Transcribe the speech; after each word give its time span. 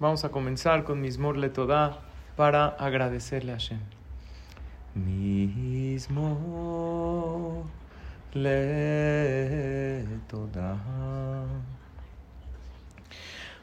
Vamos 0.00 0.24
a 0.24 0.28
comenzar 0.28 0.84
con 0.84 1.00
Mismor 1.00 1.36
Letodá 1.36 1.98
para 2.36 2.68
agradecerle 2.78 3.50
a 3.50 3.56
Hashem. 3.56 3.80
Mismor 4.94 6.36
Letodá. 8.32 9.16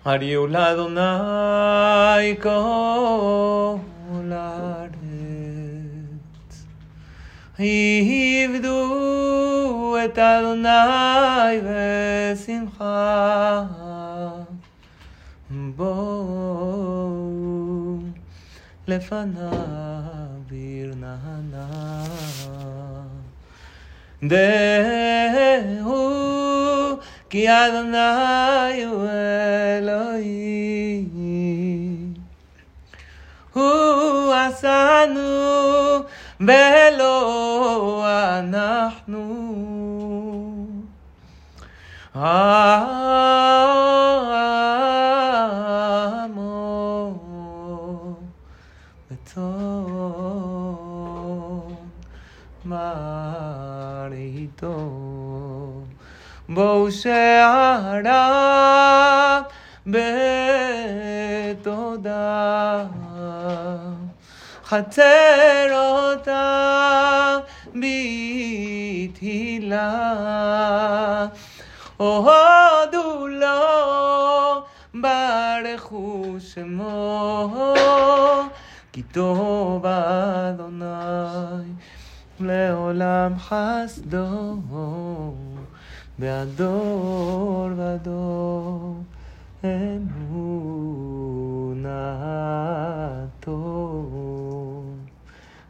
Ariula 0.03 0.75
Donai 0.75 2.35
Kolaretz 2.35 3.79
Ivdu 7.57 8.75
et 9.97 10.17
Adonai 10.19 11.61
Vesimcha 11.61 12.85
לפניו 18.88 19.50
ברננה. 20.50 22.04
דהו 24.22 26.00
כי 27.30 27.48
אדוני 27.48 28.84
הוא 28.84 29.06
אלוהים. 29.78 31.10
הוא 33.52 34.34
עשנו 34.34 35.98
ולא 36.40 38.04
אנחנו. 38.38 39.50
עמו 42.14 43.63
בואו 56.55 56.91
שעריו 56.91 58.21
בתודה. 59.87 60.05
חצרותיו 64.65 64.99
בתהילה. 69.15 69.95
הודו 71.97 73.27
לו, 73.27 74.63
ברכו 74.93 76.35
שמו, 76.39 77.53
כי 78.91 79.03
טוב 79.03 79.85
אדוני, 79.85 80.85
לעולם 82.39 83.33
חסדו, 83.39 84.55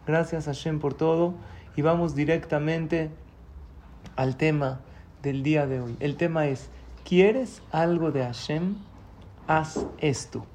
Gracias 0.06 0.48
a 0.48 0.54
Hashem 0.54 0.80
por 0.80 0.94
todo 0.94 1.34
y 1.76 1.82
vamos 1.82 2.14
directamente 2.14 3.10
al 4.16 4.38
tema 4.38 4.82
del 5.23 5.42
día 5.42 5.66
de 5.66 5.82
hoy. 5.82 5.98
El 6.00 6.16
tema 6.16 6.46
es, 6.46 6.70
¿quieres 7.04 7.64
algo 7.72 8.12
de 8.12 8.23
Hashem? 8.23 8.76
Haz 9.48 9.88
esto. 9.98 10.46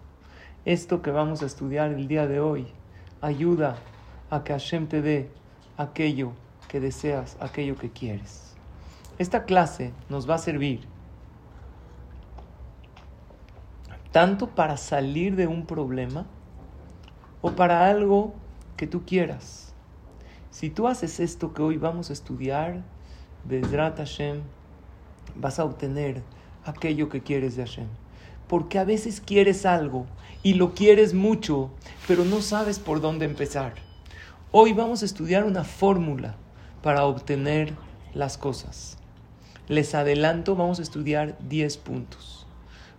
Esto 0.64 1.02
que 1.02 1.10
vamos 1.10 1.42
a 1.42 1.46
estudiar 1.46 1.90
el 1.90 2.06
día 2.06 2.28
de 2.28 2.38
hoy 2.38 2.68
ayuda 3.20 3.74
a 4.30 4.44
que 4.44 4.52
Hashem 4.52 4.86
te 4.86 5.02
dé 5.02 5.30
aquello 5.76 6.30
que 6.68 6.78
deseas, 6.78 7.36
aquello 7.40 7.76
que 7.76 7.90
quieres. 7.90 8.49
Esta 9.20 9.44
clase 9.44 9.92
nos 10.08 10.26
va 10.26 10.36
a 10.36 10.38
servir 10.38 10.80
tanto 14.12 14.48
para 14.48 14.78
salir 14.78 15.36
de 15.36 15.46
un 15.46 15.66
problema 15.66 16.24
o 17.42 17.50
para 17.50 17.90
algo 17.90 18.32
que 18.78 18.86
tú 18.86 19.04
quieras. 19.04 19.74
Si 20.50 20.70
tú 20.70 20.88
haces 20.88 21.20
esto 21.20 21.52
que 21.52 21.60
hoy 21.60 21.76
vamos 21.76 22.08
a 22.08 22.14
estudiar, 22.14 22.82
Bezrat 23.44 23.98
Hashem, 23.98 24.40
vas 25.36 25.58
a 25.58 25.66
obtener 25.66 26.22
aquello 26.64 27.10
que 27.10 27.22
quieres 27.22 27.56
de 27.56 27.66
Hashem. 27.66 27.88
Porque 28.48 28.78
a 28.78 28.84
veces 28.84 29.20
quieres 29.20 29.66
algo 29.66 30.06
y 30.42 30.54
lo 30.54 30.72
quieres 30.72 31.12
mucho, 31.12 31.70
pero 32.08 32.24
no 32.24 32.40
sabes 32.40 32.78
por 32.78 33.02
dónde 33.02 33.26
empezar. 33.26 33.74
Hoy 34.50 34.72
vamos 34.72 35.02
a 35.02 35.04
estudiar 35.04 35.44
una 35.44 35.64
fórmula 35.64 36.36
para 36.80 37.04
obtener 37.04 37.74
las 38.14 38.38
cosas. 38.38 38.96
Les 39.70 39.94
adelanto, 39.94 40.56
vamos 40.56 40.80
a 40.80 40.82
estudiar 40.82 41.38
10 41.48 41.76
puntos. 41.76 42.44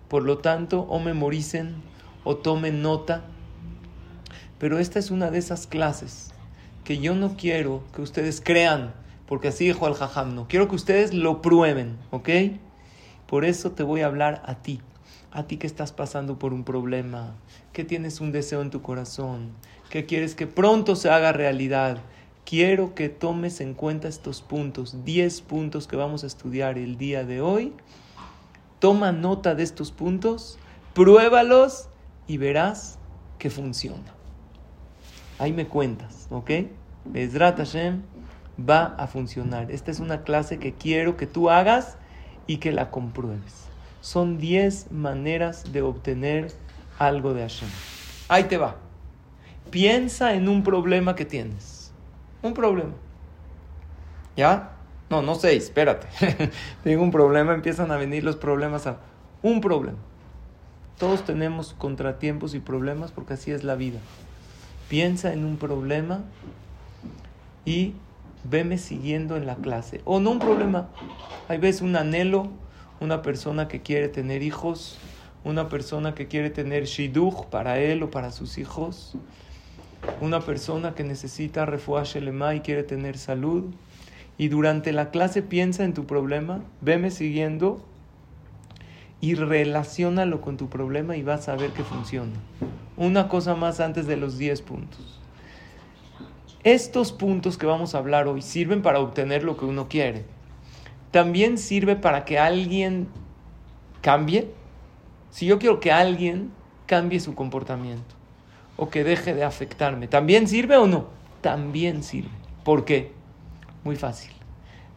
Por 0.07 0.23
lo 0.23 0.37
tanto, 0.37 0.83
o 0.83 0.99
memoricen 0.99 1.75
o 2.23 2.37
tomen 2.37 2.81
nota. 2.81 3.25
Pero 4.57 4.79
esta 4.79 4.97
es 4.97 5.11
una 5.11 5.31
de 5.31 5.37
esas 5.37 5.67
clases 5.67 6.31
que 6.85 6.99
yo 6.99 7.13
no 7.13 7.35
quiero 7.35 7.83
que 7.93 8.01
ustedes 8.01 8.39
crean, 8.39 8.93
porque 9.27 9.49
así 9.49 9.65
dijo 9.65 9.85
al 9.85 9.95
jajam, 9.95 10.33
no. 10.33 10.47
Quiero 10.47 10.69
que 10.69 10.75
ustedes 10.75 11.13
lo 11.13 11.41
prueben, 11.41 11.97
¿ok? 12.09 12.29
Por 13.27 13.43
eso 13.43 13.71
te 13.71 13.83
voy 13.83 13.99
a 13.99 14.05
hablar 14.05 14.41
a 14.45 14.55
ti, 14.61 14.79
a 15.33 15.43
ti 15.43 15.57
que 15.57 15.67
estás 15.67 15.91
pasando 15.91 16.39
por 16.39 16.53
un 16.53 16.63
problema, 16.63 17.35
que 17.73 17.83
tienes 17.83 18.21
un 18.21 18.31
deseo 18.31 18.61
en 18.61 18.69
tu 18.69 18.81
corazón, 18.81 19.49
que 19.89 20.05
quieres 20.05 20.35
que 20.35 20.47
pronto 20.47 20.95
se 20.95 21.09
haga 21.09 21.33
realidad. 21.33 21.97
Quiero 22.45 22.95
que 22.95 23.09
tomes 23.09 23.61
en 23.61 23.73
cuenta 23.73 24.07
estos 24.07 24.41
puntos, 24.41 25.05
10 25.05 25.41
puntos 25.41 25.87
que 25.87 25.95
vamos 25.95 26.23
a 26.23 26.27
estudiar 26.27 26.77
el 26.77 26.97
día 26.97 27.23
de 27.23 27.41
hoy. 27.41 27.73
Toma 28.79 29.11
nota 29.11 29.55
de 29.55 29.63
estos 29.63 29.91
puntos, 29.91 30.57
pruébalos 30.93 31.87
y 32.27 32.37
verás 32.37 32.97
que 33.37 33.49
funciona. 33.49 34.13
Ahí 35.39 35.53
me 35.53 35.67
cuentas, 35.67 36.27
¿ok? 36.29 36.51
Bezrat 37.05 37.57
Hashem 37.57 38.01
va 38.59 38.95
a 38.97 39.07
funcionar. 39.07 39.71
Esta 39.71 39.91
es 39.91 39.99
una 39.99 40.23
clase 40.23 40.59
que 40.59 40.73
quiero 40.73 41.17
que 41.17 41.27
tú 41.27 41.49
hagas 41.49 41.97
y 42.47 42.57
que 42.57 42.71
la 42.71 42.91
compruebes. 42.91 43.65
Son 44.01 44.37
10 44.37 44.91
maneras 44.91 45.71
de 45.71 45.81
obtener 45.81 46.51
algo 46.99 47.33
de 47.33 47.41
Hashem. 47.41 47.69
Ahí 48.27 48.45
te 48.45 48.57
va. 48.57 48.75
Piensa 49.69 50.33
en 50.33 50.49
un 50.49 50.63
problema 50.63 51.15
que 51.15 51.25
tienes. 51.25 51.80
Un 52.41 52.53
problema. 52.53 52.93
¿Ya? 54.35 54.71
No, 55.09 55.21
no 55.21 55.35
seis, 55.35 55.65
espérate. 55.65 56.07
Tengo 56.83 57.03
un 57.03 57.11
problema, 57.11 57.53
empiezan 57.53 57.91
a 57.91 57.97
venir 57.97 58.23
los 58.23 58.35
problemas 58.35 58.87
a... 58.87 58.97
Un 59.43 59.59
problema. 59.61 59.97
Todos 60.97 61.25
tenemos 61.25 61.73
contratiempos 61.73 62.53
y 62.53 62.59
problemas 62.59 63.11
porque 63.11 63.33
así 63.33 63.51
es 63.51 63.63
la 63.63 63.75
vida. 63.75 63.99
Piensa 64.87 65.33
en 65.33 65.45
un 65.45 65.57
problema 65.57 66.21
y 67.65 67.95
veme 68.43 68.77
siguiendo 68.77 69.35
en 69.35 69.45
la 69.47 69.55
clase. 69.55 70.01
O 70.05 70.19
no 70.19 70.31
un 70.31 70.39
problema. 70.39 70.89
Hay 71.47 71.57
veces 71.57 71.81
un 71.81 71.95
anhelo, 71.95 72.49
una 72.99 73.21
persona 73.21 73.67
que 73.67 73.81
quiere 73.81 74.09
tener 74.09 74.43
hijos, 74.43 74.97
una 75.43 75.69
persona 75.69 76.13
que 76.13 76.27
quiere 76.27 76.49
tener 76.49 76.85
shidduch 76.85 77.45
para 77.45 77.79
él 77.79 78.03
o 78.03 78.11
para 78.11 78.31
sus 78.31 78.57
hijos, 78.57 79.15
una 80.19 80.39
persona 80.39 80.93
que 80.95 81.03
necesita 81.03 81.65
refuah 81.65 82.03
shelema 82.03 82.55
y 82.55 82.61
quiere 82.61 82.83
tener 82.83 83.17
salud. 83.17 83.65
Y 84.37 84.47
durante 84.47 84.91
la 84.91 85.11
clase 85.11 85.41
piensa 85.41 85.83
en 85.83 85.93
tu 85.93 86.05
problema, 86.05 86.61
veme 86.81 87.11
siguiendo 87.11 87.85
y 89.19 89.35
relaciónalo 89.35 90.41
con 90.41 90.57
tu 90.57 90.69
problema 90.69 91.15
y 91.15 91.23
vas 91.23 91.47
a 91.47 91.55
ver 91.55 91.71
que 91.71 91.83
funciona. 91.83 92.33
Una 92.97 93.27
cosa 93.27 93.55
más 93.55 93.79
antes 93.79 94.07
de 94.07 94.17
los 94.17 94.37
10 94.37 94.61
puntos. 94.63 95.19
Estos 96.63 97.11
puntos 97.11 97.57
que 97.57 97.65
vamos 97.65 97.93
a 97.93 97.99
hablar 97.99 98.27
hoy 98.27 98.41
sirven 98.41 98.81
para 98.81 98.99
obtener 98.99 99.43
lo 99.43 99.57
que 99.57 99.65
uno 99.65 99.87
quiere. 99.89 100.25
También 101.11 101.57
sirve 101.57 101.95
para 101.95 102.25
que 102.25 102.39
alguien 102.39 103.07
cambie. 104.01 104.51
Si 105.29 105.45
yo 105.45 105.59
quiero 105.59 105.79
que 105.79 105.91
alguien 105.91 106.51
cambie 106.85 107.19
su 107.19 107.35
comportamiento 107.35 108.20
o 108.77 108.89
que 108.89 109.03
deje 109.03 109.33
de 109.33 109.43
afectarme, 109.43 110.07
¿también 110.07 110.47
sirve 110.47 110.77
o 110.77 110.87
no? 110.87 111.07
También 111.41 112.03
sirve. 112.03 112.29
¿Por 112.63 112.85
qué? 112.85 113.11
Muy 113.83 113.95
fácil. 113.95 114.31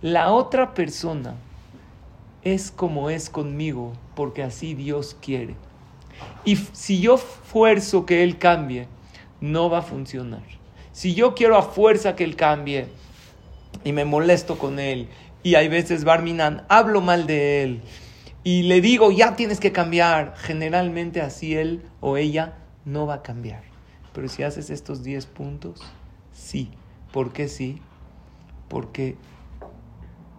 La 0.02 0.32
otra 0.32 0.74
persona 0.74 1.34
es 2.42 2.70
como 2.70 3.10
es 3.10 3.30
conmigo 3.30 3.92
porque 4.14 4.42
así 4.42 4.74
Dios 4.74 5.16
quiere. 5.20 5.54
Y 6.44 6.56
si 6.56 7.00
yo 7.00 7.16
fuerzo 7.16 8.06
que 8.06 8.22
Él 8.22 8.38
cambie, 8.38 8.86
no 9.40 9.70
va 9.70 9.78
a 9.78 9.82
funcionar. 9.82 10.42
Si 10.92 11.14
yo 11.14 11.34
quiero 11.34 11.56
a 11.56 11.62
fuerza 11.62 12.14
que 12.14 12.24
Él 12.24 12.36
cambie 12.36 12.86
y 13.82 13.92
me 13.92 14.04
molesto 14.04 14.58
con 14.58 14.78
Él, 14.78 15.08
y 15.42 15.56
hay 15.56 15.68
veces, 15.68 16.04
Barminan, 16.04 16.64
hablo 16.68 17.00
mal 17.00 17.26
de 17.26 17.62
Él, 17.62 17.82
y 18.44 18.64
le 18.64 18.82
digo, 18.82 19.10
ya 19.10 19.36
tienes 19.36 19.58
que 19.58 19.72
cambiar, 19.72 20.34
generalmente 20.36 21.22
así 21.22 21.56
él 21.56 21.82
o 22.00 22.18
ella 22.18 22.52
no 22.84 23.06
va 23.06 23.14
a 23.14 23.22
cambiar. 23.22 23.62
Pero 24.12 24.28
si 24.28 24.42
haces 24.42 24.70
estos 24.70 25.02
10 25.02 25.26
puntos, 25.26 25.80
sí. 26.32 26.70
¿Por 27.12 27.32
qué 27.32 27.48
sí? 27.48 27.80
Porque 28.68 29.16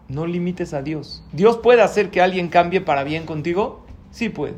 no 0.07 0.25
limites 0.27 0.74
a 0.74 0.81
Dios. 0.81 1.24
¿Dios 1.31 1.57
puede 1.57 1.81
hacer 1.81 2.12
que 2.12 2.21
alguien 2.21 2.50
cambie 2.50 2.81
para 2.81 3.03
bien 3.03 3.25
contigo? 3.25 3.86
Sí 4.12 4.30
puede. 4.30 4.56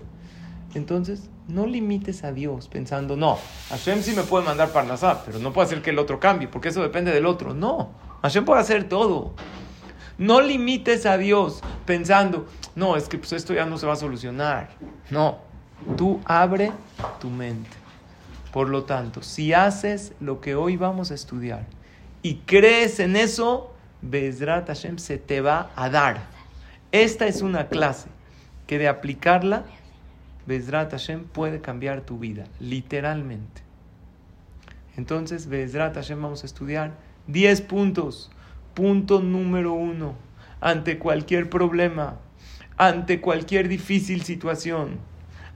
Entonces, 0.76 1.30
no 1.48 1.66
limites 1.66 2.24
a 2.24 2.32
Dios 2.32 2.68
pensando, 2.68 3.16
no, 3.16 3.38
Hashem 3.70 4.02
sí 4.02 4.14
me 4.14 4.24
puede 4.24 4.46
mandar 4.46 4.70
Parnasá, 4.70 5.24
pero 5.26 5.40
no 5.40 5.54
puede 5.54 5.68
hacer 5.68 5.82
que 5.82 5.92
el 5.92 6.00
otro 6.00 6.20
cambie, 6.20 6.48
porque 6.48 6.70
eso 6.70 6.82
depende 6.82 7.12
del 7.12 7.26
otro. 7.26 7.54
No, 7.54 7.92
Hashem 8.22 8.46
puede 8.46 8.62
hacer 8.62 8.90
todo. 8.90 9.34
No 10.18 10.42
limites 10.42 11.06
a 11.06 11.18
Dios 11.18 11.62
pensando, 11.86 12.48
no, 12.76 12.96
es 12.96 13.08
que 13.08 13.18
pues 13.18 13.34
esto 13.34 13.54
ya 13.54 13.66
no 13.66 13.78
se 13.78 13.86
va 13.86 13.94
a 13.94 13.98
solucionar. 13.98 14.70
No, 15.10 15.40
tú 15.98 16.20
abre 16.26 16.72
tu 17.20 17.30
mente. 17.30 17.70
Por 18.52 18.70
lo 18.70 18.84
tanto, 18.86 19.22
si 19.22 19.54
haces 19.54 20.14
lo 20.20 20.42
que 20.42 20.56
hoy 20.56 20.78
vamos 20.78 21.12
a 21.12 21.14
estudiar 21.14 21.66
y 22.24 22.36
crees 22.46 23.00
en 23.00 23.16
eso, 23.16 23.74
Bezrat 24.02 24.68
Hashem 24.68 24.98
se 24.98 25.18
te 25.18 25.42
va 25.42 25.72
a 25.76 25.90
dar. 25.90 26.24
Esta 26.92 27.28
es 27.28 27.42
una 27.42 27.68
clase 27.68 28.10
que 28.66 28.78
de 28.78 28.88
aplicarla, 28.88 29.66
Bezrat 30.46 30.92
Hashem 30.92 31.26
puede 31.26 31.62
cambiar 31.62 32.02
tu 32.02 32.18
vida, 32.18 32.46
literalmente. 32.60 33.62
Entonces, 34.96 35.48
Bezrat 35.48 35.96
Hashem 35.96 36.22
vamos 36.22 36.44
a 36.44 36.46
estudiar 36.46 36.96
10 37.28 37.62
puntos. 37.62 38.32
Punto 38.74 39.22
número 39.22 39.74
uno, 39.74 40.16
ante 40.62 40.98
cualquier 41.00 41.50
problema, 41.50 42.18
ante 42.78 43.22
cualquier 43.22 43.68
difícil 43.68 44.24
situación, 44.24 45.00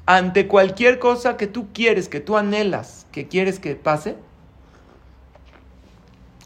ante 0.05 0.47
cualquier 0.47 0.99
cosa 0.99 1.37
que 1.37 1.47
tú 1.47 1.69
quieres, 1.73 2.09
que 2.09 2.19
tú 2.19 2.37
anhelas, 2.37 3.05
que 3.11 3.27
quieres 3.27 3.59
que 3.59 3.75
pase, 3.75 4.17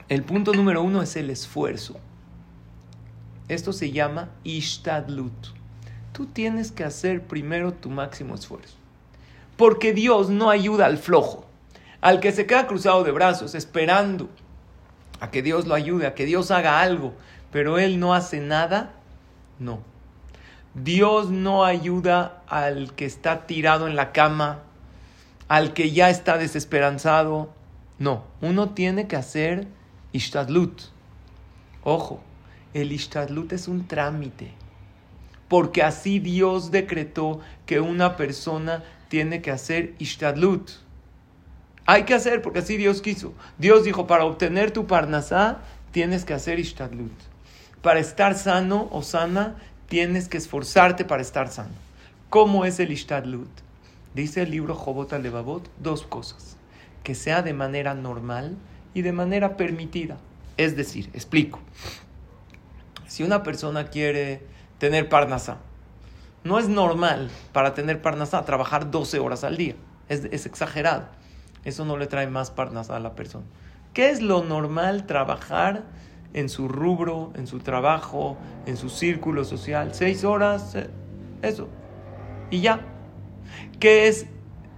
el 0.07 0.23
punto 0.23 0.53
número 0.53 0.83
uno 0.83 1.01
es 1.01 1.15
el 1.15 1.29
esfuerzo. 1.29 1.97
Esto 3.47 3.73
se 3.73 3.91
llama 3.91 4.29
Ishtadlut. 4.43 5.47
Tú 6.11 6.27
tienes 6.27 6.71
que 6.71 6.83
hacer 6.83 7.23
primero 7.23 7.73
tu 7.73 7.89
máximo 7.89 8.35
esfuerzo. 8.35 8.75
Porque 9.57 9.93
Dios 9.93 10.29
no 10.29 10.49
ayuda 10.49 10.85
al 10.85 10.97
flojo, 10.97 11.45
al 12.01 12.19
que 12.19 12.31
se 12.31 12.45
queda 12.45 12.67
cruzado 12.67 13.03
de 13.03 13.11
brazos, 13.11 13.55
esperando 13.55 14.29
a 15.19 15.31
que 15.31 15.41
Dios 15.41 15.65
lo 15.65 15.75
ayude, 15.75 16.07
a 16.07 16.13
que 16.13 16.25
Dios 16.25 16.51
haga 16.51 16.81
algo, 16.81 17.13
pero 17.51 17.79
Él 17.79 17.99
no 17.99 18.13
hace 18.13 18.39
nada. 18.39 18.93
No. 19.59 19.79
Dios 20.75 21.29
no 21.29 21.63
ayuda 21.63 22.43
al 22.47 22.93
que 22.95 23.05
está 23.05 23.47
tirado 23.47 23.87
en 23.87 23.95
la 23.95 24.11
cama, 24.11 24.59
al 25.47 25.73
que 25.73 25.91
ya 25.91 26.09
está 26.09 26.37
desesperanzado. 26.37 27.53
No, 27.97 28.25
uno 28.41 28.71
tiene 28.71 29.07
que 29.07 29.15
hacer 29.15 29.69
Ishtadlut. 30.11 30.81
Ojo, 31.85 32.19
el 32.73 32.91
Ishtadlut 32.91 33.53
es 33.53 33.69
un 33.69 33.87
trámite. 33.87 34.51
Porque 35.47 35.81
así 35.81 36.19
Dios 36.19 36.71
decretó 36.71 37.39
que 37.65 37.79
una 37.79 38.17
persona 38.17 38.83
tiene 39.07 39.41
que 39.41 39.51
hacer 39.51 39.95
Ishtadlut. 39.99 40.71
Hay 41.85 42.03
que 42.03 42.15
hacer 42.15 42.41
porque 42.41 42.59
así 42.59 42.75
Dios 42.75 43.01
quiso. 43.01 43.33
Dios 43.57 43.85
dijo, 43.85 44.07
para 44.07 44.25
obtener 44.25 44.71
tu 44.71 44.87
parnasá, 44.87 45.59
tienes 45.91 46.25
que 46.25 46.33
hacer 46.33 46.59
Ishtadlut. 46.59 47.13
Para 47.81 47.99
estar 47.99 48.35
sano 48.35 48.89
o 48.91 49.03
sana, 49.03 49.55
tienes 49.87 50.27
que 50.27 50.37
esforzarte 50.37 51.05
para 51.05 51.21
estar 51.21 51.49
sano. 51.49 51.73
¿Cómo 52.29 52.65
es 52.65 52.79
el 52.79 52.91
Ishtadlut? 52.91 53.49
Dice 54.13 54.43
el 54.43 54.51
libro 54.51 54.75
Jobot 54.75 55.11
Levavot 55.11 55.69
dos 55.79 56.03
cosas. 56.03 56.57
Que 57.03 57.15
sea 57.15 57.41
de 57.41 57.53
manera 57.53 57.93
normal 57.93 58.57
y 58.93 59.01
de 59.01 59.11
manera 59.11 59.57
permitida. 59.57 60.17
Es 60.57 60.75
decir, 60.75 61.09
explico. 61.13 61.59
Si 63.07 63.23
una 63.23 63.43
persona 63.43 63.87
quiere 63.87 64.41
tener 64.79 65.09
parnasá, 65.09 65.57
no 66.43 66.59
es 66.59 66.69
normal 66.69 67.29
para 67.53 67.73
tener 67.73 68.01
parnasá 68.01 68.45
trabajar 68.45 68.91
12 68.91 69.19
horas 69.19 69.43
al 69.43 69.57
día. 69.57 69.75
Es, 70.09 70.45
exagerado. 70.45 71.07
Eso 71.63 71.85
no 71.85 71.97
le 71.97 72.07
trae 72.07 72.27
más 72.27 72.51
parnasá 72.51 72.95
a 72.95 72.99
la 72.99 73.15
persona. 73.15 73.45
¿Qué 73.93 74.09
es 74.09 74.21
lo 74.21 74.43
normal 74.43 75.05
trabajar 75.05 75.83
en 76.33 76.49
su 76.49 76.67
rubro, 76.67 77.31
en 77.35 77.47
su 77.47 77.59
trabajo, 77.59 78.37
en 78.65 78.77
su 78.77 78.89
círculo 78.89 79.43
social? 79.43 79.93
Seis 79.93 80.23
horas, 80.23 80.75
eh, 80.75 80.89
eso. 81.41 81.69
Y 82.49 82.61
ya. 82.61 82.85
¿Qué 83.79 84.07
es 84.07 84.27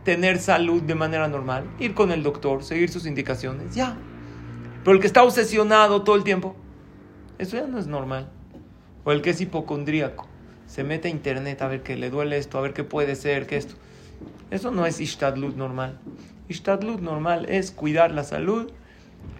tener 0.04 0.40
salud 0.40 0.82
de 0.82 0.96
manera 0.96 1.28
normal? 1.28 1.66
Ir 1.80 1.94
con 1.94 2.12
el 2.12 2.24
doctor, 2.24 2.64
seguir 2.64 2.90
sus 2.90 3.06
indicaciones, 3.06 3.76
ya. 3.76 3.98
Pero 4.84 4.96
el 4.96 5.02
que 5.02 5.08
está 5.08 5.24
obsesionado 5.24 6.04
todo 6.04 6.16
el 6.16 6.24
tiempo, 6.24 6.56
eso 7.38 7.58
ya 7.58 7.68
no 7.68 7.78
es 7.78 7.88
normal. 7.88 8.30
O 9.04 9.12
el 9.12 9.22
que 9.22 9.32
es 9.32 9.42
hipocondríaco, 9.42 10.28
se 10.66 10.84
mete 10.84 11.08
a 11.08 11.12
internet 11.12 11.62
a 11.62 11.68
ver 11.68 11.82
que 11.82 11.96
le 11.96 12.10
duele 12.10 12.38
esto, 12.38 12.58
a 12.58 12.62
ver 12.62 12.74
qué 12.74 12.84
puede 12.84 13.16
ser, 13.16 13.48
qué 13.48 13.58
esto. 13.58 13.76
Eso 14.52 14.72
no 14.72 14.86
es 14.86 15.00
ishtadlut 15.00 15.56
normal. 15.56 16.00
Ishtadlut 16.50 17.02
normal 17.02 17.46
es 17.50 17.72
cuidar 17.72 18.12
la 18.12 18.24
salud, 18.24 18.72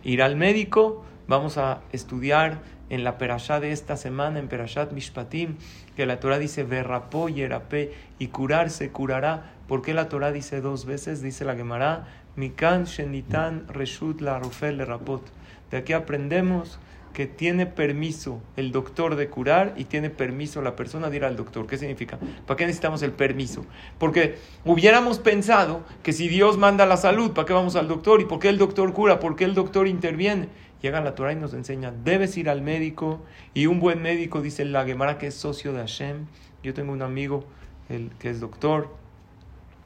ir 0.04 0.22
al 0.22 0.36
médico. 0.36 1.06
Vamos 1.28 1.58
a 1.58 1.82
estudiar 1.92 2.60
en 2.90 3.04
la 3.04 3.18
perashá 3.18 3.60
de 3.60 3.74
esta 3.74 3.98
semana, 3.98 4.40
en 4.40 4.48
Perashat 4.48 4.94
Mishpatim, 4.94 5.56
que 5.98 6.06
la 6.06 6.22
Torah 6.22 6.40
dice 6.40 6.64
verrapó 6.64 7.28
y 7.28 8.28
curarse 8.28 8.92
curará. 8.92 9.52
¿Por 9.68 9.82
qué 9.82 9.94
la 9.94 10.08
Torah 10.08 10.32
dice 10.32 10.62
dos 10.62 10.86
veces? 10.86 11.22
Dice 11.22 11.44
la 11.44 11.58
Gemara, 11.58 12.08
Mikan 12.38 12.86
shenitan 12.86 13.68
reshut 13.68 14.22
la 14.22 14.40
rufel 14.40 14.80
rapot. 14.80 15.22
De 15.70 15.76
aquí 15.76 15.92
aprendemos 15.92 16.80
que 17.18 17.26
tiene 17.26 17.66
permiso 17.66 18.42
el 18.58 18.72
doctor 18.72 19.16
de 19.16 19.28
curar 19.28 19.74
y 19.76 19.86
tiene 19.86 20.12
permiso 20.12 20.62
la 20.62 20.76
persona 20.76 21.10
de 21.10 21.16
ir 21.16 21.26
al 21.26 21.36
doctor. 21.36 21.66
¿Qué 21.66 21.78
significa? 21.78 22.20
¿Para 22.46 22.56
qué 22.56 22.66
necesitamos 22.68 23.02
el 23.02 23.12
permiso? 23.12 23.66
Porque 23.98 24.38
hubiéramos 24.64 25.18
pensado 25.18 25.82
que 26.04 26.14
si 26.14 26.28
Dios 26.28 26.58
manda 26.60 26.86
la 26.86 26.96
salud, 26.96 27.32
¿para 27.32 27.48
qué 27.48 27.54
vamos 27.54 27.76
al 27.76 27.88
doctor? 27.88 28.22
¿Y 28.22 28.26
por 28.26 28.38
qué 28.38 28.50
el 28.50 28.60
doctor 28.60 28.94
cura? 28.94 29.20
¿Por 29.20 29.36
qué 29.36 29.46
el 29.46 29.56
doctor 29.56 29.88
interviene? 29.88 30.48
Llega 30.82 31.02
la 31.02 31.16
Torah 31.16 31.34
y 31.34 31.36
nos 31.36 31.54
enseña, 31.54 31.92
debes 32.04 32.38
ir 32.38 32.50
al 32.50 32.62
médico 32.62 33.20
y 33.54 33.66
un 33.66 33.80
buen 33.80 34.02
médico, 34.02 34.42
dice 34.42 34.64
la 34.66 34.86
Gemara, 34.86 35.18
que 35.18 35.28
es 35.28 35.36
socio 35.36 35.74
de 35.74 35.80
Hashem. 35.80 36.28
Yo 36.64 36.74
tengo 36.74 36.92
un 36.92 37.02
amigo 37.02 37.46
el, 37.90 38.12
que 38.20 38.30
es 38.30 38.40
doctor, 38.40 38.90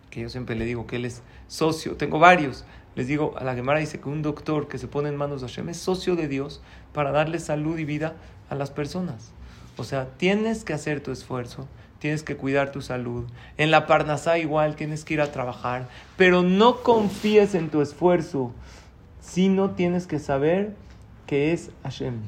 que 0.09 0.21
yo 0.21 0.29
siempre 0.29 0.55
le 0.55 0.65
digo 0.65 0.87
que 0.87 0.97
él 0.97 1.05
es 1.05 1.23
socio, 1.47 1.95
tengo 1.95 2.19
varios, 2.19 2.65
les 2.95 3.07
digo, 3.07 3.33
a 3.37 3.43
la 3.43 3.55
Gemara 3.55 3.79
dice 3.79 4.01
que 4.01 4.09
un 4.09 4.21
doctor 4.21 4.67
que 4.67 4.77
se 4.77 4.87
pone 4.87 5.09
en 5.09 5.15
manos 5.15 5.41
de 5.41 5.47
Hashem 5.47 5.69
es 5.69 5.77
socio 5.77 6.15
de 6.15 6.27
Dios 6.27 6.61
para 6.93 7.11
darle 7.11 7.39
salud 7.39 7.77
y 7.77 7.85
vida 7.85 8.15
a 8.49 8.55
las 8.55 8.69
personas. 8.69 9.31
O 9.77 9.85
sea, 9.85 10.09
tienes 10.17 10.65
que 10.65 10.73
hacer 10.73 11.01
tu 11.01 11.11
esfuerzo, 11.11 11.67
tienes 11.99 12.23
que 12.23 12.35
cuidar 12.35 12.73
tu 12.73 12.81
salud. 12.81 13.25
En 13.57 13.71
la 13.71 13.87
Parnasá 13.87 14.37
igual 14.39 14.75
tienes 14.75 15.05
que 15.05 15.13
ir 15.13 15.21
a 15.21 15.31
trabajar, 15.31 15.87
pero 16.17 16.43
no 16.43 16.83
confíes 16.83 17.55
en 17.55 17.69
tu 17.69 17.81
esfuerzo, 17.81 18.51
sino 19.21 19.71
tienes 19.71 20.07
que 20.07 20.19
saber 20.19 20.75
que 21.25 21.53
es 21.53 21.71
Hashem. 21.83 22.21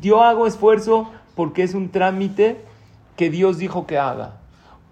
Yo 0.00 0.22
hago 0.22 0.46
esfuerzo 0.46 1.10
porque 1.34 1.62
es 1.62 1.74
un 1.74 1.90
trámite 1.90 2.64
que 3.16 3.30
Dios 3.30 3.58
dijo 3.58 3.86
que 3.86 3.98
haga. 3.98 4.40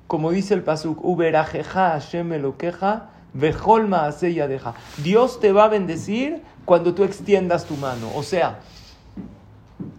Como 0.07 0.31
dice 0.31 0.55
el 0.55 0.63
Pasuk, 0.63 1.05
Uberajeja 1.05 1.91
Hashem 1.91 2.29
me 2.29 2.39
lo 2.39 2.57
queja 2.57 3.11
deja. 3.33 4.75
Dios 5.03 5.41
te 5.41 5.53
va 5.53 5.65
a 5.65 5.69
bendecir 5.69 6.43
cuando 6.65 6.95
tú 6.95 7.05
extiendas 7.05 7.65
tu 7.67 7.77
mano. 7.77 8.11
O 8.15 8.23
sea, 8.23 8.61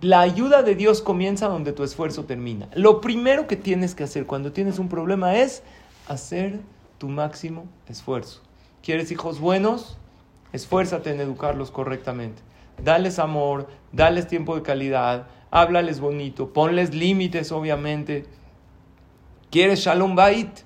la 0.02 0.22
ayuda 0.22 0.64
de 0.64 0.76
Dios 0.76 1.02
comienza 1.02 1.48
donde 1.48 1.74
tu 1.74 1.84
esfuerzo 1.84 2.26
termina. 2.26 2.68
Lo 2.76 3.02
primero 3.02 3.48
que 3.48 3.56
tienes 3.56 3.96
que 3.96 4.04
hacer 4.04 4.26
cuando 4.26 4.52
tienes 4.52 4.80
un 4.80 4.90
problema 4.90 5.36
es 5.36 5.64
hacer 6.08 6.60
tu 6.98 7.08
máximo 7.08 7.66
esfuerzo. 7.88 8.42
¿Quieres 8.84 9.12
hijos 9.12 9.40
buenos? 9.40 9.98
Esfuérzate 10.54 11.12
en 11.12 11.22
educarlos 11.22 11.72
correctamente. 11.72 12.42
Dales 12.84 13.20
amor, 13.20 13.68
dales 13.92 14.28
tiempo 14.28 14.56
de 14.56 14.64
calidad, 14.64 15.28
háblales 15.52 16.00
bonito, 16.00 16.52
ponles 16.54 16.94
límites, 16.94 17.52
obviamente. 17.52 18.26
¿Quieres 19.50 19.80
Shalom 19.80 20.16
Bait? 20.16 20.64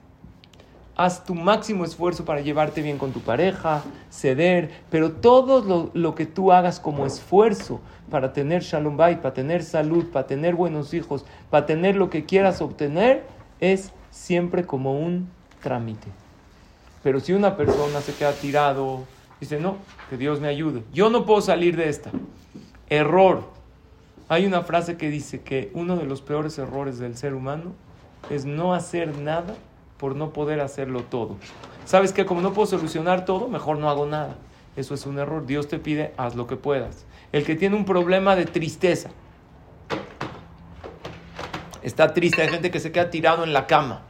haz 0.96 1.26
tu 1.26 1.36
máximo 1.36 1.84
esfuerzo 1.84 2.26
para 2.26 2.42
llevarte 2.42 2.82
bien 2.82 2.98
con 2.98 3.12
tu 3.12 3.20
pareja, 3.20 3.84
ceder, 4.10 4.72
pero 4.90 5.12
todo 5.12 5.92
lo, 5.94 6.16
que 6.16 6.26
tú 6.26 6.52
hagas 6.52 6.80
como 6.80 7.06
esfuerzo 7.06 7.82
para 8.10 8.34
tener 8.34 8.62
shalom 8.62 8.96
bay, 8.96 9.18
para 9.18 9.34
tener 9.34 9.64
salud, 9.64 10.06
para 10.12 10.28
tener 10.28 10.56
buenos 10.56 10.94
hijos, 10.94 11.26
para 11.50 11.66
tener 11.66 11.96
lo 11.96 12.10
que 12.10 12.26
quieras 12.26 12.62
obtener, 12.62 13.26
es 13.60 13.92
siempre 14.10 14.66
como 14.66 14.98
un 14.98 15.30
trámite. 15.62 16.08
Pero 17.04 17.20
si 17.20 17.34
una 17.34 17.58
persona 17.58 18.02
se 18.02 18.14
queda 18.14 18.32
tirado, 18.32 19.04
dice, 19.40 19.60
no, 19.60 19.78
que 20.10 20.18
Dios 20.18 20.40
me 20.40 20.48
ayude, 20.48 20.84
yo 20.94 21.10
no 21.10 21.26
puedo 21.26 21.42
salir 21.42 21.76
de 21.76 21.90
esta. 21.90 22.12
Error. 22.90 23.44
Hay 24.28 24.46
una 24.46 24.62
frase 24.64 24.98
que 24.98 25.10
dice 25.10 25.42
que 25.42 25.72
uno 25.74 25.98
de 25.98 26.06
los 26.06 26.22
peores 26.22 26.58
errores 26.58 26.98
del 26.98 27.16
ser 27.16 27.36
humano 27.36 27.74
es 28.30 28.46
no 28.46 28.74
hacer 28.74 29.18
nada 29.18 29.56
por 29.98 30.16
no 30.16 30.32
poder 30.32 30.60
hacerlo 30.60 31.04
todo. 31.04 31.38
¿Sabes 31.86 32.12
que 32.12 32.26
Como 32.26 32.42
no 32.42 32.54
puedo 32.54 32.66
solucionar 32.66 33.26
todo, 33.26 33.48
mejor 33.48 33.78
no 33.78 33.90
hago 33.90 34.06
nada. 34.06 34.36
Eso 34.76 34.94
es 34.94 35.06
un 35.06 35.20
error. 35.20 35.46
Dios 35.46 35.68
te 35.68 35.80
pide, 35.80 36.14
haz 36.18 36.36
lo 36.36 36.48
que 36.48 36.58
puedas. 36.58 37.06
El 37.32 37.46
que 37.46 37.56
tiene 37.56 37.76
un 37.76 37.86
problema 37.86 38.36
de 38.36 38.46
tristeza, 38.46 39.10
está 41.84 42.14
triste, 42.14 42.42
hay 42.42 42.50
gente 42.50 42.72
que 42.72 42.80
se 42.80 42.92
queda 42.92 43.10
tirado 43.10 43.44
en 43.44 43.54
la 43.54 43.68
cama, 43.68 44.02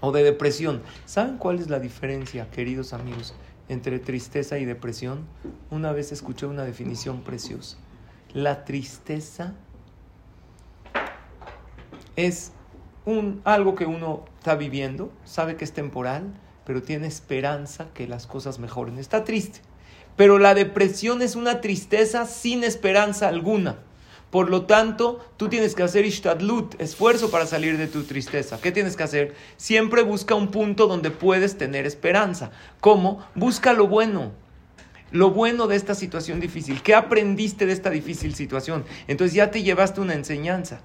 o 0.00 0.12
de 0.12 0.22
depresión. 0.22 0.82
¿Saben 1.04 1.36
cuál 1.36 1.58
es 1.58 1.68
la 1.68 1.78
diferencia, 1.78 2.48
queridos 2.50 2.92
amigos, 2.92 3.34
entre 3.68 3.98
tristeza 3.98 4.58
y 4.58 4.64
depresión? 4.64 5.26
Una 5.70 5.92
vez 5.92 6.12
escuché 6.12 6.46
una 6.46 6.64
definición 6.64 7.22
preciosa. 7.22 7.76
La 8.32 8.64
tristeza 8.64 9.54
es 12.16 12.52
un, 13.04 13.40
algo 13.44 13.74
que 13.74 13.86
uno 13.86 14.24
está 14.38 14.54
viviendo, 14.54 15.12
sabe 15.24 15.56
que 15.56 15.64
es 15.64 15.72
temporal, 15.72 16.34
pero 16.64 16.82
tiene 16.82 17.06
esperanza 17.06 17.88
que 17.94 18.06
las 18.06 18.26
cosas 18.26 18.58
mejoren. 18.58 18.98
Está 18.98 19.24
triste. 19.24 19.60
Pero 20.16 20.38
la 20.38 20.54
depresión 20.54 21.22
es 21.22 21.36
una 21.36 21.60
tristeza 21.60 22.26
sin 22.26 22.64
esperanza 22.64 23.28
alguna. 23.28 23.78
Por 24.30 24.50
lo 24.50 24.66
tanto, 24.66 25.24
tú 25.38 25.48
tienes 25.48 25.74
que 25.74 25.82
hacer 25.82 26.04
ishtadlut, 26.04 26.78
esfuerzo 26.80 27.30
para 27.30 27.46
salir 27.46 27.78
de 27.78 27.86
tu 27.86 28.02
tristeza. 28.02 28.60
¿Qué 28.60 28.72
tienes 28.72 28.94
que 28.94 29.02
hacer? 29.02 29.34
Siempre 29.56 30.02
busca 30.02 30.34
un 30.34 30.48
punto 30.48 30.86
donde 30.86 31.10
puedes 31.10 31.56
tener 31.56 31.86
esperanza. 31.86 32.50
¿Cómo? 32.80 33.24
Busca 33.34 33.72
lo 33.72 33.86
bueno. 33.86 34.32
Lo 35.10 35.30
bueno 35.30 35.66
de 35.66 35.76
esta 35.76 35.94
situación 35.94 36.40
difícil. 36.40 36.82
¿Qué 36.82 36.94
aprendiste 36.94 37.64
de 37.64 37.72
esta 37.72 37.88
difícil 37.88 38.34
situación? 38.34 38.84
Entonces 39.06 39.34
ya 39.34 39.50
te 39.50 39.62
llevaste 39.62 40.02
una 40.02 40.12
enseñanza. 40.12 40.80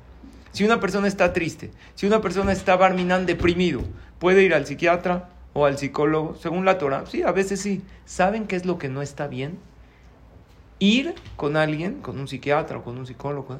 Si 0.53 0.63
una 0.63 0.79
persona 0.79 1.07
está 1.07 1.33
triste, 1.33 1.71
si 1.95 2.05
una 2.05 2.21
persona 2.21 2.53
está 2.53 2.77
barminan 2.77 3.25
deprimido, 3.25 3.81
puede 4.19 4.43
ir 4.43 4.53
al 4.53 4.65
psiquiatra 4.65 5.29
o 5.51 5.65
al 5.65 5.77
psicólogo, 5.77 6.35
según 6.35 6.63
la 6.63 6.77
Torah. 6.77 7.05
Sí, 7.07 7.23
a 7.23 7.33
veces 7.33 7.59
sí. 7.59 7.81
¿Saben 8.05 8.47
qué 8.47 8.55
es 8.55 8.65
lo 8.65 8.77
que 8.77 8.87
no 8.87 9.01
está 9.01 9.27
bien? 9.27 9.57
Ir 10.83 11.15
con 11.37 11.55
alguien, 11.55 12.01
con 12.01 12.19
un 12.19 12.27
psiquiatra 12.27 12.77
o 12.77 12.83
con 12.83 12.97
un 12.97 13.07
psicólogo, 13.07 13.59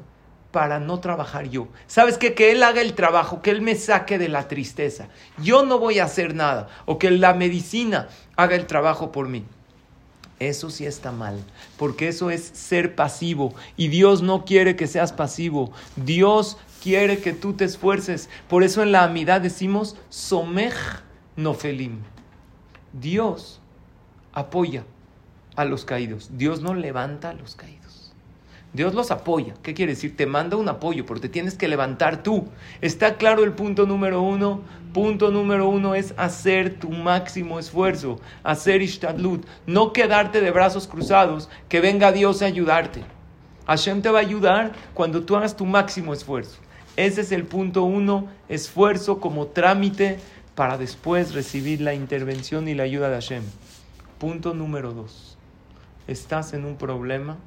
para 0.50 0.78
no 0.78 1.00
trabajar 1.00 1.48
yo. 1.48 1.68
¿Sabes 1.86 2.16
qué? 2.16 2.34
Que 2.34 2.52
él 2.52 2.62
haga 2.62 2.80
el 2.80 2.94
trabajo, 2.94 3.42
que 3.42 3.50
él 3.50 3.60
me 3.60 3.74
saque 3.74 4.18
de 4.18 4.28
la 4.28 4.46
tristeza. 4.46 5.08
Yo 5.42 5.64
no 5.64 5.78
voy 5.78 5.98
a 5.98 6.04
hacer 6.04 6.34
nada. 6.34 6.68
O 6.84 6.98
que 6.98 7.10
la 7.10 7.34
medicina 7.34 8.08
haga 8.36 8.54
el 8.54 8.66
trabajo 8.66 9.10
por 9.10 9.28
mí. 9.28 9.44
Eso 10.38 10.68
sí 10.68 10.84
está 10.84 11.10
mal, 11.10 11.42
porque 11.78 12.08
eso 12.08 12.30
es 12.30 12.42
ser 12.42 12.94
pasivo. 12.94 13.54
Y 13.76 13.88
Dios 13.88 14.22
no 14.22 14.44
quiere 14.44 14.76
que 14.76 14.86
seas 14.86 15.12
pasivo. 15.12 15.72
Dios 15.96 16.58
quiere 16.82 17.18
que 17.18 17.32
tú 17.32 17.54
te 17.54 17.64
esfuerces. 17.64 18.28
Por 18.48 18.62
eso 18.62 18.82
en 18.82 18.92
la 18.92 19.04
amidad 19.04 19.40
decimos, 19.40 19.96
somej 20.08 20.74
nofelim. 21.36 22.00
Dios 22.92 23.60
apoya 24.32 24.84
a 25.56 25.64
los 25.64 25.84
caídos. 25.84 26.30
Dios 26.36 26.60
no 26.60 26.74
levanta 26.74 27.30
a 27.30 27.34
los 27.34 27.54
caídos. 27.54 27.84
Dios 28.74 28.92
los 28.92 29.12
apoya. 29.12 29.54
¿Qué 29.62 29.72
quiere 29.72 29.92
decir? 29.92 30.16
Te 30.16 30.26
manda 30.26 30.56
un 30.56 30.68
apoyo, 30.68 31.06
pero 31.06 31.20
te 31.20 31.28
tienes 31.28 31.54
que 31.54 31.68
levantar 31.68 32.24
tú. 32.24 32.48
¿Está 32.80 33.16
claro 33.16 33.44
el 33.44 33.52
punto 33.52 33.86
número 33.86 34.20
uno? 34.20 34.62
Punto 34.92 35.30
número 35.30 35.68
uno 35.68 35.94
es 35.94 36.12
hacer 36.16 36.78
tu 36.78 36.90
máximo 36.90 37.58
esfuerzo, 37.58 38.20
hacer 38.42 38.82
ishtadlut, 38.82 39.44
no 39.66 39.92
quedarte 39.92 40.40
de 40.40 40.50
brazos 40.50 40.86
cruzados, 40.86 41.48
que 41.68 41.80
venga 41.80 42.12
Dios 42.12 42.42
a 42.42 42.46
ayudarte. 42.46 43.02
Hashem 43.66 44.02
te 44.02 44.10
va 44.10 44.18
a 44.18 44.22
ayudar 44.22 44.72
cuando 44.92 45.24
tú 45.24 45.36
hagas 45.36 45.56
tu 45.56 45.66
máximo 45.66 46.12
esfuerzo. 46.12 46.58
Ese 46.96 47.22
es 47.22 47.32
el 47.32 47.44
punto 47.44 47.84
uno, 47.84 48.28
esfuerzo 48.48 49.20
como 49.20 49.46
trámite 49.46 50.18
para 50.54 50.78
después 50.78 51.34
recibir 51.34 51.80
la 51.80 51.94
intervención 51.94 52.68
y 52.68 52.74
la 52.74 52.84
ayuda 52.84 53.08
de 53.08 53.14
Hashem. 53.14 53.42
Punto 54.18 54.54
número 54.54 54.92
dos 54.92 55.33
estás 56.06 56.52
en 56.52 56.64
un 56.64 56.76
problema, 56.76 57.38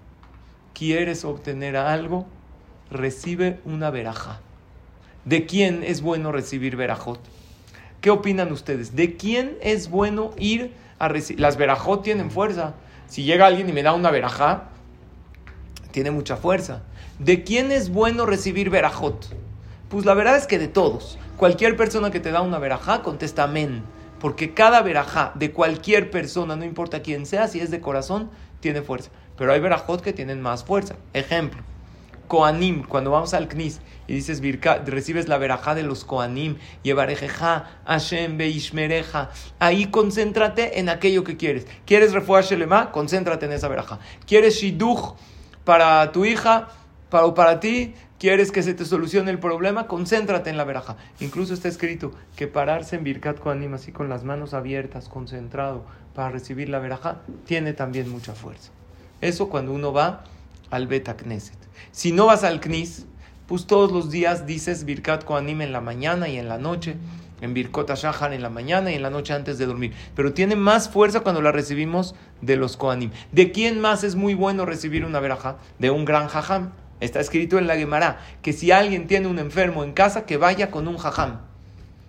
quieres 0.74 1.26
obtener 1.26 1.78
algo, 1.78 2.26
recibe 2.92 3.60
una 3.66 3.90
veraja. 3.90 4.40
¿De 5.26 5.46
quién 5.46 5.84
es 5.84 6.02
bueno 6.02 6.32
recibir 6.32 6.76
verajot? 6.76 7.20
¿Qué 8.02 8.12
opinan 8.12 8.52
ustedes? 8.52 8.96
¿De 8.96 9.18
quién 9.18 9.58
es 9.62 9.90
bueno 9.90 10.32
ir 10.38 10.74
a 11.00 11.08
recibir? 11.08 11.42
Las 11.42 11.58
verajot 11.58 12.04
tienen 12.04 12.32
fuerza. 12.32 12.76
Si 13.08 13.24
llega 13.24 13.48
alguien 13.48 13.68
y 13.68 13.74
me 13.74 13.84
da 13.84 13.94
una 13.94 14.12
verajá, 14.12 14.70
tiene 15.92 16.12
mucha 16.12 16.38
fuerza. 16.38 16.84
¿De 17.20 17.44
quién 17.44 17.72
es 17.72 17.90
bueno 17.90 18.26
recibir 18.26 18.70
verajot? 18.70 19.36
Pues 19.90 20.06
la 20.06 20.14
verdad 20.14 20.38
es 20.38 20.48
que 20.48 20.60
de 20.60 20.68
todos. 20.68 21.18
Cualquier 21.38 21.76
persona 21.76 22.12
que 22.12 22.20
te 22.20 22.32
da 22.32 22.42
una 22.42 22.60
verajá 22.60 23.02
contesta 23.02 23.44
amén. 23.44 23.84
Porque 24.20 24.54
cada 24.54 24.82
verajá 24.82 25.32
de 25.36 25.52
cualquier 25.52 26.12
persona, 26.12 26.56
no 26.56 26.66
importa 26.66 27.02
quién 27.02 27.26
sea, 27.26 27.48
si 27.48 27.60
es 27.60 27.72
de 27.72 27.82
corazón, 27.82 28.30
tiene 28.60 28.82
fuerza. 28.82 29.12
Pero 29.38 29.54
hay 29.54 29.60
verajot 29.60 30.02
que 30.02 30.14
tienen 30.14 30.42
más 30.42 30.64
fuerza. 30.64 30.96
Ejemplo, 31.14 31.62
Koanim, 32.28 32.84
cuando 32.84 33.12
vamos 33.12 33.34
al 33.34 33.48
Knis 33.48 33.80
y 34.08 34.14
dices, 34.14 34.42
recibes 34.86 35.28
la 35.28 35.38
verajá 35.38 35.76
de 35.76 35.84
los 35.84 36.04
Koanim, 36.04 36.58
Yevarejeja, 36.84 37.82
Hashem, 37.86 38.38
Beishmereja, 38.38 39.30
ahí 39.60 39.86
concéntrate 39.88 40.80
en 40.80 40.90
aquello 40.90 41.24
que 41.24 41.38
quieres. 41.38 41.68
¿Quieres 41.86 42.14
refuah 42.14 42.42
Shelema? 42.42 42.92
Concéntrate 42.92 43.46
en 43.46 43.54
esa 43.54 43.68
verajá. 43.68 44.00
¿Quieres 44.26 44.56
Shidduch 44.56 45.16
para 45.64 46.12
tu 46.12 46.26
hija 46.26 46.70
para, 47.10 47.34
para 47.34 47.60
ti? 47.60 47.94
¿Quieres 48.20 48.52
que 48.52 48.64
se 48.64 48.74
te 48.74 48.84
solucione 48.84 49.30
el 49.30 49.38
problema? 49.38 49.86
Concéntrate 49.86 50.50
en 50.50 50.58
la 50.58 50.64
verajá. 50.64 50.98
Incluso 51.20 51.54
está 51.54 51.68
escrito 51.68 52.12
que 52.36 52.48
pararse 52.48 52.96
en 52.96 53.04
Birkat 53.04 53.40
Koanim 53.40 53.76
así 53.76 53.92
con 53.92 54.10
las 54.10 54.24
manos 54.24 54.56
abiertas, 54.56 55.08
concentrado, 55.08 55.86
para 56.16 56.32
recibir 56.32 56.68
la 56.70 56.80
verajá, 56.80 57.22
tiene 57.46 57.74
también 57.74 58.10
mucha 58.10 58.34
fuerza. 58.34 58.72
Eso 59.22 59.50
cuando 59.50 59.72
uno 59.72 59.94
va 59.94 60.24
al 60.72 60.88
Bet 60.88 61.16
Knesset. 61.16 61.60
Si 61.92 62.12
no 62.12 62.26
vas 62.26 62.44
al 62.44 62.60
Knis, 62.60 63.06
pues 63.46 63.68
todos 63.68 63.92
los 63.92 64.10
días 64.10 64.48
dices 64.48 64.84
Birkat 64.84 65.24
Koanim 65.24 65.62
en 65.62 65.72
la 65.72 65.82
mañana 65.82 66.28
y 66.28 66.38
en 66.38 66.50
la 66.50 66.58
noche, 66.58 66.96
en 67.42 67.54
Birkot 67.54 67.94
Shahar 67.94 68.34
en 68.34 68.42
la 68.42 68.50
mañana 68.50 68.92
y 68.92 68.96
en 68.96 69.04
la 69.04 69.12
noche 69.12 69.34
antes 69.34 69.60
de 69.60 69.68
dormir. 69.68 69.94
Pero 70.16 70.34
tiene 70.34 70.56
más 70.56 70.90
fuerza 70.90 71.20
cuando 71.20 71.42
la 71.42 71.52
recibimos 71.52 72.16
de 72.42 72.56
los 72.56 72.78
Koanim. 72.78 73.12
¿De 73.32 73.52
quién 73.52 73.80
más 73.80 74.04
es 74.04 74.16
muy 74.16 74.34
bueno 74.34 74.66
recibir 74.66 75.06
una 75.06 75.20
verajá? 75.20 75.58
De 75.78 75.92
un 75.92 76.04
gran 76.04 76.28
jajam. 76.28 76.72
Está 77.00 77.20
escrito 77.20 77.58
en 77.58 77.68
la 77.68 77.76
Gemara 77.76 78.20
que 78.42 78.54
si 78.54 78.72
alguien 78.72 79.08
tiene 79.08 79.28
un 79.28 79.40
enfermo 79.40 79.84
en 79.84 79.94
casa, 79.94 80.26
que 80.26 80.38
vaya 80.38 80.72
con 80.72 80.88
un 80.88 80.98
jajam. 80.98 81.42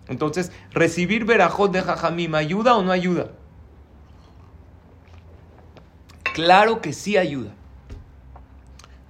Entonces, 0.09 0.51
recibir 0.71 1.27
verajot 1.27 1.71
de 1.71 1.83
jajamim, 1.83 2.35
¿ayuda 2.35 2.77
o 2.77 2.83
no 2.83 2.93
ayuda? 2.93 3.33
Claro 6.33 6.81
que 6.81 6.95
sí 6.95 7.19
ayuda. 7.19 7.51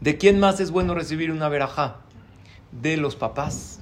¿De 0.01 0.19
quién 0.19 0.41
más 0.41 0.59
es 0.59 0.71
bueno 0.71 0.95
recibir 0.95 1.31
una 1.31 1.49
verajá? 1.49 1.99
De 2.73 2.97
los 2.97 3.15
papás. 3.15 3.81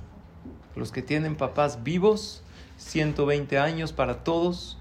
Los 0.75 0.93
que 0.93 1.01
tienen 1.01 1.37
papás 1.37 1.83
vivos, 1.83 2.43
120 2.77 3.59
años 3.59 3.93
para 3.95 4.23
todos, 4.23 4.79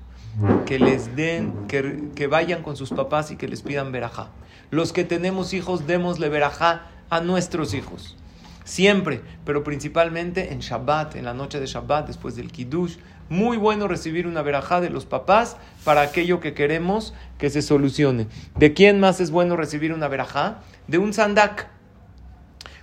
que 0.65 0.79
les 0.79 1.15
den, 1.15 1.67
que, 1.67 2.09
que 2.15 2.27
vayan 2.27 2.63
con 2.63 2.75
sus 2.75 2.89
papás 2.89 3.31
y 3.31 3.37
que 3.37 3.47
les 3.47 3.61
pidan 3.61 3.93
verajá. 3.93 4.31
Los 4.71 4.91
que 4.91 5.05
tenemos 5.05 5.53
hijos, 5.53 5.87
démosle 5.87 6.27
verajá 6.27 6.89
a 7.09 7.21
nuestros 7.21 7.73
hijos. 7.73 8.15
Siempre, 8.63 9.21
pero 9.45 9.63
principalmente 9.63 10.51
en 10.51 10.59
Shabbat, 10.59 11.15
en 11.15 11.25
la 11.25 11.33
noche 11.33 11.59
de 11.59 11.67
Shabbat, 11.67 12.07
después 12.07 12.35
del 12.35 12.51
Kiddush, 12.51 12.97
muy 13.29 13.57
bueno 13.57 13.87
recibir 13.87 14.27
una 14.27 14.41
verajá 14.41 14.81
de 14.81 14.89
los 14.89 15.05
papás 15.05 15.57
para 15.83 16.01
aquello 16.01 16.39
que 16.39 16.53
queremos 16.53 17.13
que 17.37 17.49
se 17.49 17.61
solucione. 17.61 18.27
¿De 18.55 18.73
quién 18.73 18.99
más 18.99 19.19
es 19.19 19.31
bueno 19.31 19.55
recibir 19.55 19.93
una 19.93 20.07
verajá? 20.07 20.59
De 20.87 20.97
un 20.97 21.13
sandak. 21.13 21.67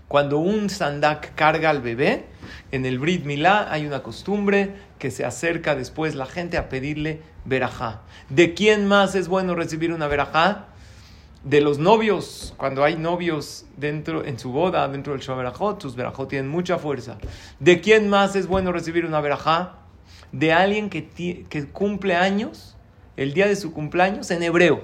Cuando 0.09 0.39
un 0.39 0.69
sandak 0.69 1.35
carga 1.35 1.71
al 1.71 1.81
bebé, 1.81 2.27
en 2.71 2.87
el 2.87 2.99
Brit 2.99 3.25
Milá 3.25 3.73
hay 3.73 3.87
una 3.87 4.03
costumbre 4.03 4.75
que 4.99 5.11
se 5.11 5.25
acerca 5.25 5.75
después 5.75 6.15
la 6.15 6.27
gente 6.27 6.59
a 6.59 6.69
pedirle 6.69 7.23
verajá. 7.45 8.03
¿De 8.29 8.55
quién 8.55 8.87
más 8.87 9.15
es 9.15 9.29
bueno 9.29 9.55
recibir 9.55 9.93
una 9.93 10.07
verajá? 10.07 10.67
De 11.45 11.61
los 11.61 11.79
novios, 11.79 12.55
cuando 12.57 12.85
hay 12.85 12.97
novios 12.97 13.67
dentro, 13.77 14.25
en 14.25 14.39
su 14.39 14.53
boda, 14.53 14.87
dentro 14.89 15.13
del 15.13 15.23
Shaberajot, 15.23 15.83
sus 15.83 15.97
verajot 15.97 16.29
tienen 16.29 16.49
mucha 16.49 16.79
fuerza. 16.79 17.19
¿De 17.59 17.81
quién 17.81 18.09
más 18.09 18.37
es 18.37 18.47
bueno 18.47 18.71
recibir 18.71 19.05
una 19.05 19.21
verajá? 19.21 19.83
de 20.33 20.53
alguien 20.53 20.89
que, 20.89 21.45
que 21.49 21.67
cumple 21.67 22.17
años, 22.17 22.77
el 23.17 23.35
día 23.35 23.47
de 23.47 23.55
su 23.55 23.73
cumpleaños 23.73 24.31
en 24.31 24.43
hebreo. 24.43 24.83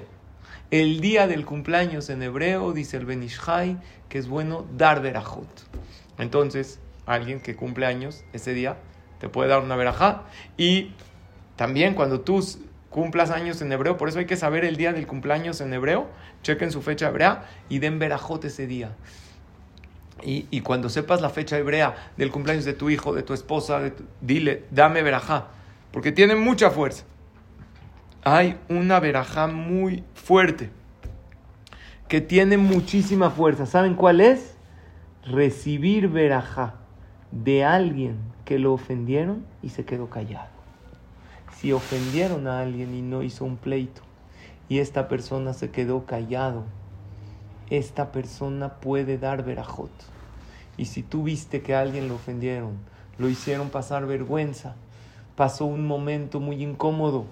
El 0.71 1.01
día 1.01 1.27
del 1.27 1.47
cumpleaños 1.47 2.11
en 2.11 2.23
hebreo, 2.23 2.73
dice 2.73 2.99
el 2.99 3.07
Benishai, 3.07 3.79
que 4.11 4.19
es 4.19 4.29
bueno 4.29 4.67
dar 4.77 5.01
verajot. 5.01 5.49
Entonces, 6.19 6.79
alguien 7.07 7.41
que 7.41 7.57
cumple 7.57 7.87
años 7.87 8.25
ese 8.35 8.53
día 8.53 8.77
te 9.19 9.31
puede 9.31 9.49
dar 9.49 9.63
una 9.63 9.77
verajá. 9.77 10.25
Y 10.59 10.93
también 11.57 11.95
cuando 11.95 12.21
tú 12.21 12.47
cumplas 12.91 13.31
años 13.31 13.61
en 13.61 13.71
hebreo, 13.73 13.97
por 13.97 14.09
eso 14.09 14.19
hay 14.19 14.27
que 14.27 14.37
saber 14.37 14.65
el 14.65 14.77
día 14.77 14.93
del 14.93 15.07
cumpleaños 15.07 15.61
en 15.61 15.73
hebreo, 15.73 16.09
chequen 16.43 16.71
su 16.71 16.83
fecha 16.83 17.09
hebrea 17.09 17.47
y 17.69 17.79
den 17.79 17.99
verajot 17.99 18.45
ese 18.45 18.67
día. 18.67 18.93
Y, 20.23 20.63
cuando 20.63 20.89
sepas 20.89 21.21
la 21.21 21.31
fecha 21.31 21.57
hebrea 21.57 21.95
del 22.17 22.33
cumpleaños 22.33 22.65
de 22.65 22.73
tu 22.73 22.91
hijo, 22.91 23.15
de 23.15 23.23
tu 23.23 23.35
esposa, 23.35 23.93
dile, 24.21 24.65
dame 24.73 25.03
verajá, 25.03 25.47
porque 25.93 26.11
tiene 26.11 26.35
mucha 26.35 26.71
fuerza. 26.71 27.05
Hay 28.25 28.59
una 28.69 28.99
verajá 28.99 29.47
muy 29.47 30.03
fuerte, 30.15 30.71
que 32.09 32.21
tiene 32.21 32.57
muchísima 32.57 33.31
fuerza. 33.31 33.65
¿Saben 33.65 33.95
cuál 33.95 34.21
es? 34.21 34.57
Recibir 35.25 36.09
verajá 36.09 36.75
de 37.31 37.65
alguien 37.65 38.17
que 38.45 38.59
lo 38.59 38.73
ofendieron 38.73 39.47
y 39.63 39.69
se 39.69 39.85
quedó 39.85 40.11
callado. 40.11 40.58
Si 41.61 41.73
ofendieron 41.73 42.47
a 42.47 42.61
alguien 42.61 42.95
y 42.95 43.03
no 43.03 43.25
hizo 43.25 43.45
un 43.45 43.57
pleito, 43.57 44.03
y 44.69 44.79
esta 44.79 45.09
persona 45.09 45.55
se 45.55 45.73
quedó 45.73 46.07
callado, 46.07 46.63
esta 47.69 48.13
persona 48.13 48.75
puede 48.75 49.19
dar 49.19 49.45
verajot. 49.45 49.91
Y 50.77 50.85
si 50.85 51.03
tú 51.03 51.25
viste 51.25 51.61
que 51.61 51.75
a 51.75 51.81
alguien 51.81 52.07
lo 52.07 52.15
ofendieron, 52.15 52.79
lo 53.19 53.29
hicieron 53.29 53.71
pasar 53.71 54.07
vergüenza, 54.07 54.77
pasó 55.35 55.65
un 55.65 55.85
momento 55.85 56.39
muy 56.39 56.63
incómodo 56.63 57.25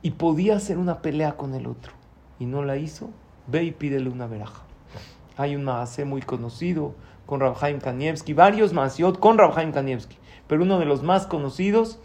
y 0.00 0.12
podía 0.12 0.54
hacer 0.54 0.78
una 0.78 1.02
pelea 1.02 1.36
con 1.36 1.54
el 1.56 1.66
otro 1.66 1.92
y 2.38 2.46
no 2.46 2.62
la 2.62 2.76
hizo, 2.76 3.10
ve 3.48 3.64
y 3.64 3.72
pídele 3.72 4.10
una 4.10 4.28
veraja. 4.28 4.62
Hay 5.36 5.56
un 5.56 5.64
maasé 5.64 6.04
muy 6.04 6.22
conocido 6.22 6.94
con 7.26 7.40
Rabhaim 7.40 7.80
Kanievski, 7.80 8.32
varios 8.32 8.72
maasiot 8.72 9.18
con 9.18 9.38
Rabhaim 9.38 9.72
Kanievski, 9.72 10.18
pero 10.46 10.62
uno 10.62 10.78
de 10.78 10.84
los 10.84 11.02
más 11.02 11.26
conocidos 11.26 11.98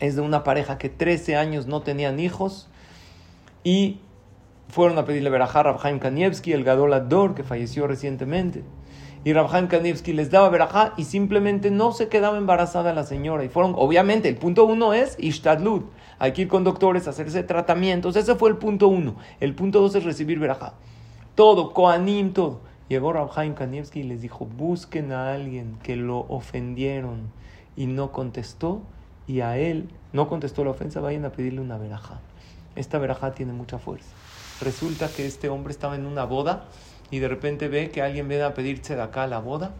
es 0.00 0.16
de 0.16 0.22
una 0.22 0.44
pareja 0.44 0.78
que 0.78 0.88
13 0.88 1.36
años 1.36 1.66
no 1.66 1.82
tenían 1.82 2.20
hijos 2.20 2.68
y 3.64 4.00
fueron 4.68 4.98
a 4.98 5.04
pedirle 5.04 5.30
verajá 5.30 5.60
a 5.60 5.62
Rabhaim 5.64 5.98
Kanievski, 5.98 6.52
el 6.52 6.64
Gadol 6.64 6.94
Ador, 6.94 7.34
que 7.34 7.44
falleció 7.44 7.86
recientemente. 7.86 8.64
Y 9.24 9.32
Rabhaim 9.34 9.68
Kanievski 9.68 10.12
les 10.12 10.30
daba 10.30 10.48
verajá 10.48 10.94
y 10.96 11.04
simplemente 11.04 11.70
no 11.70 11.92
se 11.92 12.08
quedaba 12.08 12.38
embarazada 12.38 12.92
la 12.92 13.04
señora. 13.04 13.44
Y 13.44 13.48
fueron, 13.48 13.74
obviamente, 13.76 14.28
el 14.28 14.36
punto 14.36 14.64
uno 14.64 14.94
es 14.94 15.16
Ishtadlut. 15.20 15.84
Hay 16.18 16.32
que 16.32 16.42
ir 16.42 16.48
con 16.48 16.64
doctores, 16.64 17.06
hacerse 17.06 17.42
tratamientos. 17.44 18.16
Ese 18.16 18.34
fue 18.34 18.50
el 18.50 18.56
punto 18.56 18.88
uno. 18.88 19.16
El 19.38 19.54
punto 19.54 19.80
dos 19.80 19.94
es 19.94 20.04
recibir 20.04 20.40
verajá. 20.40 20.74
Todo, 21.36 21.72
Koanim, 21.72 22.32
todo. 22.32 22.60
Llegó 22.88 23.12
Rabhaim 23.12 23.54
Kanievski 23.54 24.00
y 24.00 24.04
les 24.04 24.22
dijo, 24.22 24.44
busquen 24.44 25.12
a 25.12 25.32
alguien 25.32 25.78
que 25.82 25.96
lo 25.96 26.26
ofendieron 26.28 27.30
y 27.76 27.86
no 27.86 28.10
contestó. 28.10 28.82
Y 29.32 29.40
a 29.40 29.56
él 29.56 29.88
no 30.12 30.28
contestó 30.28 30.62
la 30.62 30.72
ofensa, 30.72 31.00
vayan 31.00 31.24
a 31.24 31.32
pedirle 31.32 31.62
una 31.62 31.78
verajá. 31.78 32.20
Esta 32.76 32.98
verajá 32.98 33.32
tiene 33.32 33.54
mucha 33.54 33.78
fuerza. 33.78 34.10
Resulta 34.60 35.08
que 35.08 35.24
este 35.26 35.48
hombre 35.48 35.72
estaba 35.72 35.94
en 35.94 36.04
una 36.04 36.24
boda 36.24 36.64
y 37.10 37.18
de 37.18 37.28
repente 37.28 37.68
ve 37.68 37.90
que 37.90 38.02
alguien 38.02 38.28
viene 38.28 38.44
a 38.44 38.52
pedirse 38.52 38.94
de 38.94 39.00
acá 39.00 39.22
a 39.22 39.26
la 39.26 39.38
boda 39.38 39.72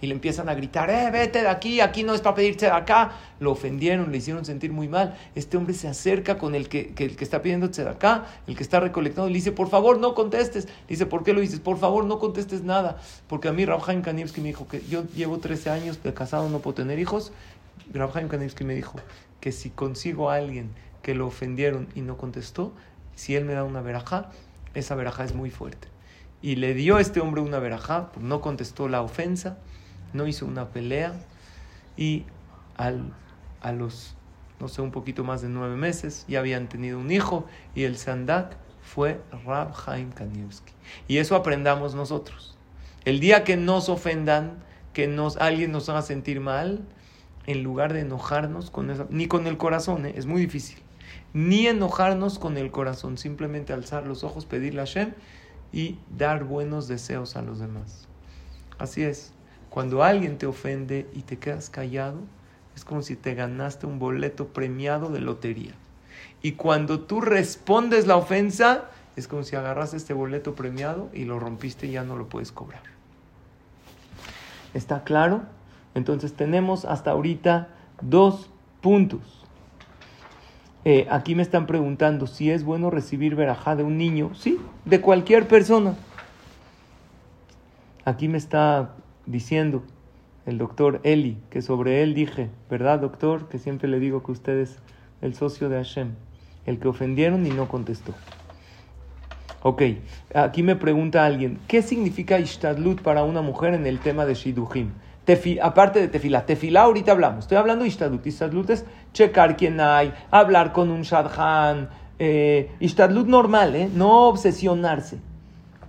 y 0.00 0.06
le 0.06 0.14
empiezan 0.14 0.48
a 0.48 0.54
gritar, 0.54 0.90
eh, 0.90 1.10
vete 1.10 1.42
de 1.42 1.48
aquí, 1.48 1.80
aquí 1.80 2.02
no 2.02 2.14
es 2.14 2.20
para 2.20 2.36
pedirse 2.36 2.66
de 2.66 2.72
acá. 2.72 3.12
Lo 3.40 3.52
ofendieron, 3.52 4.12
le 4.12 4.18
hicieron 4.18 4.44
sentir 4.44 4.72
muy 4.72 4.88
mal. 4.88 5.16
Este 5.34 5.56
hombre 5.56 5.74
se 5.74 5.88
acerca 5.88 6.38
con 6.38 6.54
el 6.54 6.68
que, 6.68 6.94
el 6.98 7.16
que 7.16 7.24
está 7.24 7.40
pidiendo 7.40 7.68
de 7.68 7.88
acá, 7.88 8.26
el 8.46 8.56
que 8.56 8.62
está 8.62 8.80
recolectando, 8.80 9.28
le 9.28 9.34
dice, 9.34 9.52
por 9.52 9.68
favor, 9.68 9.98
no 9.98 10.14
contestes. 10.14 10.68
dice, 10.88 11.06
¿por 11.06 11.24
qué 11.24 11.32
lo 11.32 11.40
dices? 11.40 11.60
Por 11.60 11.78
favor, 11.78 12.04
no 12.04 12.18
contestes 12.18 12.62
nada. 12.62 12.98
Porque 13.26 13.48
a 13.48 13.52
mí 13.52 13.64
Rabhaim 13.64 14.02
Kanievski 14.02 14.40
me 14.40 14.48
dijo 14.48 14.68
que 14.68 14.82
yo 14.88 15.04
llevo 15.14 15.38
13 15.38 15.70
años 15.70 16.02
de 16.02 16.12
casado, 16.12 16.48
no 16.48 16.58
puedo 16.58 16.74
tener 16.74 16.98
hijos. 16.98 17.32
Rabhaim 17.92 18.28
Kanievski 18.28 18.64
me 18.64 18.74
dijo 18.74 18.98
que 19.40 19.52
si 19.52 19.70
consigo 19.70 20.30
a 20.30 20.36
alguien 20.36 20.70
que 21.02 21.14
lo 21.14 21.26
ofendieron 21.26 21.88
y 21.94 22.00
no 22.00 22.16
contestó, 22.16 22.72
si 23.14 23.36
él 23.36 23.44
me 23.44 23.54
da 23.54 23.64
una 23.64 23.80
verajá, 23.80 24.30
esa 24.74 24.94
verajá 24.94 25.24
es 25.24 25.34
muy 25.34 25.50
fuerte. 25.50 25.88
Y 26.42 26.56
le 26.56 26.74
dio 26.74 26.96
a 26.96 27.00
este 27.00 27.20
hombre 27.20 27.40
una 27.40 27.58
verajá, 27.58 28.10
no 28.20 28.40
contestó 28.40 28.88
la 28.88 29.02
ofensa, 29.02 29.58
no 30.12 30.26
hizo 30.26 30.46
una 30.46 30.68
pelea 30.70 31.14
y 31.96 32.24
al, 32.76 33.12
a 33.60 33.72
los, 33.72 34.14
no 34.60 34.68
sé, 34.68 34.82
un 34.82 34.90
poquito 34.90 35.24
más 35.24 35.42
de 35.42 35.48
nueve 35.48 35.76
meses 35.76 36.24
ya 36.28 36.40
habían 36.40 36.68
tenido 36.68 36.98
un 36.98 37.10
hijo 37.10 37.46
y 37.74 37.84
el 37.84 37.96
sandak 37.96 38.56
fue 38.82 39.20
Rab 39.44 39.72
Haim 39.86 40.12
Kanievski. 40.12 40.72
Y 41.08 41.18
eso 41.18 41.36
aprendamos 41.36 41.94
nosotros. 41.94 42.56
El 43.04 43.20
día 43.20 43.44
que 43.44 43.56
nos 43.56 43.88
ofendan, 43.88 44.58
que 44.92 45.08
nos, 45.08 45.36
alguien 45.36 45.72
nos 45.72 45.88
haga 45.88 46.02
sentir 46.02 46.40
mal, 46.40 46.84
en 47.46 47.62
lugar 47.62 47.92
de 47.92 48.00
enojarnos 48.00 48.70
con 48.70 48.90
esa, 48.90 49.06
ni 49.10 49.28
con 49.28 49.46
el 49.46 49.56
corazón, 49.56 50.06
¿eh? 50.06 50.14
es 50.16 50.26
muy 50.26 50.40
difícil 50.40 50.78
ni 51.36 51.66
enojarnos 51.66 52.38
con 52.38 52.56
el 52.56 52.70
corazón, 52.70 53.18
simplemente 53.18 53.74
alzar 53.74 54.06
los 54.06 54.24
ojos, 54.24 54.46
pedirle 54.46 54.80
a 54.80 54.86
Hashem 54.86 55.12
y 55.70 55.98
dar 56.16 56.44
buenos 56.44 56.88
deseos 56.88 57.36
a 57.36 57.42
los 57.42 57.58
demás. 57.58 58.08
Así 58.78 59.02
es, 59.02 59.32
cuando 59.68 60.02
alguien 60.02 60.38
te 60.38 60.46
ofende 60.46 61.06
y 61.12 61.22
te 61.22 61.38
quedas 61.38 61.68
callado, 61.68 62.20
es 62.74 62.84
como 62.84 63.02
si 63.02 63.16
te 63.16 63.34
ganaste 63.34 63.86
un 63.86 63.98
boleto 63.98 64.48
premiado 64.48 65.10
de 65.10 65.20
lotería. 65.20 65.74
Y 66.40 66.52
cuando 66.52 67.00
tú 67.00 67.20
respondes 67.20 68.06
la 68.06 68.16
ofensa, 68.16 68.90
es 69.16 69.28
como 69.28 69.42
si 69.42 69.56
agarras 69.56 69.94
este 69.94 70.14
boleto 70.14 70.54
premiado 70.54 71.10
y 71.12 71.24
lo 71.24 71.38
rompiste 71.38 71.86
y 71.86 71.92
ya 71.92 72.02
no 72.02 72.16
lo 72.16 72.30
puedes 72.30 72.52
cobrar. 72.52 72.82
¿Está 74.72 75.04
claro? 75.04 75.42
Entonces 75.96 76.34
tenemos 76.34 76.84
hasta 76.84 77.10
ahorita 77.10 77.68
dos 78.02 78.50
puntos. 78.82 79.46
Eh, 80.84 81.08
aquí 81.10 81.34
me 81.34 81.42
están 81.42 81.66
preguntando 81.66 82.26
si 82.26 82.50
es 82.50 82.64
bueno 82.64 82.90
recibir 82.90 83.34
verajá 83.34 83.74
de 83.74 83.82
un 83.82 83.96
niño. 83.96 84.34
Sí, 84.34 84.58
de 84.84 85.00
cualquier 85.00 85.48
persona. 85.48 85.96
Aquí 88.04 88.28
me 88.28 88.36
está 88.36 88.94
diciendo 89.24 89.82
el 90.44 90.58
doctor 90.58 91.00
Eli, 91.02 91.38
que 91.48 91.62
sobre 91.62 92.02
él 92.02 92.14
dije, 92.14 92.50
¿verdad, 92.70 93.00
doctor? 93.00 93.48
Que 93.48 93.58
siempre 93.58 93.88
le 93.88 93.98
digo 93.98 94.22
que 94.22 94.32
usted 94.32 94.58
es 94.58 94.78
el 95.22 95.34
socio 95.34 95.70
de 95.70 95.76
Hashem, 95.76 96.10
el 96.66 96.78
que 96.78 96.88
ofendieron 96.88 97.46
y 97.46 97.50
no 97.50 97.68
contestó. 97.68 98.12
Ok, 99.62 99.82
aquí 100.34 100.62
me 100.62 100.76
pregunta 100.76 101.24
alguien, 101.24 101.58
¿qué 101.66 101.80
significa 101.80 102.38
Ishtadlut 102.38 103.00
para 103.00 103.24
una 103.24 103.40
mujer 103.40 103.72
en 103.72 103.86
el 103.86 103.98
tema 103.98 104.26
de 104.26 104.34
Shiduhim? 104.34 104.90
Aparte 105.62 106.00
de 106.00 106.08
tefilá, 106.08 106.46
tefilá 106.46 106.82
ahorita 106.82 107.12
hablamos, 107.12 107.44
estoy 107.44 107.58
hablando 107.58 107.82
de 107.82 107.88
ishtadlut. 107.88 108.26
Ishtadlut 108.26 108.70
es 108.70 108.84
checar 109.12 109.56
quién 109.56 109.80
hay, 109.80 110.12
hablar 110.30 110.72
con 110.72 110.90
un 110.90 111.02
shadchan, 111.02 111.88
eh, 112.18 112.70
ishtadlut 112.80 113.26
normal, 113.26 113.74
¿eh? 113.74 113.90
no 113.92 114.28
obsesionarse. 114.28 115.18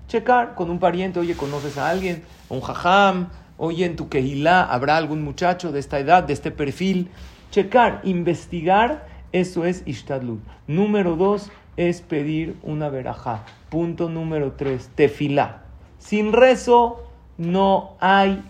Checar 0.08 0.56
con 0.56 0.70
un 0.70 0.80
pariente, 0.80 1.20
oye, 1.20 1.36
conoces 1.36 1.78
a 1.78 1.90
alguien, 1.90 2.24
un 2.50 2.62
jajam, 2.62 3.30
oye, 3.58 3.86
en 3.86 3.96
tu 3.96 4.10
kehilá 4.10 4.64
habrá 4.64 4.98
algún 4.98 5.24
muchacho 5.24 5.72
de 5.72 5.80
esta 5.80 6.00
edad, 6.00 6.24
de 6.24 6.34
este 6.34 6.50
perfil. 6.50 7.10
Checar, 7.52 8.02
investigar, 8.04 9.08
eso 9.32 9.66
es 9.66 9.84
ishtadlut. 9.86 10.40
Número 10.68 11.16
dos 11.16 11.52
es 11.76 12.02
pedir 12.02 12.58
una 12.64 12.90
verajá. 12.90 13.44
Punto 13.70 14.10
número 14.10 14.54
tres, 14.54 14.90
tefilá. 14.96 15.64
Sin 16.00 16.34
rezo 16.34 17.04
no 17.38 17.96
hay 18.00 18.44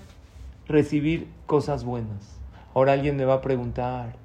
recibir 0.68 1.28
cosas 1.46 1.84
buenas. 1.84 2.40
Ahora 2.74 2.94
alguien 2.94 3.18
me 3.18 3.26
va 3.26 3.36
a 3.36 3.42
preguntar, 3.42 4.16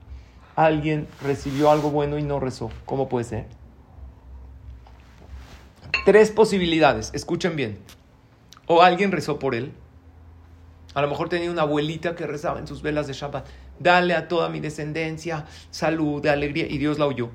alguien 0.56 1.06
recibió 1.22 1.70
algo 1.70 1.90
bueno 1.90 2.18
y 2.18 2.22
no 2.22 2.40
rezó, 2.40 2.70
¿cómo 2.84 3.08
puede 3.08 3.24
ser? 3.24 3.46
Tres 6.04 6.30
posibilidades, 6.30 7.10
escuchen 7.14 7.56
bien. 7.56 7.78
O 8.66 8.82
alguien 8.82 9.12
rezó 9.12 9.38
por 9.38 9.54
él. 9.54 9.72
A 10.94 11.02
lo 11.02 11.08
mejor 11.08 11.28
tenía 11.28 11.50
una 11.50 11.62
abuelita 11.62 12.14
que 12.14 12.26
rezaba 12.26 12.58
en 12.58 12.66
sus 12.66 12.82
velas 12.82 13.06
de 13.06 13.12
Shabbat. 13.12 13.46
Dale 13.78 14.14
a 14.14 14.28
toda 14.28 14.48
mi 14.48 14.60
descendencia 14.60 15.46
salud, 15.70 16.24
alegría. 16.26 16.66
Y 16.68 16.78
Dios 16.78 16.98
la 16.98 17.06
oyó. 17.06 17.30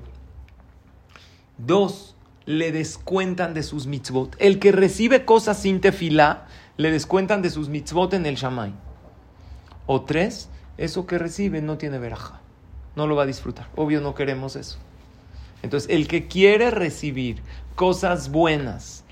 Dos, 1.56 2.14
le 2.46 2.72
descuentan 2.72 3.52
de 3.54 3.62
sus 3.62 3.86
mitzvot. 3.86 4.36
El 4.38 4.58
que 4.58 4.72
recibe 4.72 5.24
cosas 5.24 5.58
sin 5.60 5.80
tefilá, 5.80 6.46
le 6.76 6.90
descuentan 6.90 7.42
de 7.42 7.50
sus 7.50 7.68
mitzvot 7.68 8.14
en 8.14 8.26
el 8.26 8.36
Shamay. 8.36 8.72
O 9.88 10.02
tres, 10.02 10.50
eso 10.76 11.06
que 11.06 11.16
recibe 11.16 11.62
no 11.62 11.78
tiene 11.78 11.98
veraja. 11.98 12.42
No 12.94 13.06
lo 13.06 13.16
va 13.16 13.22
a 13.22 13.26
disfrutar. 13.26 13.68
Obvio 13.74 14.02
no 14.02 14.14
queremos 14.14 14.54
eso. 14.54 14.78
Entonces, 15.62 15.88
el 15.88 16.06
que 16.08 16.28
quiere 16.28 16.70
recibir 16.70 17.40
cosas 17.74 18.30
buenas, 18.30 19.04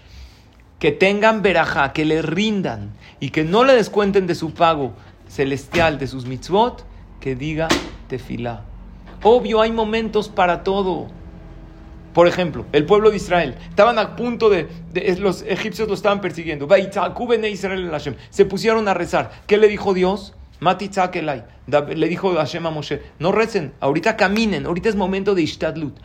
que 0.79 0.93
tengan 0.93 1.41
veraja, 1.41 1.95
que 1.95 2.05
le 2.05 2.21
rindan 2.21 2.93
y 3.21 3.31
que 3.31 3.43
no 3.43 3.65
le 3.65 3.73
descuenten 3.73 4.27
de 4.27 4.35
su 4.35 4.53
pago 4.53 4.93
celestial, 5.29 5.99
de 5.99 6.09
sus 6.09 6.27
mitzvot, 6.27 6.85
que 7.21 7.35
diga 7.35 7.69
tefilá. 8.09 8.63
Obvio, 9.23 9.63
hay 9.63 9.73
momentos 9.73 10.29
para 10.29 10.63
todo. 10.63 11.07
Por 12.13 12.29
ejemplo, 12.29 12.67
el 12.73 12.85
pueblo 12.85 13.11
de 13.11 13.17
Israel 13.17 13.57
estaban 13.71 13.99
a 13.99 14.15
punto 14.15 14.51
de, 14.51 14.69
los 15.19 15.41
egipcios 15.41 15.89
lo 15.89 15.95
estaban 15.95 16.21
persiguiendo. 16.21 16.69
Se 18.29 18.45
pusieron 18.45 18.89
a 18.89 18.95
rezar. 18.95 19.31
¿Qué 19.47 19.57
le 19.57 19.69
dijo 19.69 19.95
Dios? 19.95 20.36
Matitzakelai. 20.61 21.45
Le 21.67 22.09
dijo 22.09 22.35
Hashem 22.35 22.67
a 22.67 22.71
Moshe, 22.71 23.03
no 23.19 23.33
recen, 23.33 23.75
ahorita 23.81 24.17
caminen, 24.17 24.67
ahorita 24.67 24.89
es 24.89 24.97
momento 24.97 25.35
de 25.35 25.43
Ishtadlut. 25.43 25.99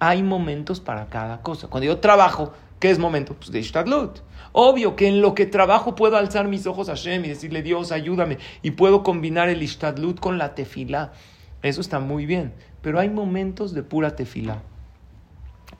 Hay 0.00 0.22
momentos 0.22 0.80
para 0.80 1.06
cada 1.06 1.42
cosa. 1.42 1.68
Cuando 1.68 1.86
yo 1.86 1.98
trabajo, 1.98 2.52
¿Qué 2.78 2.90
es 2.90 2.98
momento? 2.98 3.34
Pues 3.34 3.50
de 3.50 3.58
Ishtadlut. 3.58 4.20
Obvio 4.52 4.94
que 4.94 5.08
en 5.08 5.20
lo 5.20 5.34
que 5.34 5.46
trabajo 5.46 5.94
puedo 5.94 6.16
alzar 6.16 6.46
mis 6.46 6.66
ojos 6.66 6.88
a 6.88 6.92
Hashem 6.92 7.24
y 7.24 7.28
decirle, 7.28 7.62
Dios, 7.62 7.90
ayúdame. 7.90 8.38
Y 8.62 8.72
puedo 8.72 9.02
combinar 9.02 9.48
el 9.48 9.62
Ishtadlut 9.62 10.20
con 10.20 10.38
la 10.38 10.54
tefilá. 10.54 11.12
Eso 11.62 11.80
está 11.80 11.98
muy 11.98 12.24
bien. 12.24 12.52
Pero 12.80 13.00
hay 13.00 13.08
momentos 13.08 13.74
de 13.74 13.82
pura 13.82 14.14
tefilá. 14.14 14.62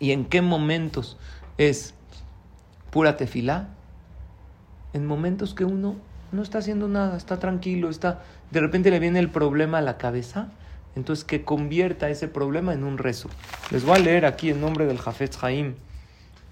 ¿Y 0.00 0.10
en 0.10 0.24
qué 0.24 0.42
momentos 0.42 1.18
es 1.56 1.94
pura 2.90 3.16
tefilá? 3.16 3.68
En 4.92 5.06
momentos 5.06 5.54
que 5.54 5.64
uno 5.64 5.96
no 6.32 6.42
está 6.42 6.58
haciendo 6.58 6.88
nada, 6.88 7.16
está 7.16 7.38
tranquilo, 7.38 7.88
está 7.88 8.22
de 8.50 8.60
repente 8.60 8.90
le 8.90 8.98
viene 8.98 9.18
el 9.18 9.30
problema 9.30 9.78
a 9.78 9.82
la 9.82 9.98
cabeza, 9.98 10.48
entonces 10.96 11.24
que 11.24 11.44
convierta 11.44 12.08
ese 12.10 12.28
problema 12.28 12.72
en 12.72 12.84
un 12.84 12.98
rezo. 12.98 13.28
Les 13.70 13.84
voy 13.84 13.96
a 13.96 13.98
leer 13.98 14.26
aquí 14.26 14.50
en 14.50 14.60
nombre 14.60 14.86
del 14.86 14.98
Jafetz 14.98 15.42
Haim 15.42 15.74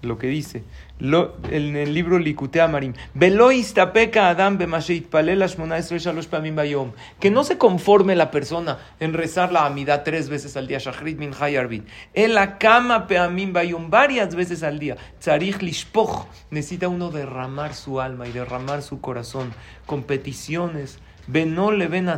lo 0.01 0.17
que 0.17 0.27
dice. 0.27 0.63
En 0.99 1.75
el 1.75 1.93
libro 1.93 2.17
Likutea 2.19 2.67
Marim, 2.67 2.93
Adam 4.15 4.57
que 7.19 7.31
no 7.31 7.43
se 7.43 7.57
conforme 7.57 8.15
la 8.15 8.31
persona 8.31 8.79
en 8.99 9.13
rezar 9.13 9.51
la 9.51 9.65
amidad 9.65 10.03
tres 10.03 10.29
veces 10.29 10.57
al 10.57 10.67
día, 10.67 10.79
Shachrit 10.79 11.17
min 11.17 11.31
en 12.13 12.33
la 12.33 12.57
cama 12.57 13.07
peamim 13.07 13.53
bayom, 13.53 13.89
varias 13.89 14.35
veces 14.35 14.63
al 14.63 14.79
día, 14.79 14.97
Tzarich 15.19 15.61
lishpoch, 15.61 16.25
necesita 16.49 16.87
uno 16.87 17.11
derramar 17.11 17.73
su 17.73 18.01
alma 18.01 18.27
y 18.27 18.31
derramar 18.31 18.81
su 18.81 19.01
corazón 19.01 19.53
con 19.85 20.03
peticiones, 20.03 20.99
Benole 21.27 21.87
ben 21.87 22.09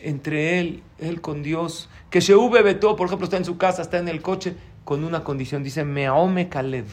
entre 0.00 0.60
él, 0.60 0.82
él 0.98 1.20
con 1.20 1.42
Dios, 1.42 1.88
que 2.10 2.20
Sheuve 2.20 2.62
Beto, 2.62 2.96
por 2.96 3.06
ejemplo, 3.06 3.24
está 3.24 3.36
en 3.36 3.44
su 3.44 3.58
casa, 3.58 3.82
está 3.82 3.98
en 3.98 4.08
el 4.08 4.22
coche, 4.22 4.54
con 4.88 5.04
una 5.04 5.22
condición, 5.22 5.62
dice 5.62 5.84
Meaome 5.84 6.48
Kalev, 6.48 6.86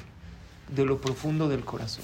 de 0.67 0.83
lo 0.83 0.97
profundo 0.97 1.47
del 1.47 1.63
corazón. 1.63 2.03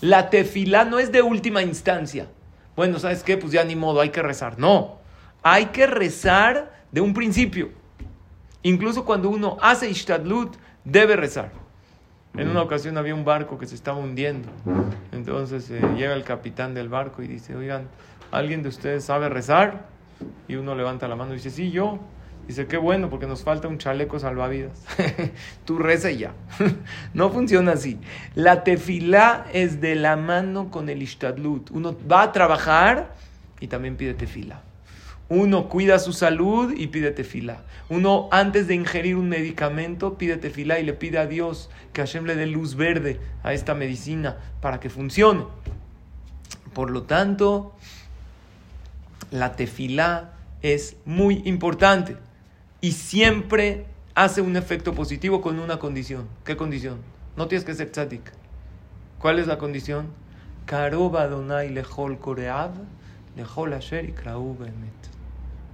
La 0.00 0.30
tefilá 0.30 0.84
no 0.84 1.00
es 1.00 1.10
de 1.10 1.20
última 1.20 1.62
instancia. 1.62 2.28
Bueno, 2.76 3.00
¿sabes 3.00 3.24
qué? 3.24 3.36
Pues 3.36 3.50
ya 3.50 3.64
ni 3.64 3.74
modo, 3.74 4.00
hay 4.00 4.10
que 4.10 4.22
rezar. 4.22 4.56
No, 4.56 4.98
hay 5.42 5.66
que 5.66 5.88
rezar 5.88 6.72
de 6.92 7.00
un 7.00 7.12
principio. 7.12 7.70
Incluso 8.62 9.04
cuando 9.04 9.30
uno 9.30 9.56
hace 9.60 9.90
ishtadlut, 9.90 10.54
debe 10.84 11.16
rezar. 11.16 11.50
En 12.36 12.48
una 12.48 12.62
ocasión 12.62 12.96
había 12.96 13.16
un 13.16 13.24
barco 13.24 13.58
que 13.58 13.66
se 13.66 13.74
estaba 13.74 13.98
hundiendo. 13.98 14.48
Entonces 15.10 15.68
eh, 15.72 15.80
llega 15.96 16.14
el 16.14 16.22
capitán 16.22 16.72
del 16.72 16.88
barco 16.88 17.20
y 17.20 17.26
dice, 17.26 17.56
oigan, 17.56 17.88
¿alguien 18.30 18.62
de 18.62 18.68
ustedes 18.68 19.02
sabe 19.02 19.28
rezar? 19.28 19.86
Y 20.46 20.54
uno 20.54 20.76
levanta 20.76 21.08
la 21.08 21.16
mano 21.16 21.32
y 21.32 21.38
dice, 21.38 21.50
sí, 21.50 21.72
yo. 21.72 21.98
Dice, 22.46 22.66
qué 22.66 22.76
bueno, 22.76 23.08
porque 23.08 23.26
nos 23.26 23.42
falta 23.42 23.68
un 23.68 23.78
chaleco 23.78 24.18
salvavidas. 24.18 24.84
Tú 25.64 25.78
reza 25.78 26.10
y 26.10 26.18
ya. 26.18 26.34
no 27.14 27.30
funciona 27.30 27.72
así. 27.72 27.98
La 28.34 28.64
tefilá 28.64 29.46
es 29.52 29.80
de 29.80 29.94
la 29.94 30.16
mano 30.16 30.70
con 30.70 30.90
el 30.90 31.02
ishtadlut. 31.02 31.70
Uno 31.70 31.96
va 32.10 32.22
a 32.22 32.32
trabajar 32.32 33.14
y 33.60 33.68
también 33.68 33.96
pide 33.96 34.12
tefilá. 34.12 34.60
Uno 35.30 35.70
cuida 35.70 35.98
su 35.98 36.12
salud 36.12 36.74
y 36.76 36.88
pide 36.88 37.10
tefilá. 37.12 37.62
Uno 37.88 38.28
antes 38.30 38.68
de 38.68 38.74
ingerir 38.74 39.16
un 39.16 39.30
medicamento 39.30 40.18
pide 40.18 40.36
tefilá 40.36 40.78
y 40.78 40.84
le 40.84 40.92
pide 40.92 41.16
a 41.18 41.26
Dios 41.26 41.70
que 41.94 42.02
Hashem 42.02 42.26
le 42.26 42.36
dé 42.36 42.46
luz 42.46 42.74
verde 42.74 43.20
a 43.42 43.54
esta 43.54 43.74
medicina 43.74 44.36
para 44.60 44.80
que 44.80 44.90
funcione. 44.90 45.44
Por 46.74 46.90
lo 46.90 47.04
tanto, 47.04 47.74
la 49.30 49.56
tefilá 49.56 50.32
es 50.60 50.96
muy 51.06 51.40
importante 51.46 52.16
y 52.84 52.92
siempre 52.92 53.86
hace 54.14 54.42
un 54.42 54.58
efecto 54.58 54.92
positivo 54.92 55.40
con 55.40 55.58
una 55.58 55.78
condición. 55.78 56.28
¿Qué 56.44 56.54
condición? 56.54 56.98
No 57.34 57.48
tienes 57.48 57.64
que 57.64 57.72
ser 57.72 57.90
tzadik. 57.90 58.30
¿Cuál 59.18 59.38
es 59.38 59.46
la 59.46 59.56
condición? 59.56 60.08
Karoba 60.66 61.26
Donai 61.26 61.74
asher 63.74 64.14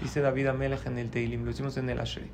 Dice 0.01 0.21
David 0.21 0.47
Amelech 0.47 0.87
en 0.87 0.99
el 0.99 1.11
Teilim, 1.11 1.45
lo 1.45 1.51
hicimos 1.51 1.77
en 1.79 1.91
el 1.91 1.99
Asher. 1.99 2.29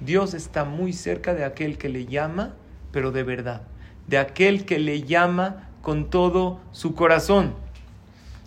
Dios 0.00 0.32
está 0.32 0.64
muy 0.64 0.94
cerca 0.94 1.34
de 1.34 1.44
aquel 1.44 1.76
que 1.76 1.90
le 1.90 2.06
llama, 2.06 2.54
pero 2.90 3.12
de 3.12 3.24
verdad. 3.24 3.64
De 4.06 4.16
aquel 4.16 4.64
que 4.64 4.78
le 4.78 5.02
llama 5.02 5.68
con 5.82 6.08
todo 6.08 6.58
su 6.72 6.94
corazón. 6.94 7.52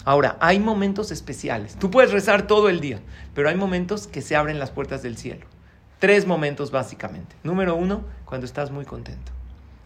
Ahora, 0.03 0.35
hay 0.39 0.59
momentos 0.59 1.11
especiales. 1.11 1.75
Tú 1.75 1.91
puedes 1.91 2.11
rezar 2.11 2.47
todo 2.47 2.69
el 2.69 2.79
día, 2.79 3.01
pero 3.35 3.49
hay 3.49 3.55
momentos 3.55 4.07
que 4.07 4.23
se 4.23 4.35
abren 4.35 4.57
las 4.57 4.71
puertas 4.71 5.03
del 5.03 5.15
cielo. 5.15 5.45
Tres 5.99 6.25
momentos 6.25 6.71
básicamente. 6.71 7.35
Número 7.43 7.75
uno, 7.75 8.03
cuando 8.25 8.45
estás 8.45 8.71
muy 8.71 8.85
contento. 8.85 9.31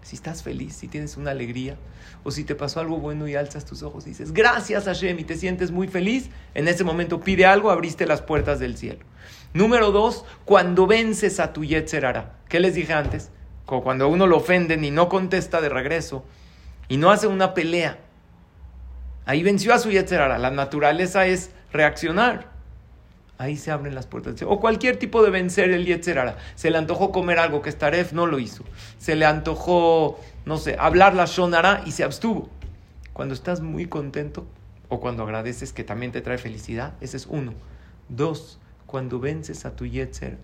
Si 0.02 0.16
estás 0.16 0.42
feliz, 0.42 0.76
si 0.76 0.88
tienes 0.88 1.18
una 1.18 1.32
alegría, 1.32 1.78
o 2.24 2.32
si 2.32 2.44
te 2.44 2.56
pasó 2.56 2.80
algo 2.80 2.98
bueno 2.98 3.28
y 3.28 3.36
alzas 3.36 3.66
tus 3.66 3.84
ojos 3.84 4.06
y 4.08 4.10
dices, 4.10 4.34
gracias 4.34 4.86
Hashem, 4.86 5.20
y 5.20 5.24
te 5.24 5.36
sientes 5.36 5.72
muy 5.72 5.88
feliz, 5.88 6.30
en 6.56 6.68
ese 6.68 6.84
momento 6.84 7.20
pide 7.20 7.46
algo, 7.46 7.70
abriste 7.70 8.08
las 8.08 8.22
puertas 8.22 8.60
del 8.60 8.76
cielo. 8.78 9.06
Número 9.54 9.92
dos, 9.92 10.26
cuando 10.46 10.88
vences 10.88 11.40
a 11.40 11.54
tu 11.54 11.64
Yetzerara. 11.64 12.38
¿Qué 12.48 12.60
les 12.60 12.76
dije 12.76 12.94
antes? 12.94 13.30
Cuando 13.66 14.08
uno 14.08 14.26
lo 14.26 14.38
ofenden 14.38 14.84
y 14.84 14.90
no 14.90 15.10
contesta 15.10 15.62
de 15.62 15.70
regreso, 15.70 16.26
y 16.88 16.98
no 16.98 17.12
hace 17.12 17.28
una 17.28 17.54
pelea. 17.54 18.00
Ahí 19.26 19.44
venció 19.44 19.76
a 19.76 19.80
su 19.80 19.92
Yetzerara. 19.92 20.40
La 20.40 20.50
naturaleza 20.50 21.28
es 21.28 21.52
reaccionar 21.72 22.49
ahí 23.40 23.56
se 23.56 23.72
abren 23.72 23.96
las 23.96 24.06
puertas. 24.06 24.36
O 24.46 24.60
cualquier 24.60 24.98
tipo 24.98 25.24
de 25.24 25.32
vencer 25.32 25.72
el 25.72 25.86
Yetzerara. 25.86 26.38
Se 26.56 26.70
le 26.70 26.78
antojó 26.78 27.12
comer 27.12 27.40
algo 27.40 27.62
que 27.62 27.72
Staref 27.72 28.12
no 28.12 28.28
lo 28.28 28.38
hizo. 28.38 28.64
Se 29.00 29.16
le 29.16 29.26
antojó, 29.26 30.20
no 30.46 30.58
sé, 30.58 30.76
hablar 30.78 31.16
la 31.16 31.26
Shonara 31.26 31.82
y 31.86 31.92
se 31.92 32.04
abstuvo. 32.04 32.50
Cuando 33.14 33.34
estás 33.34 33.62
muy 33.62 33.88
contento 33.88 34.46
o 34.90 35.00
cuando 35.00 35.24
agradeces 35.24 35.72
que 35.72 35.86
también 35.86 36.12
te 36.12 36.22
trae 36.22 36.38
felicidad, 36.38 36.94
ese 37.00 37.16
es 37.16 37.28
uno. 37.28 37.54
Dos, 38.10 38.60
cuando 38.86 39.20
vences 39.22 39.66
a 39.66 39.74
tu 39.74 39.86
Yetzer 39.86 40.38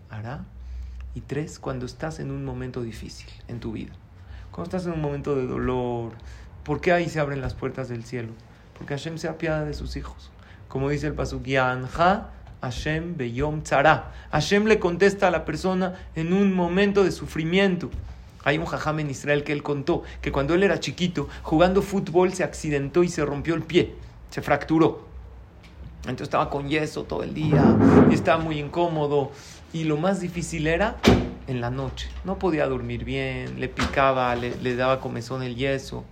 Y 1.13 1.21
tres, 1.21 1.59
cuando 1.59 1.85
estás 1.85 2.19
en 2.19 2.31
un 2.31 2.45
momento 2.45 2.81
difícil 2.81 3.29
en 3.49 3.59
tu 3.59 3.73
vida. 3.73 3.91
Cuando 4.51 4.69
estás 4.69 4.85
en 4.87 4.93
un 4.93 5.01
momento 5.01 5.35
de 5.35 5.45
dolor. 5.45 6.13
¿Por 6.63 6.79
qué 6.79 6.93
ahí 6.93 7.09
se 7.09 7.19
abren 7.19 7.41
las 7.41 7.55
puertas 7.55 7.89
del 7.89 8.05
cielo? 8.05 8.31
Porque 8.77 8.93
Hashem 8.93 9.17
se 9.17 9.27
apiada 9.27 9.65
de 9.65 9.73
sus 9.73 9.97
hijos. 9.97 10.31
Como 10.69 10.89
dice 10.89 11.07
el 11.07 11.13
Pasuk, 11.13 11.43
Yanja 11.43 12.29
Hashem 12.61 13.15
Beyom 13.17 13.61
Tzara. 13.61 14.11
Hashem 14.31 14.65
le 14.65 14.79
contesta 14.79 15.27
a 15.27 15.31
la 15.31 15.45
persona 15.45 15.93
en 16.15 16.33
un 16.33 16.53
momento 16.53 17.03
de 17.03 17.11
sufrimiento. 17.11 17.89
Hay 18.43 18.57
un 18.57 18.65
jajam 18.65 18.99
en 18.99 19.09
Israel 19.09 19.43
que 19.43 19.51
él 19.51 19.63
contó 19.63 20.03
que 20.21 20.31
cuando 20.31 20.53
él 20.53 20.63
era 20.63 20.79
chiquito, 20.79 21.27
jugando 21.41 21.81
fútbol, 21.81 22.33
se 22.33 22.43
accidentó 22.43 23.03
y 23.03 23.09
se 23.09 23.25
rompió 23.25 23.55
el 23.55 23.63
pie, 23.63 23.95
se 24.29 24.41
fracturó. 24.41 25.07
Entonces 26.01 26.27
estaba 26.27 26.51
con 26.51 26.69
yeso 26.69 27.03
todo 27.03 27.23
el 27.23 27.33
día 27.33 27.75
estaba 28.11 28.41
muy 28.41 28.59
incómodo. 28.59 29.31
Y 29.73 29.83
lo 29.83 29.97
más 29.97 30.21
difícil 30.21 30.67
era 30.67 30.95
en 31.47 31.59
la 31.59 31.69
noche. 31.69 32.09
No 32.23 32.39
podía 32.39 32.65
dormir 32.67 33.03
bien, 33.03 33.59
le 33.59 33.67
picaba, 33.67 34.35
le, 34.35 34.55
le 34.57 34.75
daba 34.75 35.01
comezón 35.01 35.43
el 35.43 35.55
yeso. 35.55 36.05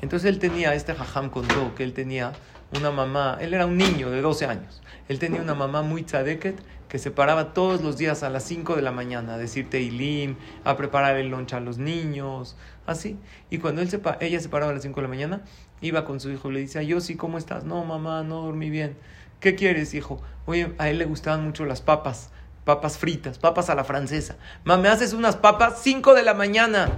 Entonces 0.00 0.30
él 0.30 0.38
tenía, 0.38 0.74
este 0.74 0.94
jajam 0.94 1.28
contó 1.28 1.74
que 1.74 1.84
él 1.84 1.92
tenía 1.92 2.32
una 2.76 2.90
mamá, 2.90 3.38
él 3.40 3.54
era 3.54 3.66
un 3.66 3.76
niño 3.76 4.10
de 4.10 4.20
12 4.20 4.46
años, 4.46 4.82
él 5.08 5.18
tenía 5.18 5.40
una 5.40 5.54
mamá 5.54 5.82
muy 5.82 6.02
tzadeket 6.02 6.60
que 6.88 6.98
se 6.98 7.10
paraba 7.10 7.52
todos 7.52 7.82
los 7.82 7.98
días 7.98 8.22
a 8.22 8.30
las 8.30 8.44
5 8.44 8.76
de 8.76 8.82
la 8.82 8.92
mañana 8.92 9.34
a 9.34 9.38
decir 9.38 9.68
teilim, 9.68 10.36
a 10.64 10.76
preparar 10.76 11.16
el 11.16 11.28
lunch 11.28 11.52
a 11.52 11.60
los 11.60 11.78
niños, 11.78 12.56
así. 12.86 13.18
Y 13.50 13.58
cuando 13.58 13.82
él 13.82 13.90
se, 13.90 14.00
ella 14.20 14.40
se 14.40 14.48
paraba 14.48 14.72
a 14.72 14.74
las 14.74 14.82
5 14.82 14.96
de 14.96 15.02
la 15.02 15.08
mañana, 15.08 15.42
iba 15.80 16.04
con 16.04 16.18
su 16.18 16.30
hijo 16.30 16.50
y 16.50 16.54
le 16.54 16.60
decía, 16.60 16.82
yo 16.82 17.00
sí, 17.00 17.14
¿cómo 17.14 17.38
estás? 17.38 17.64
No, 17.64 17.84
mamá, 17.84 18.22
no 18.22 18.42
dormí 18.42 18.70
bien. 18.70 18.96
¿Qué 19.40 19.54
quieres, 19.54 19.94
hijo? 19.94 20.20
Oye, 20.46 20.74
a 20.78 20.88
él 20.88 20.98
le 20.98 21.04
gustaban 21.04 21.44
mucho 21.44 21.64
las 21.64 21.82
papas, 21.82 22.30
papas 22.64 22.98
fritas, 22.98 23.38
papas 23.38 23.70
a 23.70 23.74
la 23.74 23.84
francesa. 23.84 24.36
Mamá, 24.64 24.82
¿me 24.82 24.88
haces 24.88 25.12
unas 25.12 25.36
papas? 25.36 25.80
5 25.82 26.14
de 26.14 26.22
la 26.22 26.34
mañana. 26.34 26.90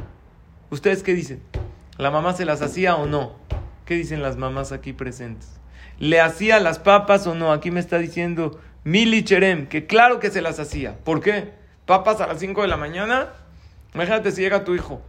¿Ustedes 0.71 1.03
qué 1.03 1.15
dicen? 1.15 1.43
¿La 1.99 2.11
mamá 2.11 2.33
se 2.33 2.45
las 2.45 2.63
hacía 2.63 2.97
o 2.97 3.07
no? 3.07 3.35
¿Qué 3.85 3.95
dicen 3.95 4.23
las 4.23 4.37
mamás 4.37 4.73
aquí 4.73 4.93
presentes? 4.93 5.60
¿Le 6.01 6.19
hacía 6.21 6.59
las 6.61 6.79
papas 6.79 7.27
o 7.27 7.35
no? 7.35 7.53
Aquí 7.53 7.71
me 7.71 7.79
está 7.79 7.99
diciendo 7.99 8.59
Mili 8.85 9.23
Cherem, 9.23 9.69
que 9.69 9.87
claro 9.87 10.19
que 10.19 10.31
se 10.31 10.41
las 10.41 10.59
hacía. 10.59 10.97
¿Por 10.97 11.21
qué? 11.21 11.53
¿Papas 11.85 12.23
a 12.23 12.27
las 12.27 12.41
5 12.41 12.63
de 12.63 12.69
la 12.69 12.79
mañana? 12.79 13.29
Imagínate 13.95 14.33
si 14.33 14.41
llega 14.41 14.65
tu 14.65 14.75
hijo 14.75 15.03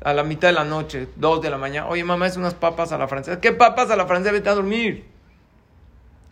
a 0.00 0.12
la 0.14 0.22
mitad 0.22 0.46
de 0.48 0.54
la 0.54 0.62
noche, 0.62 1.08
2 1.16 1.42
de 1.42 1.50
la 1.50 1.58
mañana. 1.58 1.88
Oye, 1.88 2.04
mamá, 2.04 2.28
es 2.28 2.36
unas 2.36 2.54
papas 2.54 2.92
a 2.92 2.98
la 2.98 3.08
francesa. 3.08 3.40
¿Qué 3.40 3.50
papas 3.50 3.90
a 3.90 3.96
la 3.96 4.06
francesa? 4.06 4.32
Vete 4.32 4.48
a 4.48 4.54
dormir. 4.54 5.06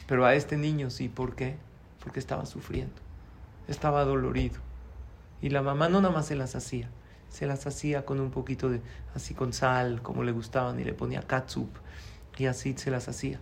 Pero 0.06 0.24
a 0.24 0.36
este 0.36 0.56
niño 0.56 0.88
sí, 0.90 1.08
¿por 1.08 1.34
qué? 1.34 1.56
Porque 1.98 2.20
estaba 2.20 2.46
sufriendo, 2.46 2.94
estaba 3.66 4.04
dolorido. 4.04 4.60
Y 5.42 5.50
la 5.50 5.62
mamá 5.62 5.88
no 5.88 6.00
nada 6.00 6.14
más 6.14 6.26
se 6.26 6.36
las 6.36 6.54
hacía, 6.54 6.88
se 7.28 7.46
las 7.46 7.66
hacía 7.66 8.04
con 8.04 8.20
un 8.20 8.30
poquito 8.30 8.70
de, 8.70 8.80
así 9.16 9.34
con 9.34 9.52
sal, 9.52 10.00
como 10.00 10.22
le 10.22 10.30
gustaban, 10.30 10.78
y 10.78 10.84
le 10.84 10.94
ponía 10.94 11.22
katsup, 11.22 11.70
y 12.38 12.46
así 12.46 12.74
se 12.76 12.92
las 12.92 13.08
hacía. 13.08 13.40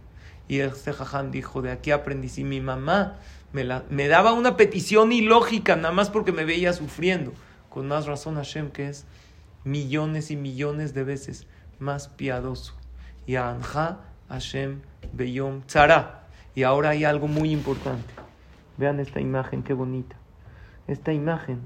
Y 0.49 0.61
este 0.61 0.93
jajam 0.93 1.31
dijo, 1.31 1.63
de 1.63 1.73
aquí 1.73 1.91
aprendí, 1.91 2.29
si 2.29 2.45
mi 2.45 2.61
mamá 2.61 3.17
me, 3.53 3.65
la, 3.65 3.85
me 3.89 4.09
daba 4.09 4.33
una 4.33 4.57
petición 4.57 5.13
ilógica, 5.13 5.77
nada 5.77 5.93
más 5.93 6.11
porque 6.11 6.33
me 6.33 6.45
veía 6.45 6.73
sufriendo, 6.73 7.33
con 7.71 7.89
más 7.89 8.07
razón 8.07 8.37
Hashem, 8.37 8.71
que 8.71 8.89
es 8.89 9.07
millones 9.65 10.31
y 10.31 10.37
millones 10.37 10.95
de 10.95 11.05
veces 11.05 11.47
más 11.79 12.09
piadoso. 12.09 12.75
Y 13.27 13.37
Anja 13.37 14.01
Hashem 14.29 14.81
Beyom 15.13 15.63
Tzara. 15.63 16.25
Y 16.55 16.63
ahora 16.63 16.91
hay 16.91 17.05
algo 17.05 17.27
muy 17.27 17.51
importante. 17.51 18.13
Vean 18.77 19.01
esta 19.01 19.21
imagen, 19.21 19.63
qué 19.63 19.73
bonita. 19.73 20.17
Esta 20.87 21.13
imagen 21.13 21.61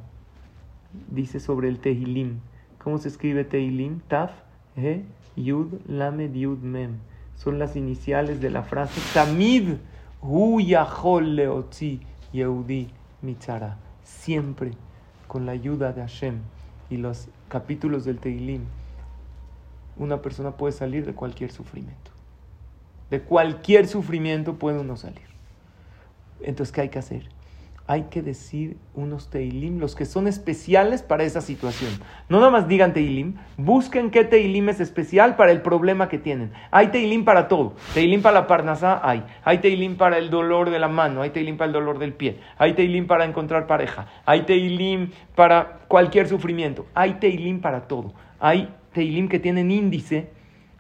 dice 1.10 1.40
sobre 1.40 1.68
el 1.68 1.78
Tehilim. 1.78 2.40
¿Cómo 2.78 2.98
se 2.98 3.08
escribe 3.08 3.44
Tehilim? 3.44 4.00
Taf, 4.08 4.30
He, 4.76 5.04
Yud, 5.36 5.80
Lamed, 5.86 6.32
Yud, 6.34 6.58
Mem. 6.58 6.98
Son 7.38 7.58
las 7.58 7.76
iniciales 7.76 8.40
de 8.40 8.50
la 8.50 8.64
frase 8.64 9.00
Tamid, 9.14 9.76
Hu 10.20 10.60
Yahol 10.60 11.36
Leotzi, 11.36 12.00
Yehudi, 12.32 12.88
Mitzara. 13.22 13.78
Siempre 14.02 14.72
con 15.28 15.46
la 15.46 15.52
ayuda 15.52 15.92
de 15.92 16.00
Hashem 16.00 16.40
y 16.90 16.96
los 16.96 17.28
capítulos 17.48 18.04
del 18.04 18.18
Tehilim, 18.18 18.62
una 19.96 20.20
persona 20.20 20.52
puede 20.52 20.72
salir 20.72 21.06
de 21.06 21.14
cualquier 21.14 21.52
sufrimiento. 21.52 22.10
De 23.10 23.22
cualquier 23.22 23.86
sufrimiento 23.86 24.56
puede 24.56 24.80
uno 24.80 24.96
salir. 24.96 25.26
Entonces, 26.40 26.72
¿qué 26.72 26.82
hay 26.82 26.88
que 26.88 26.98
hacer? 26.98 27.28
Hay 27.90 28.02
que 28.10 28.20
decir 28.20 28.76
unos 28.94 29.30
teilim, 29.30 29.78
los 29.78 29.96
que 29.96 30.04
son 30.04 30.26
especiales 30.26 31.00
para 31.02 31.24
esa 31.24 31.40
situación. 31.40 31.90
No 32.28 32.38
nada 32.38 32.50
más 32.50 32.68
digan 32.68 32.92
teilim, 32.92 33.36
busquen 33.56 34.10
qué 34.10 34.24
teilim 34.24 34.68
es 34.68 34.78
especial 34.80 35.36
para 35.36 35.52
el 35.52 35.62
problema 35.62 36.06
que 36.10 36.18
tienen. 36.18 36.52
Hay 36.70 36.88
teilim 36.88 37.24
para 37.24 37.48
todo. 37.48 37.72
Teilim 37.94 38.20
para 38.20 38.40
la 38.40 38.46
parnasá 38.46 39.00
hay. 39.02 39.24
Hay 39.42 39.58
teilim 39.58 39.96
para 39.96 40.18
el 40.18 40.28
dolor 40.28 40.68
de 40.68 40.78
la 40.78 40.88
mano. 40.88 41.22
Hay 41.22 41.30
teilim 41.30 41.56
para 41.56 41.68
el 41.68 41.72
dolor 41.72 41.98
del 41.98 42.12
pie. 42.12 42.40
Hay 42.58 42.74
teilim 42.74 43.06
para 43.06 43.24
encontrar 43.24 43.66
pareja. 43.66 44.06
Hay 44.26 44.42
teilim 44.42 45.10
para 45.34 45.78
cualquier 45.88 46.28
sufrimiento. 46.28 46.84
Hay 46.92 47.14
teilim 47.14 47.62
para 47.62 47.88
todo. 47.88 48.12
Hay 48.38 48.68
teilim 48.92 49.30
que 49.30 49.38
tienen 49.38 49.70
índice 49.70 50.28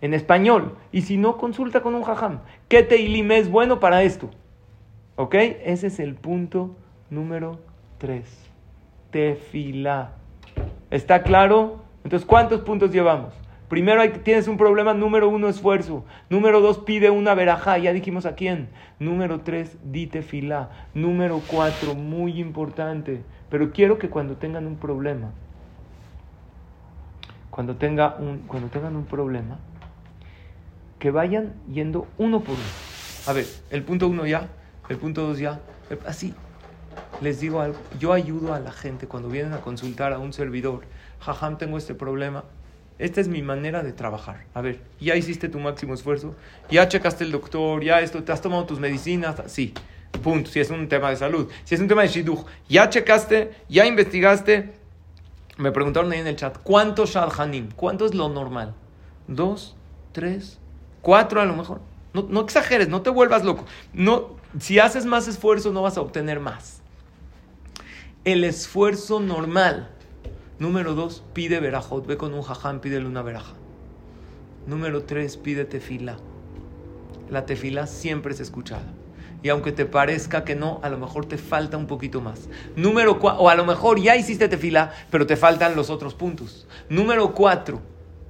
en 0.02 0.12
español. 0.12 0.76
Y 0.92 1.00
si 1.00 1.16
no, 1.16 1.38
consulta 1.38 1.80
con 1.80 1.94
un 1.94 2.02
jajam. 2.02 2.40
¿Qué 2.68 2.82
teilim 2.82 3.32
es 3.32 3.50
bueno 3.50 3.80
para 3.80 4.02
esto? 4.02 4.28
¿Ok? 5.16 5.34
Ese 5.36 5.86
es 5.86 6.00
el 6.00 6.14
punto 6.14 6.76
número 7.10 7.58
3. 7.98 8.24
Tefilá. 9.10 10.12
¿Está 10.90 11.22
claro? 11.22 11.82
Entonces, 12.04 12.26
¿cuántos 12.26 12.60
puntos 12.60 12.90
llevamos? 12.90 13.34
Primero 13.68 14.02
tienes 14.20 14.48
un 14.48 14.56
problema, 14.56 14.94
número 14.94 15.28
uno, 15.28 15.48
esfuerzo. 15.48 16.04
Número 16.30 16.60
dos, 16.60 16.78
pide 16.78 17.10
una 17.10 17.34
verajá, 17.34 17.76
ya 17.76 17.92
dijimos 17.92 18.24
a 18.24 18.34
quién. 18.34 18.70
Número 18.98 19.40
tres, 19.40 19.76
di 19.84 20.06
tefilá. 20.06 20.70
Número 20.94 21.42
cuatro, 21.46 21.94
muy 21.94 22.40
importante. 22.40 23.22
Pero 23.50 23.70
quiero 23.72 23.98
que 23.98 24.08
cuando 24.08 24.36
tengan 24.36 24.66
un 24.66 24.76
problema, 24.76 25.32
cuando, 27.50 27.76
tenga 27.76 28.16
un, 28.18 28.38
cuando 28.46 28.68
tengan 28.68 28.96
un 28.96 29.04
problema, 29.04 29.58
que 30.98 31.10
vayan 31.10 31.52
yendo 31.70 32.06
uno 32.16 32.40
por 32.40 32.54
uno. 32.54 32.64
A 33.26 33.34
ver, 33.34 33.44
el 33.70 33.82
punto 33.82 34.08
uno 34.08 34.26
ya, 34.26 34.48
el 34.88 34.96
punto 34.96 35.26
dos 35.26 35.38
ya. 35.38 35.60
Así, 36.06 36.34
les 37.20 37.40
digo 37.40 37.60
algo. 37.60 37.78
Yo 37.98 38.12
ayudo 38.12 38.54
a 38.54 38.60
la 38.60 38.72
gente 38.72 39.06
cuando 39.06 39.28
vienen 39.28 39.52
a 39.52 39.60
consultar 39.60 40.12
a 40.12 40.18
un 40.18 40.32
servidor. 40.32 40.82
Jajam, 41.20 41.58
tengo 41.58 41.78
este 41.78 41.94
problema. 41.94 42.44
Esta 42.98 43.20
es 43.20 43.28
mi 43.28 43.42
manera 43.42 43.82
de 43.82 43.92
trabajar. 43.92 44.44
A 44.54 44.60
ver, 44.60 44.80
ya 45.00 45.14
hiciste 45.14 45.48
tu 45.48 45.60
máximo 45.60 45.94
esfuerzo, 45.94 46.34
ya 46.68 46.88
checaste 46.88 47.22
el 47.22 47.30
doctor, 47.30 47.82
ya 47.84 48.00
esto, 48.00 48.24
te 48.24 48.32
has 48.32 48.40
tomado 48.40 48.64
tus 48.66 48.80
medicinas. 48.80 49.40
Sí, 49.46 49.72
punto. 50.22 50.50
Si 50.50 50.58
es 50.58 50.70
un 50.70 50.88
tema 50.88 51.10
de 51.10 51.16
salud, 51.16 51.48
si 51.64 51.76
es 51.76 51.80
un 51.80 51.86
tema 51.86 52.02
de 52.02 52.08
shidduch, 52.08 52.44
ya 52.68 52.90
checaste, 52.90 53.52
ya 53.68 53.86
investigaste. 53.86 54.72
Me 55.58 55.70
preguntaron 55.70 56.10
ahí 56.10 56.18
en 56.18 56.26
el 56.26 56.36
chat, 56.36 56.58
¿cuánto 56.62 57.06
shadhanim? 57.06 57.70
¿Cuánto 57.74 58.04
es 58.04 58.14
lo 58.14 58.28
normal? 58.28 58.74
¿Dos? 59.28 59.76
¿Tres? 60.12 60.58
¿Cuatro 61.02 61.40
a 61.40 61.44
lo 61.44 61.54
mejor? 61.54 61.80
No, 62.12 62.26
no 62.28 62.40
exageres, 62.40 62.88
no 62.88 63.02
te 63.02 63.10
vuelvas 63.10 63.44
loco. 63.44 63.64
No, 63.92 64.36
si 64.58 64.78
haces 64.78 65.04
más 65.04 65.28
esfuerzo 65.28 65.72
no 65.72 65.82
vas 65.82 65.96
a 65.96 66.00
obtener 66.00 66.40
más. 66.40 66.77
El 68.28 68.44
esfuerzo 68.44 69.20
normal. 69.20 69.88
Número 70.58 70.94
dos, 70.94 71.24
pide 71.32 71.60
verajot. 71.60 72.06
Ve 72.06 72.18
con 72.18 72.34
un 72.34 72.42
jajam, 72.42 72.80
pídele 72.80 73.06
una 73.06 73.22
veraja. 73.22 73.54
Número 74.66 75.04
tres, 75.04 75.38
pide 75.38 75.64
tefila. 75.64 76.18
La 77.30 77.46
tefila 77.46 77.86
siempre 77.86 78.34
es 78.34 78.40
escuchada. 78.40 78.92
Y 79.42 79.48
aunque 79.48 79.72
te 79.72 79.86
parezca 79.86 80.44
que 80.44 80.54
no, 80.54 80.78
a 80.82 80.90
lo 80.90 80.98
mejor 80.98 81.24
te 81.24 81.38
falta 81.38 81.78
un 81.78 81.86
poquito 81.86 82.20
más. 82.20 82.50
Número 82.76 83.18
cuatro, 83.18 83.44
o 83.44 83.48
a 83.48 83.54
lo 83.54 83.64
mejor 83.64 83.98
ya 83.98 84.14
hiciste 84.14 84.46
tefila, 84.46 84.92
pero 85.10 85.26
te 85.26 85.38
faltan 85.38 85.74
los 85.74 85.88
otros 85.88 86.14
puntos. 86.14 86.68
Número 86.90 87.32
cuatro, 87.32 87.80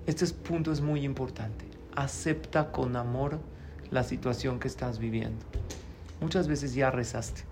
este 0.06 0.24
punto 0.28 0.70
es 0.70 0.80
muy 0.80 1.04
importante. 1.04 1.64
Acepta 1.96 2.70
con 2.70 2.94
amor 2.94 3.40
la 3.90 4.04
situación 4.04 4.60
que 4.60 4.68
estás 4.68 5.00
viviendo. 5.00 5.44
Muchas 6.20 6.46
veces 6.46 6.72
ya 6.72 6.92
rezaste, 6.92 7.42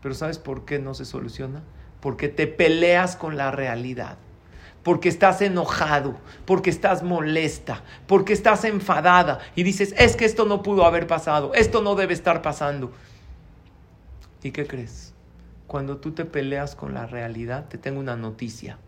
pero 0.00 0.14
¿sabes 0.14 0.38
por 0.38 0.64
qué 0.64 0.78
no 0.78 0.94
se 0.94 1.04
soluciona? 1.04 1.62
Porque 2.00 2.28
te 2.28 2.46
peleas 2.46 3.16
con 3.16 3.36
la 3.36 3.50
realidad, 3.50 4.16
porque 4.82 5.08
estás 5.08 5.42
enojado, 5.42 6.16
porque 6.46 6.70
estás 6.70 7.02
molesta, 7.02 7.82
porque 8.06 8.32
estás 8.32 8.64
enfadada 8.64 9.40
y 9.54 9.62
dices, 9.62 9.94
es 9.98 10.16
que 10.16 10.24
esto 10.24 10.46
no 10.46 10.62
pudo 10.62 10.86
haber 10.86 11.06
pasado, 11.06 11.52
esto 11.54 11.82
no 11.82 11.94
debe 11.94 12.14
estar 12.14 12.42
pasando. 12.42 12.90
¿Y 14.42 14.52
qué 14.52 14.66
crees? 14.66 15.12
Cuando 15.66 15.98
tú 15.98 16.12
te 16.12 16.24
peleas 16.24 16.74
con 16.74 16.94
la 16.94 17.06
realidad, 17.06 17.66
te 17.68 17.78
tengo 17.78 18.00
una 18.00 18.16
noticia, 18.16 18.78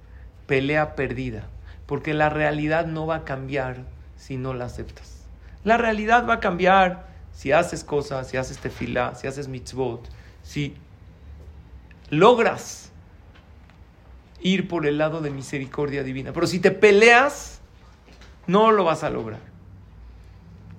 pelea 0.46 0.96
perdida, 0.96 1.46
porque 1.86 2.14
la 2.14 2.30
realidad 2.30 2.86
no 2.86 3.06
va 3.06 3.16
a 3.16 3.24
cambiar 3.24 3.84
si 4.16 4.36
no 4.36 4.54
la 4.54 4.64
aceptas. 4.64 5.26
La 5.62 5.76
realidad 5.76 6.26
va 6.28 6.34
a 6.34 6.40
cambiar 6.40 7.06
si 7.32 7.52
haces 7.52 7.84
cosas, 7.84 8.28
si 8.28 8.36
haces 8.36 8.58
tefilá, 8.58 9.14
si 9.14 9.26
haces 9.26 9.48
mitzvot, 9.48 10.08
si 10.42 10.74
logras 12.10 12.81
ir 14.42 14.68
por 14.68 14.86
el 14.86 14.98
lado 14.98 15.20
de 15.20 15.30
misericordia 15.30 16.02
divina. 16.02 16.32
Pero 16.32 16.46
si 16.46 16.58
te 16.58 16.70
peleas, 16.70 17.60
no 18.46 18.72
lo 18.72 18.84
vas 18.84 19.04
a 19.04 19.10
lograr. 19.10 19.40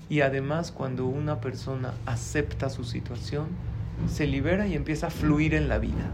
Y 0.10 0.21
además, 0.21 0.71
cuando 0.71 1.06
una 1.06 1.39
persona 1.39 1.93
acepta 2.06 2.69
su 2.69 2.84
situación, 2.84 3.47
se 4.08 4.28
libera 4.28 4.67
y 4.67 4.76
empieza 4.76 5.08
a 5.08 5.12
fluir 5.12 5.54
en 5.56 5.69
la 5.69 5.80
vida. 5.80 6.12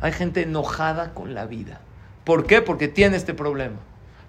Hay 0.00 0.12
gente 0.12 0.42
enojada 0.42 1.14
con 1.14 1.34
la 1.34 1.46
vida. 1.46 1.80
¿Por 2.24 2.46
qué? 2.46 2.62
Porque 2.62 2.88
tiene 2.88 3.16
este 3.16 3.34
problema. 3.34 3.76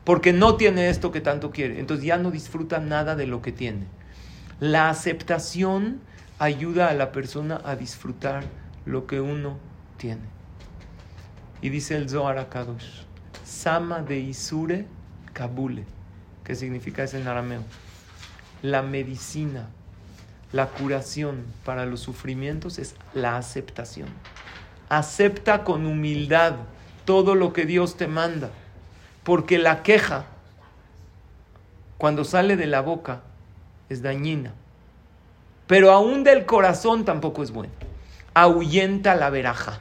Porque 0.04 0.34
no 0.34 0.56
tiene 0.56 0.90
esto 0.90 1.12
que 1.12 1.22
tanto 1.22 1.52
quiere. 1.52 1.80
Entonces 1.80 2.06
ya 2.06 2.18
no 2.18 2.32
disfruta 2.32 2.80
nada 2.80 3.16
de 3.16 3.28
lo 3.28 3.42
que 3.42 3.52
tiene. 3.52 3.86
La 4.60 4.90
aceptación 4.90 6.02
ayuda 6.40 6.90
a 6.90 6.94
la 6.94 7.12
persona 7.12 7.62
a 7.64 7.76
disfrutar 7.76 8.44
lo 8.86 9.08
que 9.08 9.20
uno 9.20 9.58
tiene. 9.98 10.37
Y 11.62 11.70
dice 11.70 11.96
el 11.96 12.10
Zohar 12.10 12.38
Akadosh, 12.38 13.04
Sama 13.44 14.02
de 14.02 14.20
Isure 14.20 14.86
Kabule, 15.34 15.86
que 16.44 16.56
significa 16.56 17.04
eso 17.04 17.18
en 17.18 17.28
arameo. 17.28 17.64
La 18.62 18.82
medicina, 18.82 19.68
la 20.52 20.68
curación 20.68 21.46
para 21.66 21.86
los 21.86 22.00
sufrimientos 22.00 22.78
es 22.78 22.96
la 23.14 23.38
aceptación. 23.38 24.10
Acepta 24.90 25.64
con 25.64 25.86
humildad 25.86 26.56
todo 27.06 27.36
lo 27.36 27.54
que 27.54 27.66
Dios 27.66 27.98
te 27.98 28.08
manda, 28.08 28.50
porque 29.24 29.58
la 29.58 29.84
queja, 29.84 30.26
cuando 31.98 32.24
sale 32.24 32.56
de 32.56 32.68
la 32.68 32.82
boca, 32.82 33.22
es 33.90 34.02
dañina. 34.02 34.54
Pero 35.68 35.92
aún 35.92 36.24
del 36.24 36.46
corazón 36.46 37.04
tampoco 37.04 37.44
es 37.44 37.52
bueno. 37.52 37.74
Ahuyenta 38.34 39.16
la 39.16 39.30
veraja. 39.30 39.80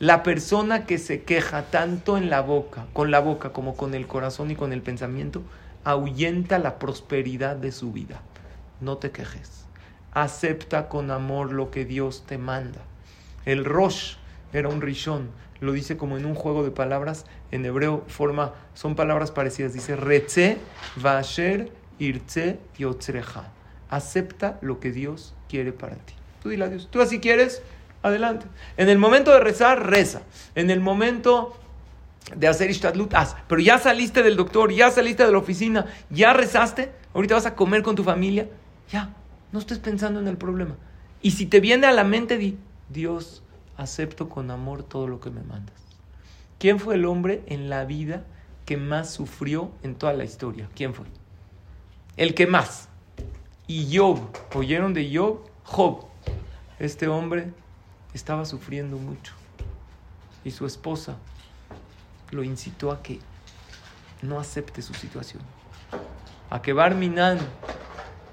La 0.00 0.22
persona 0.22 0.86
que 0.86 0.96
se 0.96 1.24
queja 1.24 1.64
tanto 1.64 2.16
en 2.16 2.30
la 2.30 2.40
boca, 2.40 2.86
con 2.94 3.10
la 3.10 3.20
boca 3.20 3.52
como 3.52 3.76
con 3.76 3.92
el 3.92 4.06
corazón 4.06 4.50
y 4.50 4.56
con 4.56 4.72
el 4.72 4.80
pensamiento, 4.80 5.42
ahuyenta 5.84 6.58
la 6.58 6.78
prosperidad 6.78 7.54
de 7.54 7.70
su 7.70 7.92
vida. 7.92 8.22
No 8.80 8.96
te 8.96 9.10
quejes. 9.10 9.66
Acepta 10.12 10.88
con 10.88 11.10
amor 11.10 11.52
lo 11.52 11.70
que 11.70 11.84
Dios 11.84 12.24
te 12.26 12.38
manda. 12.38 12.80
El 13.44 13.66
Rosh 13.66 14.14
era 14.54 14.70
un 14.70 14.80
rishon, 14.80 15.28
lo 15.60 15.72
dice 15.72 15.98
como 15.98 16.16
en 16.16 16.24
un 16.24 16.34
juego 16.34 16.64
de 16.64 16.70
palabras, 16.70 17.26
en 17.50 17.66
hebreo 17.66 18.02
forma, 18.08 18.54
son 18.72 18.96
palabras 18.96 19.30
parecidas, 19.30 19.74
dice 19.74 19.96
Retze, 19.96 20.56
Vasher, 20.96 21.70
irte 21.98 22.58
yotzreja. 22.78 23.52
Acepta 23.90 24.58
lo 24.62 24.80
que 24.80 24.92
Dios 24.92 25.34
quiere 25.46 25.74
para 25.74 25.96
ti. 25.96 26.14
Tú 26.42 26.48
dile 26.48 26.64
a 26.64 26.68
Dios, 26.68 26.88
tú 26.90 27.02
así 27.02 27.20
quieres, 27.20 27.62
adelante. 28.02 28.46
En 28.76 28.88
el 28.88 28.98
momento 28.98 29.32
de 29.32 29.40
rezar, 29.40 29.88
reza. 29.88 30.22
En 30.54 30.70
el 30.70 30.80
momento 30.80 31.56
de 32.34 32.48
hacer 32.48 32.70
ishtadlut, 32.70 33.14
haz. 33.14 33.36
Pero 33.48 33.60
ya 33.60 33.78
saliste 33.78 34.22
del 34.22 34.36
doctor, 34.36 34.72
ya 34.72 34.90
saliste 34.90 35.24
de 35.24 35.32
la 35.32 35.38
oficina, 35.38 35.86
ya 36.10 36.32
rezaste, 36.32 36.92
ahorita 37.14 37.34
vas 37.34 37.46
a 37.46 37.54
comer 37.54 37.82
con 37.82 37.96
tu 37.96 38.04
familia, 38.04 38.48
ya, 38.92 39.14
no 39.52 39.58
estés 39.58 39.78
pensando 39.78 40.20
en 40.20 40.28
el 40.28 40.36
problema. 40.36 40.76
Y 41.22 41.32
si 41.32 41.46
te 41.46 41.60
viene 41.60 41.86
a 41.86 41.92
la 41.92 42.04
mente, 42.04 42.38
di, 42.38 42.56
Dios, 42.88 43.42
acepto 43.76 44.28
con 44.28 44.50
amor 44.50 44.82
todo 44.82 45.08
lo 45.08 45.20
que 45.20 45.30
me 45.30 45.42
mandas. 45.42 45.74
¿Quién 46.58 46.78
fue 46.78 46.94
el 46.94 47.04
hombre 47.04 47.42
en 47.46 47.70
la 47.70 47.84
vida 47.84 48.22
que 48.70 48.76
más 48.76 49.10
sufrió 49.10 49.72
en 49.82 49.96
toda 49.96 50.12
la 50.12 50.22
historia. 50.22 50.68
¿Quién 50.76 50.94
fue? 50.94 51.06
El 52.16 52.34
que 52.34 52.46
más. 52.46 52.88
Y 53.66 53.96
Job, 53.98 54.20
¿oyeron 54.54 54.94
de 54.94 55.10
Job? 55.12 55.40
Job. 55.64 56.04
Este 56.78 57.08
hombre 57.08 57.52
estaba 58.14 58.44
sufriendo 58.44 58.96
mucho. 58.96 59.32
Y 60.44 60.50
su 60.50 60.66
esposa 60.66 61.16
lo 62.30 62.42
incitó 62.42 62.92
a 62.92 63.02
que 63.02 63.20
no 64.22 64.38
acepte 64.38 64.82
su 64.82 64.94
situación. 64.94 65.42
A 66.50 66.62
que 66.62 66.72
Barminan 66.72 67.38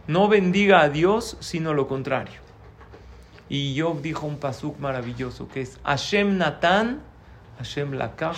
no 0.08 0.28
bendiga 0.28 0.82
a 0.82 0.90
Dios, 0.90 1.38
sino 1.40 1.74
lo 1.74 1.88
contrario. 1.88 2.40
Y 3.50 3.80
Job 3.80 4.02
dijo 4.02 4.26
un 4.26 4.38
pasuk 4.38 4.80
maravilloso 4.80 5.48
que 5.48 5.62
es 5.62 5.80
Hashem 5.84 6.38
Natan, 6.38 7.02
Hashem 7.60 7.94
Lakah, 7.94 8.36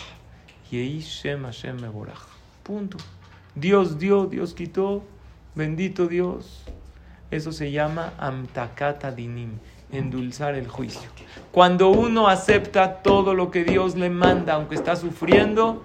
Yei 0.69 0.99
Shem 0.99 1.43
Hashem 1.43 1.80
Meborach. 1.80 2.28
Punto. 2.63 2.97
Dios 3.56 3.97
dio, 3.97 4.25
Dios 4.28 4.54
quitó, 4.54 5.04
bendito 5.56 6.08
Dios. 6.08 6.63
Eso 7.32 7.52
se 7.52 7.71
llama 7.71 8.13
Amtakata 8.17 9.12
Dinim, 9.12 9.60
endulzar 9.91 10.56
el 10.56 10.67
juicio. 10.67 11.10
Cuando 11.52 11.89
uno 11.89 12.28
acepta 12.28 13.02
todo 13.02 13.34
lo 13.34 13.52
que 13.52 13.63
Dios 13.63 13.95
le 13.95 14.10
manda, 14.10 14.54
aunque 14.54 14.75
está 14.75 14.95
sufriendo, 14.95 15.84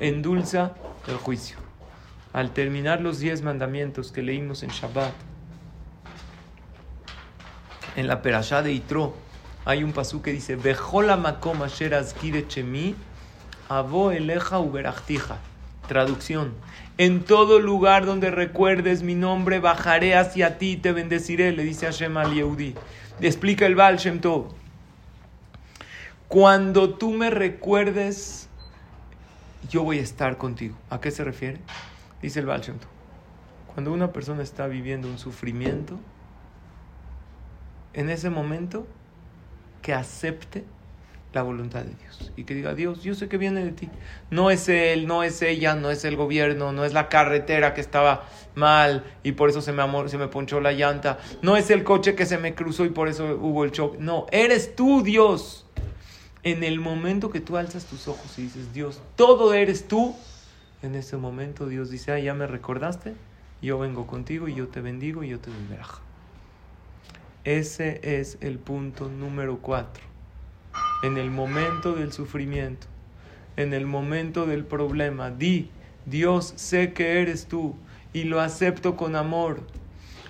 endulza 0.00 0.72
el 1.06 1.16
juicio. 1.16 1.58
Al 2.32 2.50
terminar 2.50 3.00
los 3.00 3.20
diez 3.20 3.42
mandamientos 3.42 4.10
que 4.10 4.22
leímos 4.22 4.62
en 4.62 4.70
Shabbat, 4.70 5.12
en 7.96 8.08
la 8.08 8.22
perashá 8.22 8.62
de 8.62 8.72
Itro, 8.72 9.14
hay 9.64 9.84
un 9.84 9.92
pasú 9.92 10.20
que 10.20 10.32
dice, 10.32 10.56
makom 10.56 11.62
asher 11.62 11.94
abo 13.68 14.10
eleja 14.10 14.58
uberachtija. 14.58 15.38
Traducción. 15.88 16.54
En 16.96 17.24
todo 17.24 17.60
lugar 17.60 18.06
donde 18.06 18.30
recuerdes 18.30 19.02
mi 19.02 19.14
nombre, 19.14 19.58
bajaré 19.58 20.14
hacia 20.14 20.56
ti 20.56 20.72
y 20.72 20.76
te 20.76 20.92
bendeciré, 20.92 21.52
le 21.52 21.62
dice 21.62 21.86
Hashem 21.86 22.16
al 22.16 22.32
Yehudi. 22.32 22.74
Explica 23.20 23.66
el 23.66 23.74
Baal. 23.74 23.98
Cuando 26.28 26.94
tú 26.94 27.12
me 27.12 27.30
recuerdes, 27.30 28.48
yo 29.70 29.82
voy 29.82 29.98
a 29.98 30.02
estar 30.02 30.36
contigo. 30.36 30.76
¿A 30.90 31.00
qué 31.00 31.10
se 31.10 31.24
refiere? 31.24 31.60
Dice 32.20 32.40
el 32.40 32.46
Baal. 32.46 32.62
Cuando 33.72 33.92
una 33.92 34.12
persona 34.12 34.42
está 34.42 34.66
viviendo 34.66 35.08
un 35.08 35.18
sufrimiento, 35.18 35.98
en 37.92 38.10
ese 38.10 38.30
momento 38.30 38.86
que 39.82 39.94
acepte 39.94 40.64
la 41.34 41.42
voluntad 41.42 41.82
de 41.82 41.94
Dios 41.94 42.32
y 42.36 42.44
que 42.44 42.54
diga, 42.54 42.74
Dios, 42.74 43.02
yo 43.02 43.14
sé 43.14 43.28
que 43.28 43.38
viene 43.38 43.64
de 43.64 43.72
ti. 43.72 43.88
No 44.30 44.50
es 44.50 44.68
él, 44.68 45.06
no 45.06 45.22
es 45.22 45.42
ella, 45.42 45.74
no 45.74 45.90
es 45.90 46.04
el 46.04 46.16
gobierno, 46.16 46.72
no 46.72 46.84
es 46.84 46.92
la 46.92 47.08
carretera 47.08 47.74
que 47.74 47.80
estaba 47.80 48.24
mal 48.54 49.04
y 49.22 49.32
por 49.32 49.50
eso 49.50 49.60
se 49.60 49.72
me, 49.72 49.82
amor, 49.82 50.08
se 50.10 50.18
me 50.18 50.28
ponchó 50.28 50.60
la 50.60 50.72
llanta, 50.72 51.18
no 51.42 51.56
es 51.56 51.70
el 51.70 51.84
coche 51.84 52.14
que 52.14 52.26
se 52.26 52.38
me 52.38 52.54
cruzó 52.54 52.84
y 52.84 52.90
por 52.90 53.08
eso 53.08 53.38
hubo 53.40 53.64
el 53.64 53.72
choque. 53.72 53.98
No, 53.98 54.26
eres 54.30 54.76
tú, 54.76 55.02
Dios. 55.02 55.66
En 56.42 56.62
el 56.62 56.78
momento 56.78 57.30
que 57.30 57.40
tú 57.40 57.56
alzas 57.56 57.86
tus 57.86 58.06
ojos 58.06 58.38
y 58.38 58.42
dices, 58.42 58.72
Dios, 58.74 59.00
todo 59.16 59.54
eres 59.54 59.88
tú, 59.88 60.14
en 60.82 60.94
ese 60.94 61.16
momento 61.16 61.66
Dios 61.66 61.90
dice, 61.90 62.12
ah, 62.12 62.18
ya 62.18 62.34
me 62.34 62.46
recordaste, 62.46 63.14
yo 63.62 63.78
vengo 63.78 64.06
contigo 64.06 64.46
y 64.46 64.54
yo 64.54 64.68
te 64.68 64.82
bendigo 64.82 65.24
y 65.24 65.30
yo 65.30 65.40
te 65.40 65.50
doy. 65.50 65.58
Ese 67.44 68.00
es 68.02 68.36
el 68.40 68.58
punto 68.58 69.08
número 69.08 69.58
cuatro. 69.58 70.13
En 71.04 71.18
el 71.18 71.30
momento 71.30 71.92
del 71.92 72.14
sufrimiento, 72.14 72.86
en 73.58 73.74
el 73.74 73.84
momento 73.84 74.46
del 74.46 74.64
problema, 74.64 75.30
di, 75.30 75.68
Dios, 76.06 76.54
sé 76.56 76.94
que 76.94 77.20
eres 77.20 77.44
tú 77.44 77.76
y 78.14 78.24
lo 78.24 78.40
acepto 78.40 78.96
con 78.96 79.14
amor. 79.14 79.60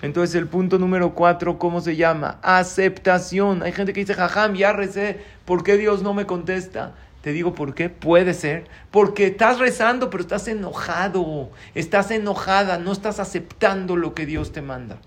Entonces 0.01 0.35
el 0.35 0.49
punto 0.49 0.77
número 0.77 1.15
cuatro, 1.15 1.59
¿cómo 1.59 1.79
se 1.79 1.95
llama? 1.95 2.39
Aceptación. 2.41 3.63
Hay 3.63 3.71
gente 3.71 3.93
que 3.93 4.01
dice, 4.01 4.15
jajam, 4.15 4.55
ya 4.55 4.73
recé, 4.73 5.21
¿por 5.45 5.63
qué 5.63 5.77
Dios 5.77 6.03
no 6.03 6.13
me 6.13 6.25
contesta? 6.25 6.93
Te 7.21 7.31
digo 7.31 7.55
por 7.55 7.73
qué, 7.73 7.87
puede 7.87 8.33
ser, 8.33 8.67
porque 8.91 9.27
estás 9.27 9.59
rezando, 9.59 10.09
pero 10.09 10.23
estás 10.23 10.45
enojado, 10.49 11.51
estás 11.73 12.11
enojada, 12.11 12.79
no 12.79 12.91
estás 12.91 13.21
aceptando 13.21 13.95
lo 13.95 14.13
que 14.13 14.25
Dios 14.25 14.51
te 14.51 14.61
manda. 14.61 14.97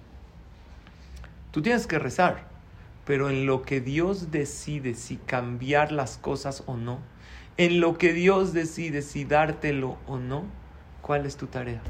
Tú 1.51 1.61
tienes 1.61 1.87
que 1.87 1.99
rezar, 1.99 2.48
pero 3.09 3.31
en 3.31 3.47
lo 3.47 3.63
que 3.63 3.81
Dios 3.81 4.31
decide 4.31 4.93
si 4.93 5.17
cambiar 5.17 5.93
las 5.93 6.19
cosas 6.19 6.63
o 6.67 6.77
no, 6.77 6.99
en 7.57 7.81
lo 7.81 7.97
que 7.97 8.13
Dios 8.13 8.53
decide 8.53 9.01
si 9.01 9.25
dártelo 9.25 9.97
o 10.07 10.19
no, 10.19 10.45
¿cuál 11.01 11.25
es 11.25 11.39
tu 11.39 11.47
tarea? 11.47 11.81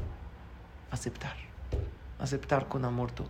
Aceptar. 0.91 1.35
Aceptar 2.19 2.69
con 2.69 2.85
amor 2.85 3.11
todo. 3.11 3.27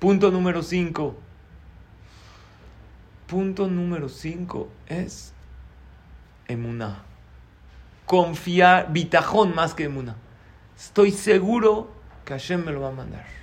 Punto 0.00 0.32
número 0.32 0.60
5. 0.60 1.16
Punto 3.28 3.68
número 3.68 4.08
5 4.08 4.68
es 4.88 5.32
emuná. 6.48 7.04
Confiar, 8.06 8.92
bitajón 8.92 9.54
más 9.54 9.72
que 9.72 9.84
emuná. 9.84 10.16
Estoy 10.76 11.12
seguro 11.12 11.92
que 12.24 12.32
Hashem 12.32 12.64
me 12.64 12.72
lo 12.72 12.80
va 12.80 12.88
a 12.88 12.92
mandar 12.92 13.37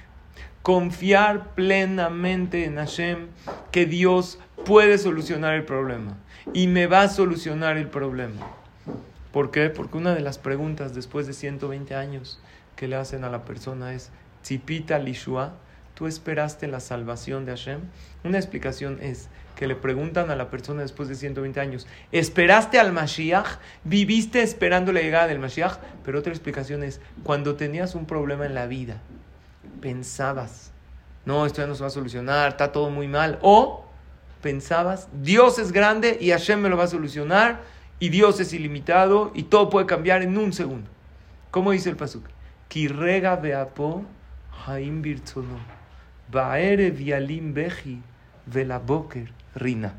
confiar 0.66 1.54
plenamente 1.54 2.66
en 2.66 2.78
Hashem 2.78 3.28
que 3.72 3.86
Dios 3.86 4.40
puede 4.66 4.98
solucionar 4.98 5.54
el 5.54 5.64
problema 5.64 6.18
y 6.56 6.66
me 6.66 6.88
va 6.88 7.04
a 7.04 7.08
solucionar 7.08 7.78
el 7.78 7.88
problema. 7.88 8.42
¿Por 9.32 9.52
qué? 9.52 9.70
Porque 9.70 9.98
una 9.98 10.16
de 10.16 10.22
las 10.22 10.40
preguntas 10.40 10.96
después 10.96 11.28
de 11.28 11.34
120 11.34 11.94
años 11.94 12.42
que 12.76 12.88
le 12.88 12.96
hacen 12.96 13.24
a 13.24 13.30
la 13.30 13.46
persona 13.46 13.94
es, 13.94 14.10
Tzipita 14.42 14.98
Lishua, 14.98 15.54
¿tú 15.94 16.08
esperaste 16.08 16.68
la 16.68 16.80
salvación 16.80 17.46
de 17.46 17.52
Hashem? 17.52 17.82
Una 18.24 18.40
explicación 18.40 18.98
es 19.04 19.30
que 19.56 19.68
le 19.68 19.76
preguntan 19.76 20.32
a 20.32 20.36
la 20.36 20.50
persona 20.50 20.82
después 20.82 21.08
de 21.08 21.14
120 21.14 21.60
años, 21.60 21.86
¿esperaste 22.12 22.80
al 22.80 22.92
Mashiach? 22.92 23.60
¿Viviste 23.84 24.42
esperando 24.42 24.92
la 24.94 25.02
llegada 25.02 25.28
del 25.28 25.38
Mashiach? 25.38 25.78
Pero 26.04 26.18
otra 26.18 26.34
explicación 26.34 26.82
es, 26.82 27.02
cuando 27.22 27.56
tenías 27.56 27.94
un 27.94 28.08
problema 28.08 28.48
en 28.48 28.56
la 28.56 28.66
vida, 28.66 29.04
pensabas, 29.76 30.72
no, 31.26 31.46
esto 31.46 31.62
ya 31.62 31.68
no 31.68 31.76
se 31.76 31.82
va 31.82 31.88
a 31.88 31.92
solucionar, 31.92 32.50
está 32.50 32.72
todo 32.72 32.90
muy 32.90 33.08
mal. 33.08 33.40
O 33.42 33.86
pensabas, 34.42 35.08
Dios 35.24 35.58
es 35.58 35.72
grande 35.72 36.18
y 36.22 36.30
Hashem 36.30 36.60
me 36.62 36.70
lo 36.70 36.78
va 36.78 36.84
a 36.84 36.88
solucionar 36.88 37.62
y 38.00 38.10
Dios 38.10 38.40
es 38.40 38.54
ilimitado 38.54 39.32
y 39.34 39.44
todo 39.44 39.70
puede 39.70 39.88
cambiar 39.88 40.22
en 40.22 40.38
un 40.38 40.54
segundo. 40.54 40.90
¿Cómo 41.50 41.72
dice 41.72 41.90
el 41.90 41.96
pasuk? 41.96 42.26
Kirrega 42.68 43.38
beapo 43.38 44.06
haim 44.68 45.02
birtzono. 45.02 45.60
Baere 46.32 46.92
vialim 46.92 47.54
beji 47.54 48.02
velaboker 48.46 49.32
rina. 49.56 49.94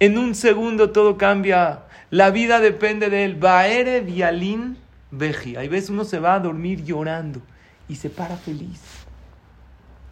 En 0.00 0.18
un 0.18 0.34
segundo 0.34 0.90
todo 0.90 1.16
cambia. 1.16 1.82
La 2.10 2.30
vida 2.30 2.58
depende 2.60 3.10
de 3.10 3.24
él. 3.24 3.36
Baere 3.36 4.00
vialim 4.00 4.76
beji. 5.10 5.56
Hay 5.56 5.68
veces 5.68 5.90
uno 5.90 6.04
se 6.04 6.18
va 6.18 6.34
a 6.34 6.40
dormir 6.40 6.82
llorando 6.84 7.40
y 7.88 7.96
se 7.96 8.10
para 8.10 8.36
feliz. 8.36 8.80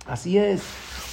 Así 0.06 0.37
es, 0.37 0.62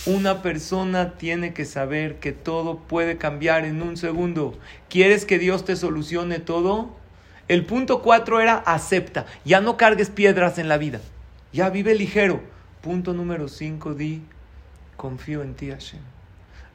una 0.08 0.42
persona 0.42 1.14
tiene 1.18 1.54
que 1.54 1.66
saber 1.66 2.20
que 2.20 2.32
todo 2.32 2.80
puede 2.80 3.18
cambiar 3.18 3.66
en 3.66 3.84
un 3.84 3.98
segundo. 3.98 4.58
¿Quieres 4.90 5.26
que 5.26 5.38
Dios 5.38 5.64
te 5.64 5.76
solucione 5.76 6.40
todo? 6.40 6.98
El 7.48 7.66
punto 7.66 8.02
cuatro 8.02 8.40
era 8.40 8.56
acepta, 8.56 9.28
ya 9.46 9.62
no 9.62 9.78
cargues 9.78 10.10
piedras 10.10 10.58
en 10.58 10.68
la 10.68 10.78
vida, 10.78 11.02
ya 11.54 11.70
vive 11.70 11.94
ligero. 11.94 12.42
Punto 12.82 13.14
número 13.14 13.48
cinco, 13.48 13.94
di, 13.94 14.24
confío 14.98 15.44
en 15.44 15.54
ti 15.54 15.70
Hashem. 15.70 16.00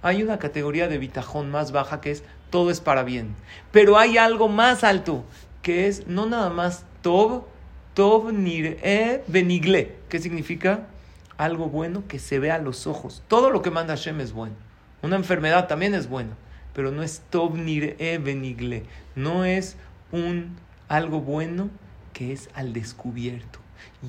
Hay 0.02 0.22
una 0.22 0.38
categoría 0.38 0.86
de 0.86 0.98
bitajón 0.98 1.50
más 1.50 1.72
baja 1.72 2.00
que 2.00 2.10
es 2.10 2.22
todo 2.50 2.70
es 2.70 2.80
para 2.80 3.02
bien, 3.02 3.34
pero 3.72 3.98
hay 3.98 4.18
algo 4.18 4.48
más 4.48 4.84
alto 4.84 5.24
que 5.62 5.88
es 5.88 6.06
no 6.06 6.26
nada 6.26 6.50
más 6.50 6.84
todo 7.02 7.48
Tov 7.94 8.32
nir'e 8.32 9.22
benigle. 9.28 9.94
¿Qué 10.08 10.18
significa? 10.18 10.88
Algo 11.36 11.68
bueno 11.68 12.04
que 12.08 12.18
se 12.18 12.40
ve 12.40 12.50
a 12.50 12.58
los 12.58 12.88
ojos. 12.88 13.22
Todo 13.28 13.50
lo 13.50 13.62
que 13.62 13.70
manda 13.70 13.94
Hashem 13.94 14.20
es 14.20 14.32
bueno. 14.32 14.56
Una 15.02 15.14
enfermedad 15.14 15.68
también 15.68 15.94
es 15.94 16.08
buena, 16.08 16.36
pero 16.72 16.90
no 16.90 17.04
es 17.04 17.22
Tov 17.30 17.56
nir'e 17.56 18.18
benigle. 18.18 18.84
No 19.14 19.44
es 19.44 19.76
un 20.10 20.56
algo 20.88 21.20
bueno 21.20 21.70
que 22.12 22.32
es 22.32 22.50
al 22.54 22.72
descubierto. 22.72 23.60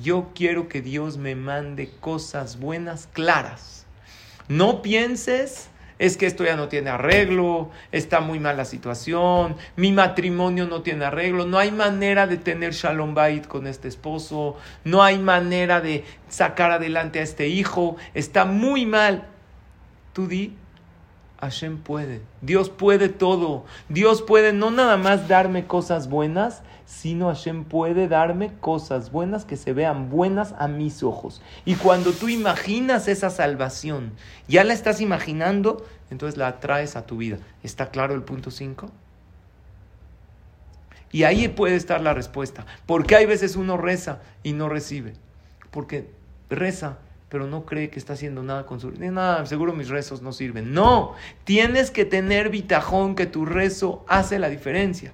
Yo 0.02 0.32
quiero 0.34 0.68
que 0.68 0.82
Dios 0.82 1.16
me 1.16 1.36
mande 1.36 1.90
cosas 2.00 2.58
buenas 2.58 3.08
claras. 3.12 3.86
No 4.48 4.82
pienses 4.82 5.68
es 5.98 6.16
que 6.16 6.26
esto 6.26 6.44
ya 6.44 6.56
no 6.56 6.68
tiene 6.68 6.90
arreglo, 6.90 7.70
está 7.92 8.20
muy 8.20 8.38
mala 8.38 8.64
situación, 8.64 9.56
mi 9.76 9.92
matrimonio 9.92 10.66
no 10.66 10.82
tiene 10.82 11.06
arreglo, 11.06 11.46
no 11.46 11.58
hay 11.58 11.72
manera 11.72 12.26
de 12.26 12.36
tener 12.36 12.72
shalom 12.72 13.14
bait 13.14 13.46
con 13.46 13.66
este 13.66 13.88
esposo, 13.88 14.56
no 14.84 15.02
hay 15.02 15.18
manera 15.18 15.80
de 15.80 16.04
sacar 16.28 16.70
adelante 16.70 17.20
a 17.20 17.22
este 17.22 17.48
hijo, 17.48 17.96
está 18.14 18.44
muy 18.44 18.84
mal. 18.84 19.28
Tú 20.12 20.26
di, 20.26 20.54
Hashem 21.40 21.78
puede. 21.78 22.22
Dios 22.40 22.70
puede 22.70 23.08
todo. 23.08 23.64
Dios 23.88 24.22
puede 24.22 24.52
no 24.52 24.70
nada 24.70 24.96
más 24.96 25.28
darme 25.28 25.66
cosas 25.66 26.08
buenas, 26.08 26.62
sino 26.86 27.28
Hashem 27.28 27.64
puede 27.64 28.08
darme 28.08 28.54
cosas 28.60 29.10
buenas 29.10 29.44
que 29.44 29.56
se 29.56 29.72
vean 29.72 30.08
buenas 30.08 30.54
a 30.58 30.68
mis 30.68 31.02
ojos. 31.02 31.42
Y 31.64 31.74
cuando 31.74 32.12
tú 32.12 32.28
imaginas 32.28 33.08
esa 33.08 33.30
salvación, 33.30 34.12
ya 34.48 34.64
la 34.64 34.72
estás 34.72 35.00
imaginando, 35.00 35.84
entonces 36.10 36.38
la 36.38 36.48
atraes 36.48 36.96
a 36.96 37.06
tu 37.06 37.18
vida. 37.18 37.38
¿Está 37.62 37.90
claro 37.90 38.14
el 38.14 38.22
punto 38.22 38.50
5? 38.50 38.90
Y 41.12 41.24
ahí 41.24 41.48
puede 41.48 41.76
estar 41.76 42.00
la 42.00 42.14
respuesta. 42.14 42.66
¿Por 42.86 43.06
qué 43.06 43.16
hay 43.16 43.26
veces 43.26 43.56
uno 43.56 43.76
reza 43.76 44.20
y 44.42 44.52
no 44.52 44.68
recibe? 44.68 45.14
Porque 45.70 46.10
reza 46.50 46.98
pero 47.36 47.46
no 47.46 47.66
cree 47.66 47.90
que 47.90 47.98
está 47.98 48.14
haciendo 48.14 48.42
nada 48.42 48.64
con 48.64 48.80
su... 48.80 48.90
Nada, 48.92 49.44
seguro 49.44 49.74
mis 49.74 49.90
rezos 49.90 50.22
no 50.22 50.32
sirven. 50.32 50.72
No, 50.72 51.12
tienes 51.44 51.90
que 51.90 52.06
tener 52.06 52.48
bitajón 52.48 53.14
que 53.14 53.26
tu 53.26 53.44
rezo 53.44 54.06
hace 54.08 54.38
la 54.38 54.48
diferencia. 54.48 55.12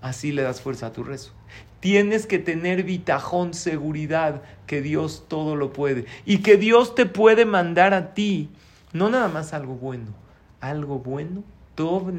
Así 0.00 0.30
le 0.30 0.42
das 0.42 0.60
fuerza 0.60 0.86
a 0.86 0.92
tu 0.92 1.02
rezo. 1.02 1.32
Tienes 1.80 2.28
que 2.28 2.38
tener 2.38 2.84
bitajón, 2.84 3.54
seguridad, 3.54 4.40
que 4.68 4.82
Dios 4.82 5.24
todo 5.26 5.56
lo 5.56 5.72
puede. 5.72 6.06
Y 6.24 6.42
que 6.42 6.56
Dios 6.56 6.94
te 6.94 7.06
puede 7.06 7.44
mandar 7.44 7.92
a 7.92 8.14
ti, 8.14 8.48
no 8.92 9.10
nada 9.10 9.26
más 9.26 9.52
algo 9.52 9.74
bueno, 9.74 10.14
algo 10.60 11.00
bueno, 11.00 11.42
tov 11.74 12.12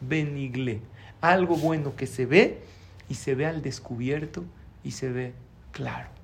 benigle. 0.00 0.80
Algo 1.20 1.56
bueno 1.56 1.94
que 1.94 2.06
se 2.06 2.24
ve 2.24 2.62
y 3.10 3.16
se 3.16 3.34
ve 3.34 3.44
al 3.44 3.60
descubierto 3.60 4.44
y 4.82 4.92
se 4.92 5.10
ve 5.12 5.34
claro. 5.72 6.21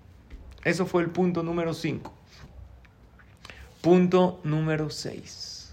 Eso 0.64 0.86
fue 0.86 1.02
el 1.02 1.10
punto 1.10 1.42
número 1.42 1.72
5. 1.72 2.12
Punto 3.80 4.40
número 4.42 4.90
6. 4.90 5.72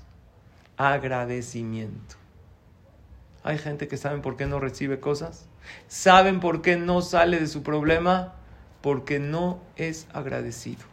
Agradecimiento. 0.77 2.15
Hay 3.43 3.57
gente 3.57 3.87
que 3.87 3.97
saben 3.97 4.21
por 4.21 4.37
qué 4.37 4.45
no 4.45 4.59
recibe 4.59 4.99
cosas. 4.99 5.47
¿Saben 5.87 6.39
por 6.39 6.61
qué 6.61 6.77
no 6.77 7.01
sale 7.01 7.39
de 7.39 7.47
su 7.47 7.63
problema? 7.63 8.33
Porque 8.81 9.19
no 9.19 9.59
es 9.75 10.07
agradecido. 10.13 10.83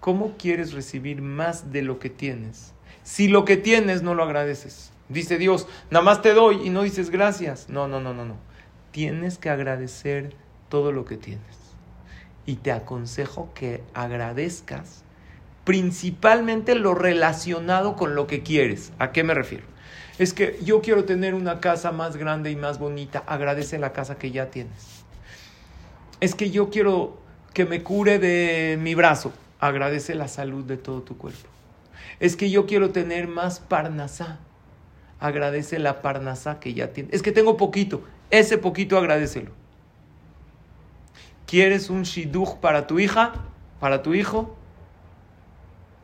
¿Cómo 0.00 0.36
quieres 0.38 0.72
recibir 0.72 1.20
más 1.20 1.72
de 1.72 1.82
lo 1.82 1.98
que 1.98 2.08
tienes? 2.08 2.72
Si 3.02 3.28
lo 3.28 3.44
que 3.44 3.56
tienes 3.56 4.02
no 4.02 4.14
lo 4.14 4.22
agradeces. 4.22 4.92
Dice 5.10 5.36
Dios, 5.36 5.66
nada 5.90 6.04
más 6.04 6.22
te 6.22 6.32
doy 6.32 6.66
y 6.66 6.70
no 6.70 6.82
dices 6.82 7.10
gracias. 7.10 7.68
No, 7.68 7.88
no, 7.88 8.00
no, 8.00 8.14
no, 8.14 8.24
no. 8.24 8.36
Tienes 8.92 9.36
que 9.36 9.50
agradecer 9.50 10.34
todo 10.68 10.92
lo 10.92 11.04
que 11.04 11.16
tienes 11.16 11.57
y 12.48 12.56
te 12.56 12.72
aconsejo 12.72 13.50
que 13.52 13.82
agradezcas 13.92 15.04
principalmente 15.64 16.74
lo 16.76 16.94
relacionado 16.94 17.94
con 17.94 18.14
lo 18.14 18.26
que 18.26 18.42
quieres. 18.42 18.90
¿A 18.98 19.12
qué 19.12 19.22
me 19.22 19.34
refiero? 19.34 19.64
Es 20.18 20.32
que 20.32 20.58
yo 20.64 20.80
quiero 20.80 21.04
tener 21.04 21.34
una 21.34 21.60
casa 21.60 21.92
más 21.92 22.16
grande 22.16 22.50
y 22.50 22.56
más 22.56 22.78
bonita. 22.78 23.22
Agradece 23.26 23.78
la 23.78 23.92
casa 23.92 24.16
que 24.16 24.30
ya 24.30 24.46
tienes. 24.48 25.04
Es 26.20 26.34
que 26.34 26.50
yo 26.50 26.70
quiero 26.70 27.18
que 27.52 27.66
me 27.66 27.82
cure 27.82 28.18
de 28.18 28.78
mi 28.80 28.94
brazo. 28.94 29.30
Agradece 29.60 30.14
la 30.14 30.26
salud 30.26 30.64
de 30.64 30.78
todo 30.78 31.02
tu 31.02 31.18
cuerpo. 31.18 31.50
Es 32.18 32.34
que 32.34 32.48
yo 32.48 32.64
quiero 32.64 32.92
tener 32.92 33.28
más 33.28 33.60
parnasá. 33.60 34.38
Agradece 35.20 35.78
la 35.78 36.00
parnasá 36.00 36.60
que 36.60 36.72
ya 36.72 36.94
tienes. 36.94 37.12
Es 37.12 37.20
que 37.20 37.30
tengo 37.30 37.58
poquito. 37.58 38.04
Ese 38.30 38.56
poquito 38.56 38.96
agradecelo. 38.96 39.57
¿Quieres 41.48 41.88
un 41.88 42.02
shidduch 42.02 42.56
para 42.56 42.86
tu 42.86 42.98
hija? 42.98 43.32
¿Para 43.80 44.02
tu 44.02 44.12
hijo? 44.12 44.54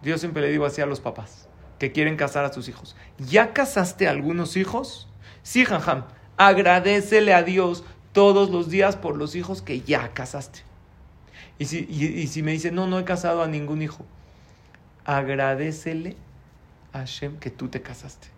Dios 0.01 0.21
siempre 0.21 0.41
le 0.41 0.51
digo 0.51 0.65
así 0.65 0.81
a 0.81 0.87
los 0.87 1.01
papás 1.01 1.49
que 1.79 1.93
quieren 1.93 2.17
casar 2.17 2.47
a 2.47 2.53
sus 2.53 2.67
hijos. 2.67 2.97
¿Ya 3.19 3.53
casaste 3.53 4.09
a 4.09 4.11
algunos 4.11 4.57
hijos? 4.57 5.07
Sí, 5.43 5.67
Janjam. 5.67 6.05
Agradecele 6.39 7.35
a 7.35 7.43
Dios 7.43 7.85
todos 8.13 8.49
los 8.49 8.71
días 8.71 8.97
por 8.97 9.19
los 9.19 9.35
hijos 9.35 9.61
que 9.61 9.83
ya 9.83 10.15
casaste. 10.15 10.61
Y 11.59 11.67
si, 11.67 11.81
y 11.91 12.27
si 12.29 12.43
me 12.43 12.53
dice, 12.53 12.71
no, 12.71 12.87
no 12.87 12.99
he 12.99 13.05
casado 13.05 13.43
a 13.43 13.47
ningún 13.47 13.83
hijo, 13.83 14.07
agradecele 15.05 16.17
a 16.95 17.01
Hashem 17.01 17.39
que 17.39 17.51
tú 17.51 17.69
te 17.69 17.83
casaste. 17.83 18.29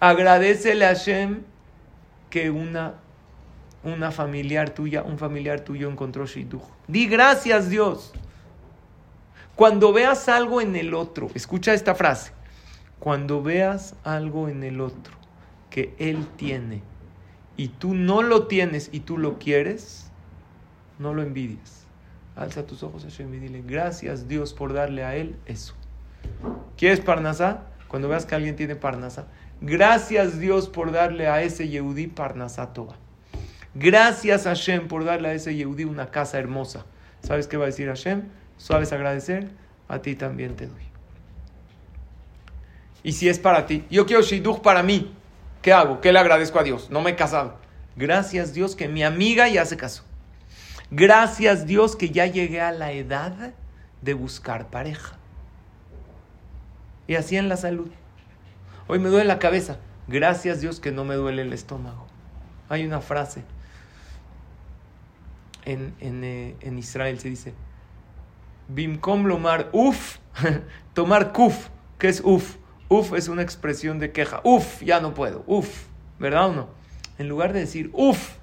Agradecele 0.00 0.86
a 0.86 0.94
Hashem 0.94 1.42
que 2.30 2.48
una 2.48 2.94
una 3.82 4.10
familiar 4.10 4.70
tuya, 4.70 5.02
un 5.02 5.18
familiar 5.18 5.60
tuyo 5.60 5.90
encontró 5.90 6.26
shidduch. 6.26 6.62
Di 6.86 7.06
gracias 7.06 7.70
Dios. 7.70 8.12
Cuando 9.56 9.92
veas 9.92 10.28
algo 10.28 10.60
en 10.60 10.76
el 10.76 10.94
otro, 10.94 11.30
escucha 11.34 11.74
esta 11.74 11.94
frase, 11.94 12.32
cuando 12.98 13.42
veas 13.42 13.94
algo 14.04 14.48
en 14.48 14.62
el 14.62 14.80
otro 14.80 15.14
que 15.68 15.94
él 15.98 16.26
tiene 16.36 16.82
y 17.56 17.68
tú 17.68 17.94
no 17.94 18.22
lo 18.22 18.46
tienes 18.46 18.88
y 18.92 19.00
tú 19.00 19.18
lo 19.18 19.38
quieres, 19.38 20.10
no 20.98 21.12
lo 21.14 21.22
envidies. 21.22 21.84
Alza 22.36 22.66
tus 22.66 22.82
ojos 22.82 23.04
a 23.04 23.08
Hashem 23.08 23.34
y 23.34 23.38
dile, 23.38 23.62
gracias 23.66 24.28
Dios 24.28 24.54
por 24.54 24.72
darle 24.72 25.04
a 25.04 25.16
él 25.16 25.36
eso. 25.46 25.74
¿Quieres 26.76 27.00
parnasá? 27.00 27.64
Cuando 27.88 28.08
veas 28.08 28.24
que 28.24 28.34
alguien 28.34 28.56
tiene 28.56 28.76
parnasá, 28.76 29.26
gracias 29.60 30.38
Dios 30.38 30.68
por 30.68 30.92
darle 30.92 31.26
a 31.26 31.42
ese 31.42 31.68
Yehudi 31.68 32.06
parnasá 32.06 32.72
toba. 32.72 32.96
Gracias 33.74 34.46
a 34.46 34.50
Hashem 34.50 34.88
por 34.88 35.04
darle 35.04 35.28
a 35.28 35.32
ese 35.34 35.54
Yehudi 35.54 35.84
una 35.84 36.10
casa 36.10 36.38
hermosa. 36.38 36.84
¿Sabes 37.22 37.46
qué 37.46 37.56
va 37.56 37.64
a 37.64 37.66
decir 37.66 37.86
Hashem? 37.88 38.24
¿Sabes 38.56 38.92
agradecer? 38.92 39.48
A 39.88 40.00
ti 40.00 40.14
también 40.16 40.56
te 40.56 40.66
doy. 40.66 40.82
Y 43.02 43.12
si 43.12 43.28
es 43.28 43.38
para 43.38 43.66
ti, 43.66 43.84
yo 43.90 44.06
quiero 44.06 44.22
Shidduch 44.22 44.60
para 44.60 44.82
mí. 44.82 45.14
¿Qué 45.62 45.72
hago? 45.72 46.00
¿Qué 46.00 46.12
le 46.12 46.18
agradezco 46.18 46.58
a 46.58 46.62
Dios? 46.62 46.90
No 46.90 47.00
me 47.00 47.10
he 47.10 47.16
casado. 47.16 47.58
Gracias 47.96 48.52
Dios 48.54 48.76
que 48.76 48.88
mi 48.88 49.02
amiga 49.02 49.48
ya 49.48 49.64
se 49.64 49.76
casó. 49.76 50.04
Gracias 50.90 51.66
Dios 51.66 51.96
que 51.96 52.10
ya 52.10 52.26
llegué 52.26 52.60
a 52.60 52.72
la 52.72 52.92
edad 52.92 53.52
de 54.02 54.14
buscar 54.14 54.68
pareja. 54.68 55.16
Y 57.06 57.14
así 57.14 57.36
en 57.36 57.48
la 57.48 57.56
salud. 57.56 57.90
Hoy 58.88 58.98
me 58.98 59.08
duele 59.08 59.26
la 59.26 59.38
cabeza. 59.38 59.78
Gracias 60.08 60.60
Dios 60.60 60.80
que 60.80 60.92
no 60.92 61.04
me 61.04 61.14
duele 61.14 61.42
el 61.42 61.52
estómago. 61.52 62.06
Hay 62.68 62.84
una 62.84 63.00
frase 63.00 63.44
en, 65.64 65.94
eh, 66.00 66.56
en, 66.60 66.78
Israel 66.78 67.18
se 67.18 67.28
dice, 67.28 67.54
Bimkom 68.68 69.26
lomar 69.26 69.68
uf, 69.72 70.18
tomar 70.94 71.32
kuf, 71.32 71.68
¿qué 71.98 72.08
es 72.08 72.22
uf? 72.24 72.56
Uf 72.88 73.12
es 73.14 73.28
una 73.28 73.42
expresión 73.42 73.98
de 73.98 74.12
queja, 74.12 74.40
uf, 74.44 74.82
ya 74.82 75.00
no 75.00 75.14
puedo, 75.14 75.44
uf, 75.46 75.86
¿verdad 76.18 76.48
o 76.48 76.52
no? 76.52 76.68
En 77.18 77.28
lugar 77.28 77.52
de 77.52 77.60
decir 77.60 77.90
uf, 77.92 78.36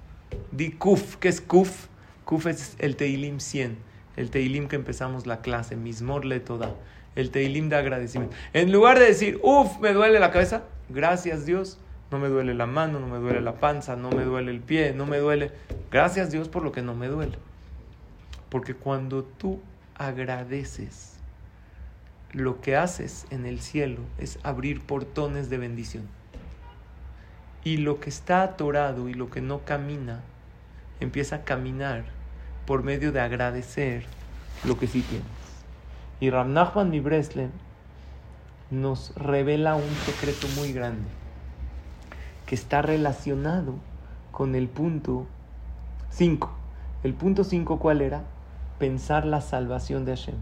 di 0.51 0.71
kuf, 0.71 1.17
¿qué 1.17 1.29
es 1.29 1.41
kuf? 1.41 1.87
Kuf 2.25 2.45
es 2.47 2.75
el 2.79 2.95
Teilim 2.95 3.39
100, 3.39 3.77
el 4.17 4.29
Teilim 4.29 4.67
que 4.67 4.75
empezamos 4.75 5.25
la 5.25 5.41
clase, 5.41 5.75
Mismor 5.75 6.25
le 6.25 6.39
toda, 6.39 6.75
el 7.15 7.31
Teilim 7.31 7.69
de 7.69 7.77
agradecimiento. 7.77 8.35
En 8.53 8.71
lugar 8.71 8.99
de 8.99 9.05
decir 9.05 9.39
uf, 9.43 9.79
me 9.79 9.93
duele 9.93 10.19
la 10.19 10.31
cabeza, 10.31 10.63
gracias 10.89 11.45
Dios, 11.45 11.79
no 12.09 12.19
me 12.19 12.29
duele 12.29 12.53
la 12.53 12.65
mano, 12.65 12.99
no 12.99 13.07
me 13.07 13.17
duele 13.17 13.41
la 13.41 13.55
panza, 13.55 13.95
no 13.95 14.09
me 14.09 14.23
duele 14.23 14.51
el 14.51 14.61
pie, 14.61 14.93
no 14.93 15.05
me 15.05 15.17
duele. 15.17 15.51
Gracias 15.91 16.31
Dios 16.31 16.47
por 16.47 16.63
lo 16.63 16.71
que 16.71 16.81
no 16.81 16.95
me 16.95 17.07
duele. 17.07 17.37
Porque 18.49 18.73
cuando 18.73 19.23
tú 19.23 19.59
agradeces, 19.95 21.17
lo 22.31 22.61
que 22.61 22.77
haces 22.77 23.25
en 23.29 23.45
el 23.45 23.59
cielo 23.59 23.99
es 24.17 24.39
abrir 24.43 24.81
portones 24.81 25.49
de 25.49 25.57
bendición. 25.57 26.07
Y 27.63 27.77
lo 27.77 27.99
que 27.99 28.09
está 28.09 28.43
atorado 28.43 29.09
y 29.09 29.13
lo 29.13 29.29
que 29.29 29.41
no 29.41 29.65
camina, 29.65 30.21
empieza 31.01 31.37
a 31.37 31.43
caminar 31.43 32.05
por 32.65 32.83
medio 32.83 33.11
de 33.11 33.19
agradecer 33.19 34.05
lo 34.63 34.77
que 34.77 34.87
sí 34.87 35.01
tienes. 35.01 35.27
Y 36.21 36.29
Ram 36.29 36.53
Nachman 36.53 36.91
nos 38.71 39.13
revela 39.15 39.75
un 39.75 39.89
secreto 40.05 40.47
muy 40.55 40.71
grande 40.71 41.07
que 42.47 42.55
está 42.55 42.81
relacionado 42.81 43.75
con 44.31 44.55
el 44.55 44.67
punto 44.67 45.27
5. 46.09 46.51
El 47.03 47.13
punto 47.13 47.43
5, 47.43 47.77
¿cuál 47.77 48.01
era? 48.01 48.23
Pensar 48.79 49.25
la 49.25 49.41
salvación 49.41 50.05
de 50.05 50.15
Hashem. 50.15 50.35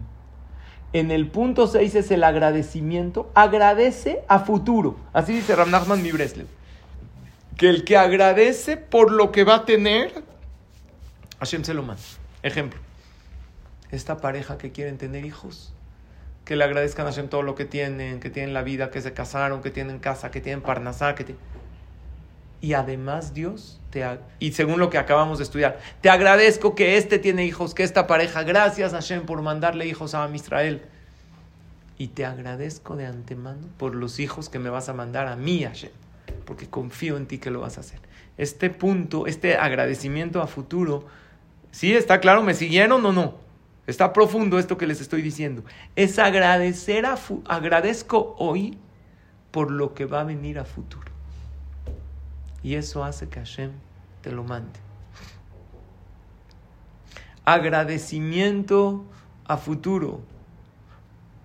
En 0.92 1.10
el 1.10 1.28
punto 1.28 1.66
6 1.66 1.94
es 1.96 2.10
el 2.10 2.24
agradecimiento. 2.24 3.30
Agradece 3.34 4.22
a 4.28 4.38
futuro. 4.38 4.96
Así 5.12 5.34
dice 5.34 5.54
Ramnachman 5.56 6.02
mi 6.02 6.12
Breslev. 6.12 6.46
Que 7.56 7.68
el 7.68 7.84
que 7.84 7.96
agradece 7.96 8.76
por 8.76 9.10
lo 9.10 9.32
que 9.32 9.44
va 9.44 9.56
a 9.56 9.64
tener, 9.64 10.12
Hashem 11.40 11.64
se 11.64 11.74
lo 11.74 11.82
manda. 11.82 12.02
Ejemplo. 12.42 12.80
Esta 13.90 14.18
pareja 14.18 14.58
que 14.58 14.72
quieren 14.72 14.98
tener 14.98 15.24
hijos, 15.24 15.72
que 16.44 16.54
le 16.54 16.64
agradezcan 16.64 17.06
a 17.06 17.10
Hashem 17.10 17.28
todo 17.28 17.42
lo 17.42 17.54
que 17.54 17.64
tienen, 17.64 18.20
que 18.20 18.30
tienen 18.30 18.54
la 18.54 18.62
vida, 18.62 18.90
que 18.90 19.00
se 19.00 19.12
casaron, 19.12 19.62
que 19.62 19.70
tienen 19.70 19.98
casa, 19.98 20.30
que 20.30 20.40
tienen 20.40 20.62
parnasá, 20.62 21.14
que 21.14 21.24
tienen 21.24 21.42
y 22.60 22.72
además 22.72 23.34
Dios, 23.34 23.80
te, 23.90 24.04
y 24.38 24.52
según 24.52 24.80
lo 24.80 24.90
que 24.90 24.98
acabamos 24.98 25.38
de 25.38 25.44
estudiar, 25.44 25.78
te 26.00 26.10
agradezco 26.10 26.74
que 26.74 26.96
este 26.96 27.18
tiene 27.18 27.44
hijos, 27.44 27.74
que 27.74 27.82
esta 27.82 28.06
pareja, 28.06 28.42
gracias 28.42 28.92
a 28.92 28.96
Hashem 28.96 29.26
por 29.26 29.42
mandarle 29.42 29.86
hijos 29.86 30.14
a 30.14 30.28
Israel. 30.34 30.82
Y 31.98 32.08
te 32.08 32.26
agradezco 32.26 32.96
de 32.96 33.06
antemano 33.06 33.66
por 33.78 33.94
los 33.94 34.18
hijos 34.18 34.48
que 34.48 34.58
me 34.58 34.68
vas 34.68 34.88
a 34.88 34.92
mandar 34.92 35.28
a 35.28 35.36
mí, 35.36 35.64
Hashem, 35.64 35.92
porque 36.44 36.68
confío 36.68 37.16
en 37.16 37.26
ti 37.26 37.38
que 37.38 37.50
lo 37.50 37.60
vas 37.60 37.78
a 37.78 37.80
hacer. 37.80 38.00
Este 38.36 38.68
punto, 38.68 39.26
este 39.26 39.56
agradecimiento 39.56 40.42
a 40.42 40.46
futuro, 40.46 41.06
¿sí 41.70 41.94
está 41.94 42.20
claro? 42.20 42.42
¿Me 42.42 42.54
siguieron 42.54 43.04
o 43.06 43.12
no? 43.12 43.46
Está 43.86 44.12
profundo 44.12 44.58
esto 44.58 44.76
que 44.76 44.86
les 44.86 45.00
estoy 45.00 45.22
diciendo. 45.22 45.62
Es 45.94 46.18
agradecer 46.18 47.06
a 47.06 47.16
agradezco 47.46 48.34
hoy 48.38 48.78
por 49.52 49.70
lo 49.70 49.94
que 49.94 50.04
va 50.04 50.20
a 50.20 50.24
venir 50.24 50.58
a 50.58 50.64
futuro. 50.64 51.15
Y 52.66 52.74
eso 52.74 53.04
hace 53.04 53.28
que 53.28 53.38
Hashem 53.38 53.70
te 54.22 54.32
lo 54.32 54.42
mande. 54.42 54.80
Agradecimiento 57.44 59.04
a 59.44 59.56
futuro. 59.56 60.20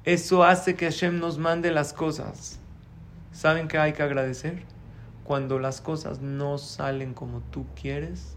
Eso 0.04 0.44
hace 0.44 0.76
que 0.76 0.86
Hashem 0.86 1.20
nos 1.20 1.38
mande 1.38 1.70
las 1.70 1.94
cosas. 1.94 2.60
¿Saben 3.32 3.68
qué 3.68 3.78
hay 3.78 3.94
que 3.94 4.02
agradecer? 4.02 4.64
Cuando 5.24 5.60
las 5.60 5.80
cosas 5.80 6.22
no 6.22 6.58
salen 6.58 7.14
como 7.14 7.42
tú 7.52 7.68
quieres, 7.80 8.36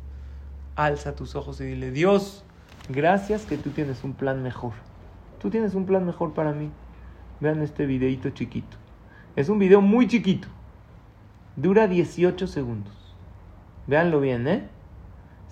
alza 0.77 1.17
tus 1.17 1.37
ojos 1.37 1.63
y 1.63 1.65
dile, 1.65 1.91
Dios, 1.91 2.45
gracias 2.91 3.47
que 3.47 3.57
tú 3.57 3.71
tienes 3.71 4.05
un 4.05 4.13
plan 4.13 4.43
mejor. 4.43 4.75
Tú 5.41 5.49
tienes 5.49 5.73
un 5.75 5.87
plan 5.87 6.05
mejor 6.05 6.35
para 6.35 6.53
mí. 6.53 6.71
Vean 7.41 7.63
este 7.63 7.87
videito 7.87 8.29
chiquito. 8.29 8.77
Es 9.37 9.49
un 9.49 9.59
video 9.59 9.81
muy 9.81 10.07
chiquito. 10.07 10.49
Dura 11.57 11.87
18 11.87 12.49
segundos. 12.49 13.15
Véanlo 13.87 14.19
bien, 14.19 14.49
¿eh? 14.49 14.69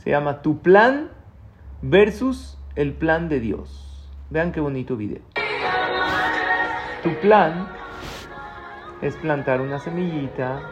Se 0.02 0.10
llama 0.10 0.42
Tu 0.42 0.58
plan 0.58 1.10
versus 1.80 2.58
el 2.74 2.92
plan 2.92 3.28
de 3.28 3.38
Dios. 3.38 4.10
Vean 4.28 4.50
qué 4.50 4.60
bonito 4.60 4.96
video. 4.96 5.20
Tu 7.04 7.14
plan 7.20 7.68
es 9.00 9.14
plantar 9.14 9.60
una 9.60 9.78
semillita, 9.78 10.62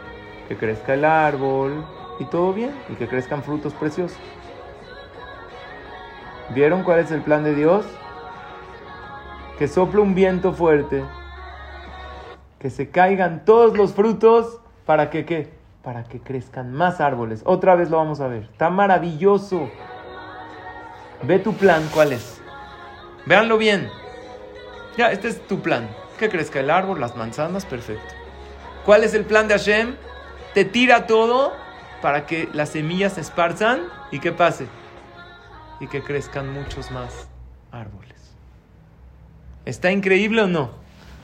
que 0.48 0.56
crezca 0.56 0.94
el 0.94 1.04
árbol 1.04 1.84
y 2.18 2.24
todo 2.24 2.52
bien, 2.52 2.72
y 2.88 2.94
que 2.94 3.06
crezcan 3.06 3.44
frutos 3.44 3.72
preciosos. 3.74 4.18
¿Vieron 6.52 6.82
cuál 6.82 6.98
es 6.98 7.12
el 7.12 7.20
plan 7.20 7.44
de 7.44 7.54
Dios? 7.54 7.86
Que 9.60 9.68
sople 9.68 10.00
un 10.00 10.16
viento 10.16 10.52
fuerte, 10.52 11.04
que 12.58 12.68
se 12.70 12.90
caigan 12.90 13.44
todos 13.44 13.76
los 13.76 13.94
frutos 13.94 14.59
¿Para 14.90 15.08
que 15.08 15.24
qué? 15.24 15.48
Para 15.84 16.02
que 16.02 16.18
crezcan 16.18 16.72
más 16.72 17.00
árboles. 17.00 17.42
Otra 17.44 17.76
vez 17.76 17.90
lo 17.90 17.98
vamos 17.98 18.18
a 18.18 18.26
ver. 18.26 18.48
Está 18.50 18.70
maravilloso. 18.70 19.70
Ve 21.22 21.38
tu 21.38 21.54
plan, 21.54 21.88
¿cuál 21.94 22.10
es? 22.10 22.40
Véanlo 23.24 23.56
bien. 23.56 23.88
Ya, 24.96 25.12
este 25.12 25.28
es 25.28 25.46
tu 25.46 25.60
plan. 25.60 25.88
Que 26.18 26.28
crezca 26.28 26.58
el 26.58 26.70
árbol, 26.70 26.98
las 26.98 27.14
manzanas, 27.14 27.66
perfecto. 27.66 28.12
¿Cuál 28.84 29.04
es 29.04 29.14
el 29.14 29.24
plan 29.24 29.46
de 29.46 29.54
Hashem? 29.54 29.94
Te 30.54 30.64
tira 30.64 31.06
todo 31.06 31.52
para 32.02 32.26
que 32.26 32.48
las 32.52 32.70
semillas 32.70 33.12
se 33.12 33.20
esparzan 33.20 33.82
y 34.10 34.18
que 34.18 34.32
pase. 34.32 34.66
Y 35.78 35.86
que 35.86 36.02
crezcan 36.02 36.52
muchos 36.52 36.90
más 36.90 37.28
árboles. 37.70 38.34
¿Está 39.66 39.92
increíble 39.92 40.42
o 40.42 40.48
no? 40.48 40.72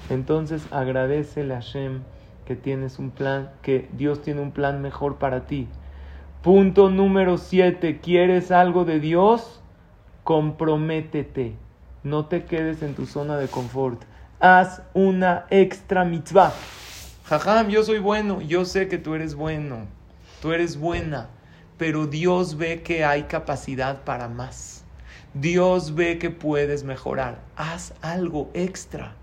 Entonces 0.08 0.62
agradecele 0.70 1.52
a 1.52 1.56
Hashem 1.56 2.02
que 2.46 2.56
tienes 2.56 2.98
un 2.98 3.10
plan, 3.10 3.50
que 3.60 3.88
Dios 3.92 4.22
tiene 4.22 4.40
un 4.40 4.52
plan 4.52 4.80
mejor 4.80 5.16
para 5.16 5.46
ti. 5.46 5.68
Punto 6.42 6.88
número 6.90 7.38
7, 7.38 8.00
¿quieres 8.00 8.50
algo 8.50 8.84
de 8.84 9.00
Dios? 9.00 9.60
Comprométete. 10.24 11.54
No 12.04 12.26
te 12.26 12.44
quedes 12.44 12.82
en 12.82 12.94
tu 12.94 13.04
zona 13.04 13.36
de 13.36 13.48
confort. 13.48 14.00
Haz 14.38 14.82
una 14.94 15.46
extra 15.50 16.04
mitzvah. 16.04 16.52
Jajam, 17.24 17.68
yo 17.68 17.82
soy 17.82 17.98
bueno, 17.98 18.40
yo 18.40 18.64
sé 18.64 18.86
que 18.86 18.98
tú 18.98 19.16
eres 19.16 19.34
bueno, 19.34 19.86
tú 20.40 20.52
eres 20.52 20.78
buena, 20.78 21.28
pero 21.76 22.06
Dios 22.06 22.56
ve 22.56 22.82
que 22.82 23.04
hay 23.04 23.24
capacidad 23.24 24.04
para 24.04 24.28
más. 24.28 24.84
Dios 25.34 25.96
ve 25.96 26.18
que 26.18 26.30
puedes 26.30 26.84
mejorar. 26.84 27.40
Haz 27.56 27.92
algo 28.00 28.50
extra. 28.54 29.16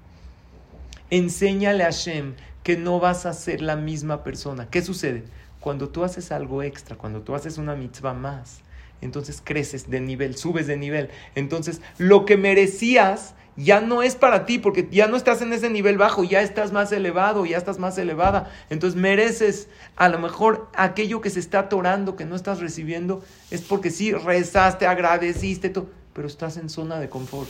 Enséñale 1.09 1.83
a 1.83 1.87
Hashem 1.87 2.35
que 2.63 2.77
no 2.77 2.99
vas 2.99 3.25
a 3.25 3.33
ser 3.33 3.61
la 3.61 3.75
misma 3.75 4.23
persona. 4.23 4.69
¿Qué 4.69 4.81
sucede? 4.81 5.23
Cuando 5.59 5.89
tú 5.89 6.03
haces 6.03 6.31
algo 6.31 6.63
extra, 6.63 6.97
cuando 6.97 7.21
tú 7.21 7.35
haces 7.35 7.57
una 7.57 7.75
mitzvah 7.75 8.13
más, 8.13 8.61
entonces 9.01 9.41
creces 9.43 9.89
de 9.89 9.99
nivel, 9.99 10.35
subes 10.37 10.67
de 10.67 10.77
nivel. 10.77 11.09
Entonces, 11.35 11.81
lo 11.97 12.25
que 12.25 12.37
merecías 12.37 13.35
ya 13.55 13.81
no 13.81 14.01
es 14.01 14.15
para 14.15 14.45
ti, 14.45 14.57
porque 14.57 14.87
ya 14.91 15.07
no 15.07 15.15
estás 15.15 15.41
en 15.41 15.53
ese 15.53 15.69
nivel 15.69 15.97
bajo, 15.97 16.23
ya 16.23 16.41
estás 16.41 16.71
más 16.71 16.91
elevado, 16.91 17.45
ya 17.45 17.57
estás 17.57 17.79
más 17.79 17.97
elevada. 17.97 18.51
Entonces 18.69 18.99
mereces 18.99 19.67
a 19.95 20.09
lo 20.09 20.17
mejor 20.19 20.69
aquello 20.75 21.21
que 21.21 21.29
se 21.29 21.39
está 21.39 21.59
atorando, 21.59 22.15
que 22.15 22.25
no 22.25 22.35
estás 22.35 22.59
recibiendo, 22.59 23.23
es 23.51 23.61
porque 23.61 23.91
sí 23.91 24.11
rezaste, 24.11 24.87
agradeciste, 24.87 25.69
todo, 25.69 25.89
pero 26.13 26.27
estás 26.27 26.57
en 26.57 26.69
zona 26.69 26.99
de 26.99 27.09
confort. 27.09 27.49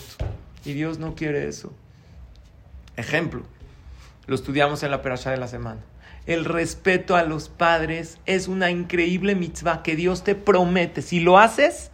Y 0.65 0.73
Dios 0.73 0.99
no 0.99 1.15
quiere 1.15 1.47
eso. 1.47 1.71
Ejemplo, 2.95 3.43
lo 4.25 4.35
estudiamos 4.35 4.83
en 4.83 4.91
la 4.91 5.01
perashá 5.01 5.31
de 5.31 5.37
la 5.37 5.47
semana. 5.47 5.81
El 6.25 6.45
respeto 6.45 7.15
a 7.15 7.23
los 7.23 7.49
padres 7.49 8.17
es 8.25 8.47
una 8.47 8.71
increíble 8.71 9.35
mitzvah 9.35 9.83
que 9.83 9.95
Dios 9.95 10.23
te 10.23 10.35
promete. 10.35 11.01
Si 11.01 11.19
lo 11.19 11.37
haces, 11.37 11.91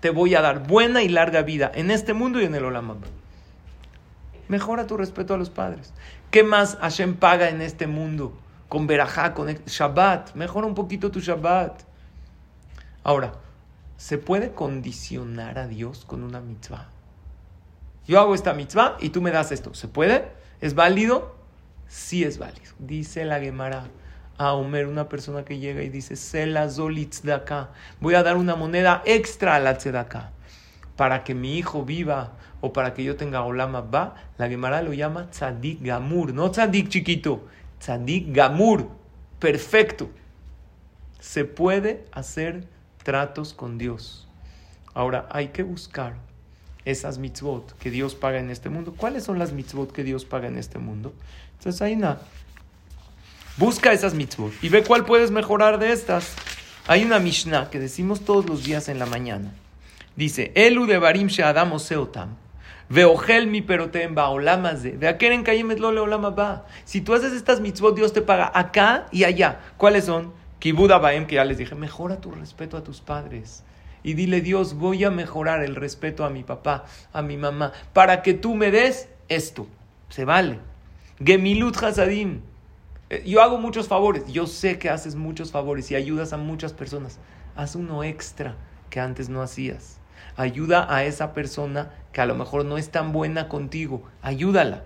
te 0.00 0.10
voy 0.10 0.36
a 0.36 0.40
dar 0.40 0.66
buena 0.66 1.02
y 1.02 1.08
larga 1.08 1.42
vida 1.42 1.70
en 1.74 1.90
este 1.90 2.14
mundo 2.14 2.40
y 2.40 2.44
en 2.44 2.54
el 2.54 2.64
Olam 2.64 3.00
Mejora 4.46 4.86
tu 4.86 4.96
respeto 4.96 5.34
a 5.34 5.38
los 5.38 5.50
padres. 5.50 5.92
¿Qué 6.30 6.42
más 6.42 6.76
Hashem 6.80 7.16
paga 7.16 7.48
en 7.48 7.60
este 7.60 7.86
mundo? 7.86 8.38
Con 8.68 8.86
Berajá, 8.86 9.34
con 9.34 9.48
Shabbat. 9.48 10.34
Mejora 10.34 10.66
un 10.66 10.74
poquito 10.74 11.10
tu 11.10 11.20
Shabbat. 11.20 11.82
Ahora, 13.02 13.32
¿se 13.96 14.18
puede 14.18 14.52
condicionar 14.52 15.58
a 15.58 15.66
Dios 15.66 16.04
con 16.04 16.22
una 16.22 16.40
mitzvah? 16.40 16.88
Yo 18.06 18.20
hago 18.20 18.34
esta 18.34 18.54
mitzvah 18.54 18.96
y 19.00 19.10
tú 19.10 19.20
me 19.20 19.32
das 19.32 19.52
esto. 19.52 19.74
¿Se 19.74 19.88
puede? 19.88 20.30
¿Es 20.60 20.74
válido? 20.74 21.37
Sí 21.88 22.24
es 22.24 22.38
válido. 22.38 22.72
Dice 22.78 23.24
la 23.24 23.40
Gemara 23.40 23.88
a 24.36 24.52
Omer, 24.52 24.86
una 24.86 25.08
persona 25.08 25.44
que 25.44 25.58
llega 25.58 25.82
y 25.82 25.88
dice, 25.88 26.14
de 26.44 27.32
acá, 27.32 27.70
voy 28.00 28.14
a 28.14 28.22
dar 28.22 28.36
una 28.36 28.54
moneda 28.54 29.02
extra 29.04 29.56
a 29.56 29.58
la 29.58 29.70
acá 29.70 30.30
para 30.96 31.22
que 31.24 31.34
mi 31.34 31.56
hijo 31.56 31.84
viva 31.84 32.32
o 32.60 32.72
para 32.72 32.92
que 32.92 33.04
yo 33.04 33.16
tenga 33.16 33.42
olama 33.42 33.80
va, 33.80 34.16
la 34.36 34.48
Gemara 34.48 34.82
lo 34.82 34.92
llama 34.92 35.30
tzadik 35.30 35.80
gamur, 35.80 36.34
no 36.34 36.50
tzadik 36.50 36.88
chiquito, 36.88 37.46
tzadik 37.78 38.32
gamur, 38.32 38.88
perfecto. 39.38 40.10
Se 41.20 41.44
puede 41.44 42.04
hacer 42.12 42.66
tratos 43.02 43.54
con 43.54 43.78
Dios. 43.78 44.28
Ahora 44.92 45.28
hay 45.30 45.48
que 45.48 45.62
buscar 45.62 46.16
esas 46.84 47.18
mitzvot 47.18 47.76
que 47.78 47.90
Dios 47.90 48.14
paga 48.14 48.38
en 48.38 48.50
este 48.50 48.68
mundo. 48.68 48.94
¿Cuáles 48.96 49.22
son 49.22 49.38
las 49.38 49.52
mitzvot 49.52 49.92
que 49.92 50.02
Dios 50.02 50.24
paga 50.24 50.48
en 50.48 50.56
este 50.56 50.78
mundo? 50.78 51.12
Entonces 51.58 51.82
hay 51.82 51.94
una... 51.94 52.18
Busca 53.56 53.92
esas 53.92 54.14
mitzvot 54.14 54.52
y 54.62 54.68
ve 54.68 54.84
cuál 54.84 55.04
puedes 55.04 55.30
mejorar 55.32 55.78
de 55.78 55.92
estas. 55.92 56.34
Hay 56.86 57.04
una 57.04 57.18
Mishnah 57.18 57.70
que 57.70 57.80
decimos 57.80 58.24
todos 58.24 58.46
los 58.46 58.62
días 58.64 58.88
en 58.88 59.00
la 59.00 59.06
mañana. 59.06 59.52
Dice, 60.14 60.52
Elu 60.54 60.86
de 60.86 60.98
Barim 60.98 61.26
Sheadam 61.26 61.72
Oseotam. 61.72 62.36
Veogel 62.88 63.48
mi 63.48 63.60
perotem 63.60 64.14
baolamaze. 64.14 64.92
De 64.92 65.08
aquel 65.08 65.32
en 65.32 65.44
le 65.44 66.00
olama 66.00 66.30
ba. 66.30 66.66
Si 66.84 67.00
tú 67.00 67.14
haces 67.14 67.32
estas 67.32 67.60
mitzvot, 67.60 67.94
Dios 67.94 68.12
te 68.12 68.22
paga 68.22 68.50
acá 68.54 69.06
y 69.10 69.24
allá. 69.24 69.60
¿Cuáles 69.76 70.04
son? 70.04 70.32
Kibuda 70.58 70.98
Baem, 70.98 71.26
que 71.26 71.36
ya 71.36 71.44
les 71.44 71.58
dije, 71.58 71.74
mejora 71.74 72.20
tu 72.20 72.30
respeto 72.30 72.76
a 72.76 72.84
tus 72.84 73.00
padres. 73.00 73.62
Y 74.02 74.14
dile, 74.14 74.40
Dios, 74.40 74.74
voy 74.74 75.04
a 75.04 75.10
mejorar 75.10 75.62
el 75.62 75.76
respeto 75.76 76.24
a 76.24 76.30
mi 76.30 76.44
papá, 76.44 76.84
a 77.12 77.22
mi 77.22 77.36
mamá, 77.36 77.72
para 77.92 78.22
que 78.22 78.34
tú 78.34 78.54
me 78.54 78.70
des 78.70 79.08
esto. 79.28 79.66
Se 80.08 80.24
vale. 80.24 80.58
Gemilut 81.24 81.76
Hasadim. 81.82 82.42
Eh, 83.10 83.24
yo 83.26 83.42
hago 83.42 83.58
muchos 83.58 83.88
favores. 83.88 84.24
Yo 84.28 84.46
sé 84.46 84.78
que 84.78 84.88
haces 84.88 85.16
muchos 85.16 85.50
favores 85.50 85.90
y 85.90 85.96
ayudas 85.96 86.32
a 86.32 86.36
muchas 86.36 86.72
personas. 86.72 87.18
Haz 87.56 87.74
uno 87.74 88.04
extra 88.04 88.54
que 88.88 89.00
antes 89.00 89.28
no 89.28 89.42
hacías. 89.42 89.98
Ayuda 90.36 90.86
a 90.94 91.02
esa 91.02 91.34
persona 91.34 91.90
que 92.12 92.20
a 92.20 92.26
lo 92.26 92.36
mejor 92.36 92.64
no 92.64 92.78
es 92.78 92.90
tan 92.90 93.12
buena 93.12 93.48
contigo. 93.48 94.04
Ayúdala. 94.22 94.84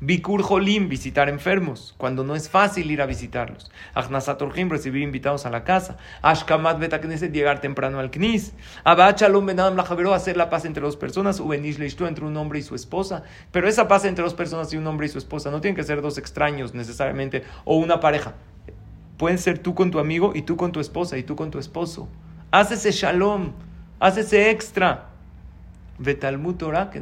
Bikur 0.00 0.42
Jolim, 0.42 0.88
visitar 0.88 1.28
enfermos, 1.28 1.92
cuando 1.98 2.22
no 2.22 2.36
es 2.36 2.48
fácil 2.48 2.88
ir 2.92 3.02
a 3.02 3.06
visitarlos. 3.06 3.68
Achnasat 3.94 4.40
recibir 4.40 5.02
invitados 5.02 5.44
a 5.44 5.50
la 5.50 5.64
casa. 5.64 5.96
Ashkamat 6.22 6.78
Betakneset, 6.78 7.32
llegar 7.32 7.60
temprano 7.60 7.98
al 7.98 8.12
Knis. 8.12 8.52
Abad 8.84 9.16
Shalom 9.16 9.46
Benadam 9.46 9.74
Lajavero, 9.74 10.14
hacer 10.14 10.36
la 10.36 10.50
paz 10.50 10.64
entre 10.66 10.84
dos 10.84 10.96
personas. 10.96 11.40
Ubenish 11.40 11.78
Leishtu, 11.78 12.06
entre 12.06 12.24
un 12.24 12.36
hombre 12.36 12.60
y 12.60 12.62
su 12.62 12.76
esposa. 12.76 13.24
Pero 13.50 13.68
esa 13.68 13.88
paz 13.88 14.04
entre 14.04 14.22
dos 14.22 14.34
personas 14.34 14.72
y 14.72 14.76
un 14.76 14.86
hombre 14.86 15.06
y 15.06 15.08
su 15.08 15.18
esposa 15.18 15.50
no 15.50 15.60
tienen 15.60 15.74
que 15.74 15.82
ser 15.82 16.00
dos 16.00 16.16
extraños 16.16 16.74
necesariamente 16.74 17.42
o 17.64 17.76
una 17.76 17.98
pareja. 17.98 18.34
Pueden 19.16 19.38
ser 19.38 19.58
tú 19.58 19.74
con 19.74 19.90
tu 19.90 19.98
amigo 19.98 20.30
y 20.32 20.42
tú 20.42 20.56
con 20.56 20.70
tu 20.70 20.78
esposa 20.78 21.18
y 21.18 21.24
tú 21.24 21.34
con 21.34 21.50
tu 21.50 21.58
esposo. 21.58 22.08
Haz 22.52 22.70
ese 22.70 22.92
shalom, 22.92 23.50
haz 23.98 24.16
ese 24.16 24.50
extra. 24.50 25.06
Betalmut 25.98 26.58
Torah 26.58 26.90
que. 26.90 27.00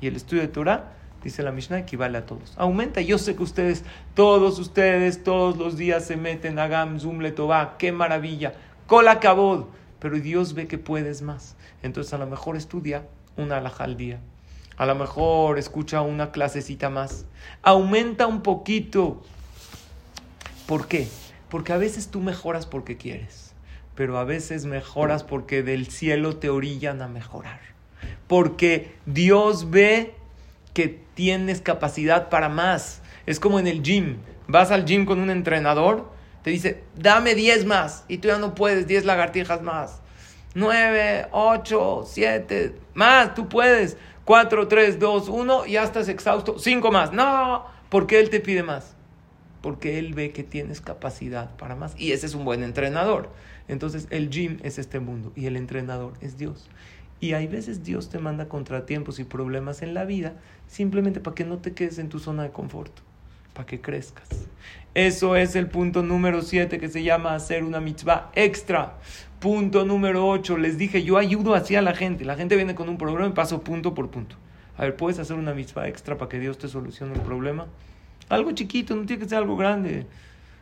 Y 0.00 0.06
el 0.06 0.16
estudio 0.16 0.40
de 0.40 0.48
Torah 0.48 0.94
dice 1.24 1.42
la 1.42 1.50
Mishnah, 1.50 1.78
equivale 1.80 2.18
a 2.18 2.26
todos. 2.26 2.52
Aumenta, 2.56 3.00
yo 3.00 3.18
sé 3.18 3.34
que 3.34 3.42
ustedes, 3.42 3.82
todos 4.14 4.58
ustedes, 4.58 5.24
todos 5.24 5.56
los 5.56 5.76
días 5.76 6.04
se 6.04 6.16
meten 6.16 6.58
a 6.58 6.68
Gam, 6.68 7.00
Zum, 7.00 7.20
Letová, 7.20 7.76
qué 7.78 7.90
maravilla, 7.90 8.54
cola 8.86 9.18
cabod, 9.18 9.64
pero 9.98 10.20
Dios 10.20 10.54
ve 10.54 10.68
que 10.68 10.78
puedes 10.78 11.22
más. 11.22 11.56
Entonces 11.82 12.12
a 12.12 12.18
lo 12.18 12.26
mejor 12.26 12.56
estudia 12.56 13.06
una 13.36 13.56
alhaja 13.56 13.84
al 13.84 13.96
día. 13.96 14.20
A 14.76 14.86
lo 14.86 14.94
mejor 14.94 15.58
escucha 15.58 16.02
una 16.02 16.30
clasecita 16.30 16.90
más. 16.90 17.26
Aumenta 17.62 18.26
un 18.26 18.42
poquito. 18.42 19.22
¿Por 20.66 20.88
qué? 20.88 21.08
Porque 21.48 21.72
a 21.72 21.78
veces 21.78 22.08
tú 22.08 22.20
mejoras 22.20 22.66
porque 22.66 22.96
quieres, 22.96 23.54
pero 23.94 24.18
a 24.18 24.24
veces 24.24 24.64
mejoras 24.64 25.22
porque 25.22 25.62
del 25.62 25.86
cielo 25.86 26.36
te 26.36 26.50
orillan 26.50 27.00
a 27.00 27.08
mejorar. 27.08 27.60
Porque 28.26 28.94
Dios 29.06 29.70
ve 29.70 30.14
que 30.74 31.00
tienes 31.14 31.60
capacidad 31.62 32.28
para 32.28 32.48
más. 32.48 33.00
Es 33.24 33.40
como 33.40 33.58
en 33.58 33.66
el 33.66 33.82
gym. 33.82 34.18
Vas 34.46 34.70
al 34.70 34.84
gym 34.84 35.06
con 35.06 35.20
un 35.20 35.30
entrenador, 35.30 36.10
te 36.42 36.50
dice, 36.50 36.82
dame 36.94 37.34
10 37.34 37.64
más, 37.64 38.04
y 38.08 38.18
tú 38.18 38.28
ya 38.28 38.36
no 38.36 38.54
puedes, 38.54 38.86
10 38.86 39.06
lagartijas 39.06 39.62
más. 39.62 40.02
9, 40.54 41.28
8, 41.32 42.04
7, 42.06 42.74
más, 42.92 43.34
tú 43.34 43.48
puedes. 43.48 43.96
4, 44.24 44.68
3, 44.68 44.98
2, 44.98 45.28
1, 45.28 45.66
ya 45.66 45.82
estás 45.82 46.08
exhausto. 46.08 46.58
5 46.58 46.90
más. 46.90 47.12
No, 47.12 47.66
porque 47.88 48.20
Él 48.20 48.30
te 48.30 48.40
pide 48.40 48.62
más. 48.62 48.94
Porque 49.62 49.98
Él 49.98 50.14
ve 50.14 50.32
que 50.32 50.44
tienes 50.44 50.80
capacidad 50.80 51.56
para 51.56 51.74
más. 51.74 51.94
Y 51.98 52.12
ese 52.12 52.26
es 52.26 52.34
un 52.34 52.44
buen 52.44 52.62
entrenador. 52.62 53.30
Entonces 53.68 54.06
el 54.10 54.30
gym 54.30 54.58
es 54.62 54.78
este 54.78 55.00
mundo 55.00 55.32
y 55.34 55.46
el 55.46 55.56
entrenador 55.56 56.14
es 56.20 56.36
Dios. 56.36 56.68
Y 57.24 57.32
hay 57.32 57.46
veces 57.46 57.82
Dios 57.82 58.10
te 58.10 58.18
manda 58.18 58.50
contratiempos 58.50 59.18
y 59.18 59.24
problemas 59.24 59.80
en 59.80 59.94
la 59.94 60.04
vida 60.04 60.34
simplemente 60.66 61.20
para 61.20 61.34
que 61.34 61.46
no 61.46 61.56
te 61.56 61.72
quedes 61.72 61.98
en 61.98 62.10
tu 62.10 62.18
zona 62.18 62.42
de 62.42 62.50
confort, 62.50 62.92
para 63.54 63.64
que 63.64 63.80
crezcas. 63.80 64.28
Eso 64.92 65.34
es 65.34 65.56
el 65.56 65.68
punto 65.68 66.02
número 66.02 66.42
7 66.42 66.78
que 66.78 66.90
se 66.90 67.02
llama 67.02 67.34
hacer 67.34 67.64
una 67.64 67.80
mitzvah 67.80 68.30
extra. 68.34 68.98
Punto 69.40 69.86
número 69.86 70.28
8, 70.28 70.58
les 70.58 70.76
dije, 70.76 71.02
yo 71.02 71.16
ayudo 71.16 71.54
así 71.54 71.76
a 71.76 71.80
la 71.80 71.94
gente. 71.94 72.26
La 72.26 72.36
gente 72.36 72.56
viene 72.56 72.74
con 72.74 72.90
un 72.90 72.98
problema 72.98 73.26
y 73.26 73.32
paso 73.32 73.62
punto 73.62 73.94
por 73.94 74.10
punto. 74.10 74.36
A 74.76 74.82
ver, 74.82 74.94
¿puedes 74.94 75.18
hacer 75.18 75.36
una 75.36 75.54
mitzvah 75.54 75.88
extra 75.88 76.18
para 76.18 76.28
que 76.28 76.38
Dios 76.38 76.58
te 76.58 76.68
solucione 76.68 77.14
el 77.14 77.22
problema? 77.22 77.68
Algo 78.28 78.52
chiquito, 78.52 78.94
no 78.94 79.06
tiene 79.06 79.22
que 79.22 79.28
ser 79.30 79.38
algo 79.38 79.56
grande. 79.56 80.06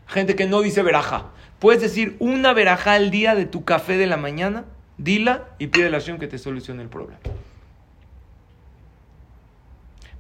Gente 0.07 0.37
que 0.37 0.47
no 0.47 0.61
dice 0.61 0.85
veraja. 0.85 1.33
Puedes 1.59 1.83
decir 1.83 2.15
una 2.21 2.53
veraja 2.53 2.93
al 2.93 3.11
día 3.11 3.35
de 3.35 3.47
tu 3.47 3.65
café 3.65 3.97
de 3.97 4.07
la 4.07 4.17
mañana, 4.17 4.65
dila 4.99 5.49
y 5.59 5.69
pide 5.69 5.91
la 5.91 5.99
acción 5.99 6.19
que 6.19 6.27
te 6.27 6.39
solucione 6.39 6.83
el 6.83 6.89
problema. 6.89 7.21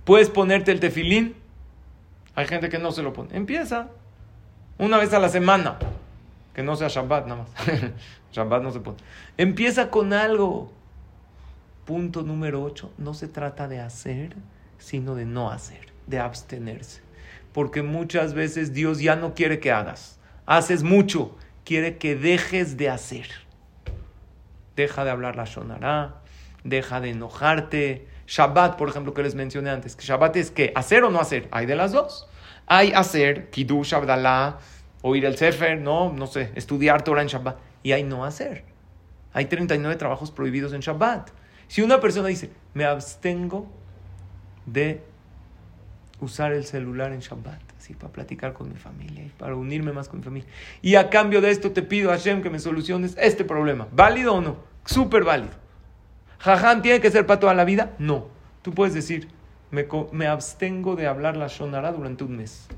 Puedes 0.04 0.30
ponerte 0.30 0.72
el 0.72 0.80
tefilín. 0.80 1.34
Hay 2.34 2.46
gente 2.46 2.68
que 2.68 2.78
no 2.78 2.92
se 2.92 3.02
lo 3.02 3.12
pone. 3.12 3.36
Empieza 3.36 3.88
una 4.78 4.98
vez 4.98 5.12
a 5.12 5.18
la 5.18 5.28
semana. 5.28 5.78
Que 6.54 6.62
no 6.62 6.76
sea 6.76 6.88
Shabbat 6.88 7.26
nada 7.26 7.42
más. 7.42 7.50
Shabbat 8.32 8.62
no 8.62 8.72
se 8.72 8.80
pone. 8.80 8.98
Empieza 9.36 9.90
con 9.90 10.12
algo. 10.12 10.72
Punto 11.84 12.22
número 12.22 12.62
8. 12.62 12.92
No 12.98 13.14
se 13.14 13.28
trata 13.28 13.68
de 13.68 13.80
hacer, 13.80 14.36
sino 14.78 15.14
de 15.14 15.24
no 15.24 15.50
hacer, 15.50 15.92
de 16.06 16.18
abstenerse. 16.18 17.00
Porque 17.52 17.82
muchas 17.82 18.34
veces 18.34 18.72
Dios 18.72 19.00
ya 19.00 19.16
no 19.16 19.34
quiere 19.34 19.60
que 19.60 19.72
hagas. 19.72 20.18
Haces 20.46 20.82
mucho, 20.82 21.36
quiere 21.64 21.98
que 21.98 22.16
dejes 22.16 22.76
de 22.76 22.90
hacer. 22.90 23.28
Deja 24.76 25.04
de 25.04 25.10
hablar 25.10 25.36
la 25.36 25.44
shonará, 25.44 26.16
deja 26.64 27.00
de 27.00 27.10
enojarte. 27.10 28.08
Shabbat, 28.26 28.76
por 28.76 28.88
ejemplo, 28.88 29.14
que 29.14 29.22
les 29.22 29.34
mencioné 29.34 29.70
antes. 29.70 29.96
Que 29.96 30.04
Shabbat 30.04 30.36
es 30.36 30.50
que 30.50 30.72
hacer 30.74 31.04
o 31.04 31.10
no 31.10 31.20
hacer. 31.20 31.48
Hay 31.50 31.66
de 31.66 31.76
las 31.76 31.92
dos. 31.92 32.28
Hay 32.66 32.92
hacer, 32.92 33.50
Kiddush, 33.50 33.94
Abdallah, 33.94 34.58
oír 35.02 35.24
el 35.24 35.36
Sefer, 35.36 35.80
no, 35.80 36.12
no 36.12 36.26
sé, 36.26 36.52
estudiar 36.54 37.02
Torah 37.02 37.22
en 37.22 37.28
Shabbat. 37.28 37.58
Y 37.82 37.92
hay 37.92 38.04
no 38.04 38.24
hacer. 38.24 38.64
Hay 39.32 39.46
39 39.46 39.96
trabajos 39.96 40.30
prohibidos 40.30 40.72
en 40.72 40.80
Shabbat. 40.80 41.30
Si 41.68 41.82
una 41.82 42.00
persona 42.00 42.28
dice, 42.28 42.50
me 42.74 42.84
abstengo 42.84 43.66
de 44.66 45.02
usar 46.20 46.52
el 46.52 46.64
celular 46.64 47.12
en 47.12 47.20
Shabbat, 47.20 47.60
así 47.82 47.94
para 47.94 48.12
platicar 48.12 48.52
con 48.52 48.68
mi 48.68 48.76
familia 48.76 49.24
y 49.24 49.28
para 49.30 49.56
unirme 49.56 49.92
más 49.92 50.08
con 50.08 50.20
mi 50.20 50.24
familia. 50.24 50.48
Y 50.82 50.94
a 50.94 51.10
cambio 51.10 51.40
de 51.40 51.50
esto 51.50 51.72
te 51.72 51.82
pido 51.82 52.10
a 52.10 52.14
Hashem 52.14 52.40
que 52.40 52.48
me 52.48 52.60
soluciones 52.60 53.16
este 53.18 53.44
problema. 53.44 53.88
¿Válido 53.90 54.34
o 54.34 54.40
no? 54.40 54.56
Súper 54.84 55.24
válido. 55.24 55.50
¿Jajam 56.38 56.80
tiene 56.80 57.00
que 57.00 57.10
ser 57.10 57.26
para 57.26 57.40
toda 57.40 57.54
la 57.54 57.64
vida? 57.64 57.92
No. 57.98 58.28
Tú 58.62 58.72
puedes 58.72 58.94
decir, 58.94 59.28
me, 59.72 59.86
me 60.12 60.28
abstengo 60.28 60.94
de 60.94 61.08
hablar 61.08 61.36
la 61.36 61.48
Shonara 61.48 61.92
durante 61.92 62.22
un 62.22 62.36
mes 62.36 62.68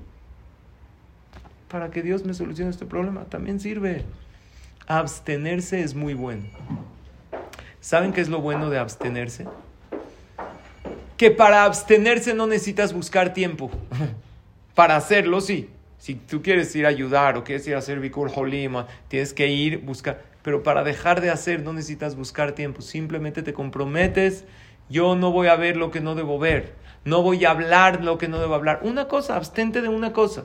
para 1.69 1.91
que 1.91 2.03
Dios 2.03 2.25
me 2.25 2.33
solucione 2.33 2.71
este 2.71 2.87
problema. 2.87 3.25
También 3.25 3.61
sirve. 3.61 4.05
Abstenerse 4.87 5.83
es 5.83 5.95
muy 5.95 6.15
bueno. 6.15 6.45
¿Saben 7.81 8.13
qué 8.13 8.23
es 8.23 8.29
lo 8.29 8.41
bueno 8.41 8.71
de 8.71 8.79
abstenerse? 8.79 9.47
Que 11.19 11.31
para 11.31 11.65
abstenerse 11.65 12.33
no 12.33 12.47
necesitas 12.47 12.95
buscar 12.95 13.35
tiempo. 13.35 13.71
para 14.75 14.97
hacerlo, 14.97 15.41
sí. 15.41 15.71
Si 15.99 16.15
tú 16.15 16.43
quieres 16.43 16.75
ir 16.77 16.87
a 16.87 16.91
ayudar 16.91 17.37
o 17.37 17.45
quieres 17.45 17.67
ir 17.67 17.75
a 17.75 17.79
hacer 17.79 18.01
Bikur 18.01 18.31
Holima, 18.35 18.87
tienes 19.09 19.33
que 19.33 19.49
ir, 19.49 19.79
buscar. 19.79 20.23
Pero 20.43 20.63
para 20.63 20.85
dejar 20.85 21.21
de 21.21 21.31
hacer 21.31 21.63
no 21.63 21.73
necesitas 21.73 22.17
buscar 22.17 22.53
tiempo. 22.53 22.83
Simplemente 22.83 23.43
te 23.43 23.55
comprometes. 23.55 24.45
Yo 24.91 25.17
no 25.17 25.33
voy 25.33 25.47
a 25.47 25.57
ver 25.57 25.77
lo 25.77 25.91
que 25.91 26.01
no 26.01 26.15
debo 26.15 26.39
ver. 26.39 26.75
No 27.05 27.23
voy 27.23 27.45
a 27.45 27.51
hablar 27.51 28.05
lo 28.05 28.19
que 28.19 28.29
no 28.29 28.39
debo 28.39 28.55
hablar. 28.55 28.81
Una 28.83 29.09
cosa, 29.09 29.37
abstente 29.37 29.81
de 29.81 29.89
una 29.89 30.13
cosa. 30.13 30.45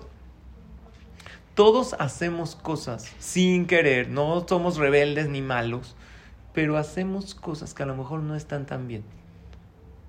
Todos 1.59 1.93
hacemos 1.99 2.55
cosas 2.55 3.13
sin 3.19 3.65
querer, 3.65 4.07
no 4.07 4.45
somos 4.47 4.77
rebeldes 4.77 5.27
ni 5.27 5.41
malos, 5.41 5.97
pero 6.53 6.77
hacemos 6.77 7.35
cosas 7.35 7.73
que 7.73 7.83
a 7.83 7.85
lo 7.85 7.97
mejor 7.97 8.21
no 8.21 8.37
están 8.37 8.65
tan 8.65 8.87
bien. 8.87 9.03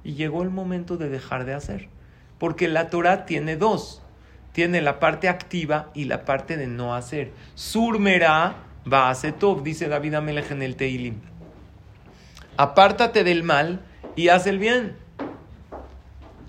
Y 0.04 0.14
llegó 0.14 0.44
el 0.44 0.50
momento 0.50 0.96
de 0.96 1.08
dejar 1.08 1.46
de 1.46 1.54
hacer, 1.54 1.88
porque 2.38 2.68
la 2.68 2.88
Torah 2.88 3.26
tiene 3.26 3.56
dos, 3.56 4.00
tiene 4.52 4.80
la 4.80 4.98
parte 4.98 5.28
activa 5.28 5.90
y 5.94 6.04
la 6.04 6.24
parte 6.24 6.56
de 6.56 6.66
no 6.66 6.94
hacer. 6.94 7.32
Surmerá 7.54 8.56
va 8.90 9.10
a 9.10 9.14
top, 9.14 9.62
dice 9.62 9.88
David 9.88 10.14
Amelech 10.14 10.50
en 10.50 10.62
el 10.62 10.76
Teilim. 10.76 11.20
Apártate 12.56 13.24
del 13.24 13.42
mal 13.42 13.80
y 14.16 14.28
haz 14.28 14.46
el 14.46 14.58
bien. 14.58 14.96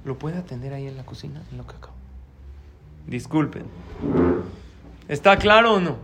¿Lo 0.03 0.17
puede 0.17 0.37
atender 0.37 0.73
ahí 0.73 0.87
en 0.87 0.97
la 0.97 1.05
cocina? 1.05 1.41
En 1.51 1.57
lo 1.57 1.67
que 1.67 1.75
acabo. 1.75 1.93
Disculpen. 3.07 3.65
¿Está 5.07 5.37
claro 5.37 5.75
o 5.75 5.79
no? 5.79 5.97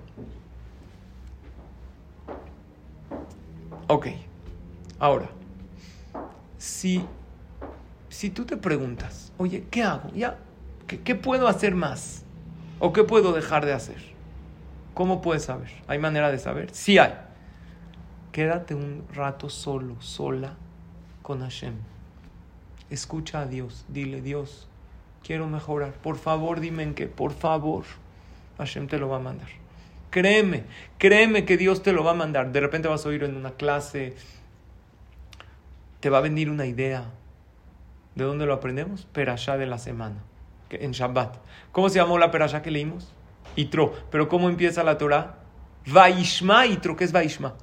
Ok. 3.87 4.07
Ahora, 4.99 5.29
si, 6.57 7.03
si 8.09 8.29
tú 8.29 8.45
te 8.45 8.57
preguntas, 8.57 9.31
oye, 9.37 9.65
¿qué 9.69 9.83
hago? 9.83 10.11
¿Ya? 10.13 10.37
¿Qué, 10.87 11.01
¿Qué 11.01 11.15
puedo 11.15 11.47
hacer 11.47 11.75
más? 11.75 12.23
¿O 12.79 12.93
qué 12.93 13.03
puedo 13.03 13.33
dejar 13.33 13.65
de 13.65 13.73
hacer? 13.73 14.01
¿Cómo 14.93 15.21
puedes 15.21 15.43
saber? 15.43 15.69
¿Hay 15.87 15.99
manera 15.99 16.31
de 16.31 16.39
saber? 16.39 16.69
Sí 16.73 16.97
hay. 16.97 17.13
Quédate 18.31 18.73
un 18.73 19.03
rato 19.13 19.49
solo, 19.49 20.01
sola 20.01 20.55
con 21.21 21.41
Hashem. 21.41 21.73
Escucha 22.89 23.41
a 23.41 23.45
Dios. 23.45 23.85
Dile, 23.89 24.21
Dios, 24.21 24.67
quiero 25.23 25.47
mejorar. 25.47 25.93
Por 25.93 26.17
favor, 26.17 26.59
dime 26.59 26.83
en 26.83 26.93
qué. 26.93 27.07
Por 27.07 27.33
favor. 27.33 27.83
Hashem 28.57 28.87
te 28.87 28.97
lo 28.97 29.09
va 29.09 29.17
a 29.17 29.19
mandar. 29.19 29.47
Créeme, 30.09 30.63
créeme 30.97 31.45
que 31.45 31.57
Dios 31.57 31.83
te 31.83 31.91
lo 31.91 32.03
va 32.03 32.11
a 32.11 32.15
mandar. 32.15 32.51
De 32.51 32.59
repente 32.59 32.87
vas 32.87 33.05
a 33.05 33.09
oír 33.09 33.23
en 33.23 33.35
una 33.35 33.51
clase, 33.51 34.15
te 35.99 36.09
va 36.09 36.19
a 36.19 36.21
venir 36.21 36.49
una 36.49 36.65
idea. 36.65 37.11
¿De 38.15 38.23
dónde 38.23 38.45
lo 38.45 38.53
aprendemos? 38.53 39.05
Perashá 39.11 39.57
de 39.57 39.67
la 39.67 39.77
semana, 39.77 40.23
en 40.69 40.91
Shabbat. 40.91 41.37
¿Cómo 41.71 41.89
se 41.89 41.99
llamó 41.99 42.17
la 42.17 42.31
Perashá 42.31 42.61
que 42.61 42.71
leímos? 42.71 43.13
Itro. 43.55 43.93
Pero 44.11 44.27
¿cómo 44.27 44.49
empieza 44.49 44.83
la 44.83 44.97
Torah? 44.97 45.39
Vaishma 45.85 46.65
Itro. 46.65 46.95
¿Qué 46.95 47.03
es 47.03 47.11
Vaishma? 47.11 47.55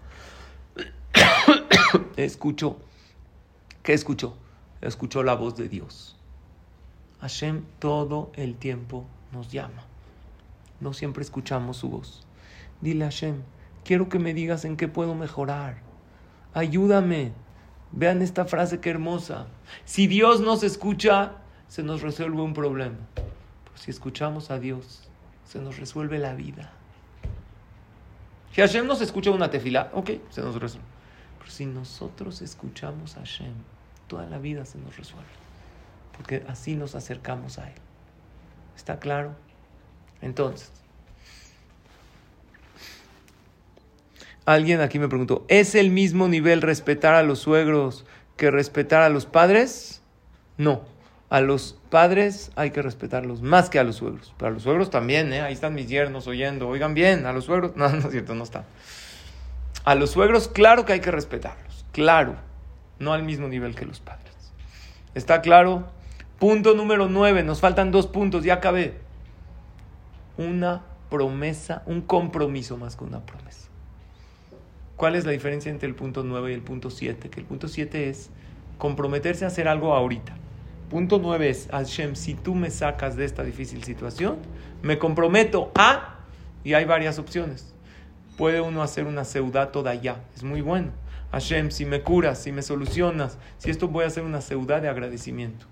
escuchó. 2.17 2.79
¿Qué 3.83 3.93
escuchó? 3.93 4.37
Escuchó 4.81 5.23
la 5.23 5.35
voz 5.35 5.57
de 5.57 5.69
Dios. 5.69 6.17
Hashem 7.21 7.65
todo 7.79 8.33
el 8.35 8.57
tiempo 8.57 9.07
nos 9.33 9.51
llama 9.51 9.85
no 10.85 10.93
siempre 10.93 11.23
escuchamos 11.23 11.79
su 11.79 11.89
voz. 11.89 12.25
Dile 12.81 13.05
a 13.05 13.09
Hashem, 13.09 13.43
quiero 13.85 14.09
que 14.09 14.19
me 14.19 14.35
digas 14.35 14.65
en 14.65 14.77
qué 14.77 14.87
puedo 14.87 15.15
mejorar. 15.15 15.79
Ayúdame. 16.53 17.33
Vean 17.91 18.23
esta 18.23 18.45
frase 18.45 18.81
que 18.81 18.91
hermosa. 18.91 19.47
Si 19.85 20.07
Dios 20.07 20.41
nos 20.41 20.63
escucha, 20.63 21.33
se 21.75 21.83
nos 21.83 22.03
resuelve 22.03 22.41
un 22.41 22.55
problema. 22.55 22.95
Pero 23.17 23.77
si 23.77 23.91
escuchamos 23.91 24.53
a 24.53 24.61
Dios, 24.61 25.09
se 25.45 25.59
nos 25.59 25.77
resuelve 25.77 26.21
la 26.21 26.33
vida. 26.33 26.71
Si 28.53 28.61
Hashem 28.61 28.87
nos 28.87 29.01
escucha 29.01 29.33
una 29.33 29.51
tefila, 29.51 29.91
ok, 29.93 30.11
se 30.31 30.41
nos 30.41 30.55
resuelve. 30.61 30.87
Pero 31.41 31.51
si 31.51 31.67
nosotros 31.67 32.43
escuchamos 32.43 33.17
a 33.17 33.21
Hashem, 33.23 33.55
toda 34.07 34.25
la 34.27 34.39
vida 34.39 34.65
se 34.65 34.79
nos 34.79 34.97
resuelve. 34.97 35.27
porque 36.17 36.45
así 36.47 36.77
nos 36.77 36.95
acercamos 36.95 37.59
a 37.59 37.69
Él. 37.69 37.81
¿Está 38.77 39.01
claro? 39.01 39.35
Entonces, 40.23 40.71
alguien 44.47 44.81
aquí 44.81 45.01
me 45.01 45.09
preguntó, 45.09 45.45
¿es 45.49 45.75
el 45.75 45.91
mismo 45.91 46.29
nivel 46.29 46.63
respetar 46.63 47.15
a 47.15 47.25
los 47.25 47.41
suegros 47.41 48.07
que 48.37 48.53
respetar 48.53 49.03
a 49.03 49.09
los 49.09 49.27
padres? 49.27 50.03
No, 50.57 50.94
a 51.35 51.41
los 51.41 51.77
padres 51.91 52.53
hay 52.55 52.71
que 52.71 52.81
respetarlos 52.81 53.43
más 53.43 53.69
que 53.69 53.81
a 53.81 53.83
los 53.83 53.97
suegros. 53.97 54.33
Pero 54.39 54.51
a 54.51 54.55
los 54.55 54.63
suegros 54.63 54.89
también, 54.91 55.33
¿eh? 55.33 55.41
ahí 55.41 55.53
están 55.53 55.75
mis 55.75 55.89
yernos 55.89 56.29
oyendo, 56.29 56.69
oigan 56.69 56.95
bien, 56.95 57.27
a 57.27 57.33
los 57.33 57.47
suegros, 57.47 57.73
no, 57.77 57.89
no 57.89 57.99
es 57.99 58.11
cierto, 58.13 58.37
no 58.37 58.45
está. 58.45 58.67
A 59.85 59.97
los 59.97 60.13
suegros, 60.13 60.47
claro 60.47 60.85
que 60.85 60.93
hay 60.93 61.01
que 61.01 61.11
respetarlos, 61.11 61.87
claro, 61.91 62.37
no 63.01 63.13
al 63.13 63.25
mismo 63.25 63.49
nivel 63.49 63.75
que 63.75 63.85
los 63.85 63.99
padres. 63.99 64.33
¿Está 65.17 65.43
claro? 65.43 65.89
Punto 66.39 66.77
número 66.77 67.09
nueve, 67.09 67.43
nos 67.43 67.59
faltan 67.59 67.91
dos 67.91 68.07
puntos, 68.07 68.45
ya 68.45 68.55
acabé. 68.55 68.95
Una 70.37 70.83
promesa, 71.11 71.83
un 71.87 72.01
compromiso 72.03 72.77
más 72.77 72.95
que 72.95 73.03
una 73.03 73.27
promesa. 73.27 73.67
¿Cuál 74.95 75.17
es 75.17 75.25
la 75.25 75.33
diferencia 75.33 75.73
entre 75.73 75.89
el 75.89 75.97
punto 75.97 76.23
nueve 76.23 76.53
y 76.53 76.55
el 76.55 76.63
punto 76.63 76.91
siete? 76.91 77.29
Que 77.29 77.41
el 77.41 77.47
punto 77.47 77.67
siete 77.67 78.09
es 78.09 78.31
comprometerse 78.79 79.45
a 79.45 79.49
hacer 79.49 79.67
algo 79.67 79.95
ahorita. 79.95 80.37
Punto 80.95 81.19
nueve 81.19 81.51
es, 81.51 81.67
Hashem, 81.73 82.15
si 82.15 82.35
tú 82.35 82.55
me 82.55 82.71
sacas 82.71 83.17
de 83.17 83.25
esta 83.25 83.43
difícil 83.43 83.83
situación, 83.83 84.37
me 84.81 84.97
comprometo 84.97 85.73
a, 85.75 86.19
y 86.63 86.75
hay 86.75 86.85
varias 86.85 87.19
opciones 87.19 87.75
puede 88.37 88.61
uno 88.61 88.83
hacer 88.83 89.07
una 89.07 89.25
seudá 89.25 89.73
toda 89.73 89.95
ya. 89.95 90.23
Es 90.35 90.43
muy 90.43 90.61
bueno. 90.61 90.91
Hashem, 91.33 91.71
si 91.71 91.85
me 91.85 92.03
curas, 92.03 92.39
si 92.39 92.53
me 92.53 92.63
solucionas, 92.63 93.39
si 93.59 93.71
esto 93.71 93.89
voy 93.89 94.05
a 94.05 94.07
hacer 94.07 94.23
una 94.23 94.41
seudá 94.41 94.81
de 94.81 94.89
agradecimiento. 94.89 95.67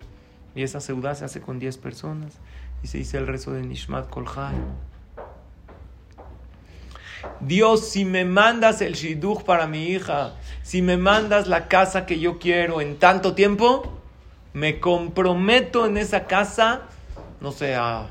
Y 0.55 0.63
esa 0.63 0.81
seudá 0.81 1.15
se 1.15 1.25
hace 1.25 1.41
con 1.41 1.59
10 1.59 1.79
personas 1.79 2.39
y 2.83 2.89
se 2.89 2.99
dice 2.99 3.19
el 3.19 3.27
rezo 3.27 3.53
de 3.53 3.63
Nishmat 3.63 4.09
Kolhai. 4.11 4.57
Dios, 7.41 7.89
si 7.89 8.05
me 8.05 8.25
mandas 8.25 8.81
el 8.83 8.95
shidduch 8.95 9.45
para 9.45 9.69
mi 9.69 9.87
hija, 9.87 10.35
si 10.63 10.83
me 10.83 10.97
mandas 10.97 11.47
la 11.47 11.69
casa 11.69 12.07
que 12.07 12.19
yo 12.19 12.39
quiero 12.41 12.81
en 12.81 12.99
tanto 12.99 13.35
tiempo, 13.35 14.02
me 14.53 14.81
comprometo 14.81 15.87
en 15.87 15.97
esa 15.97 16.25
casa, 16.27 16.83
no 17.41 17.53
sé, 17.53 17.75
a 17.75 18.09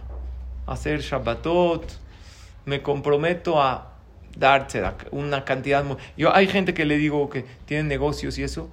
hacer 0.66 1.02
Shabbatot, 1.02 1.86
me 2.66 2.82
comprometo 2.82 3.62
a 3.62 3.94
darse 4.38 4.84
una 5.12 5.46
cantidad. 5.46 5.84
Yo, 6.18 6.34
hay 6.34 6.48
gente 6.48 6.74
que 6.74 6.86
le 6.86 6.98
digo 6.98 7.30
que 7.30 7.46
tienen 7.66 7.88
negocios 7.88 8.38
y 8.38 8.44
eso. 8.44 8.70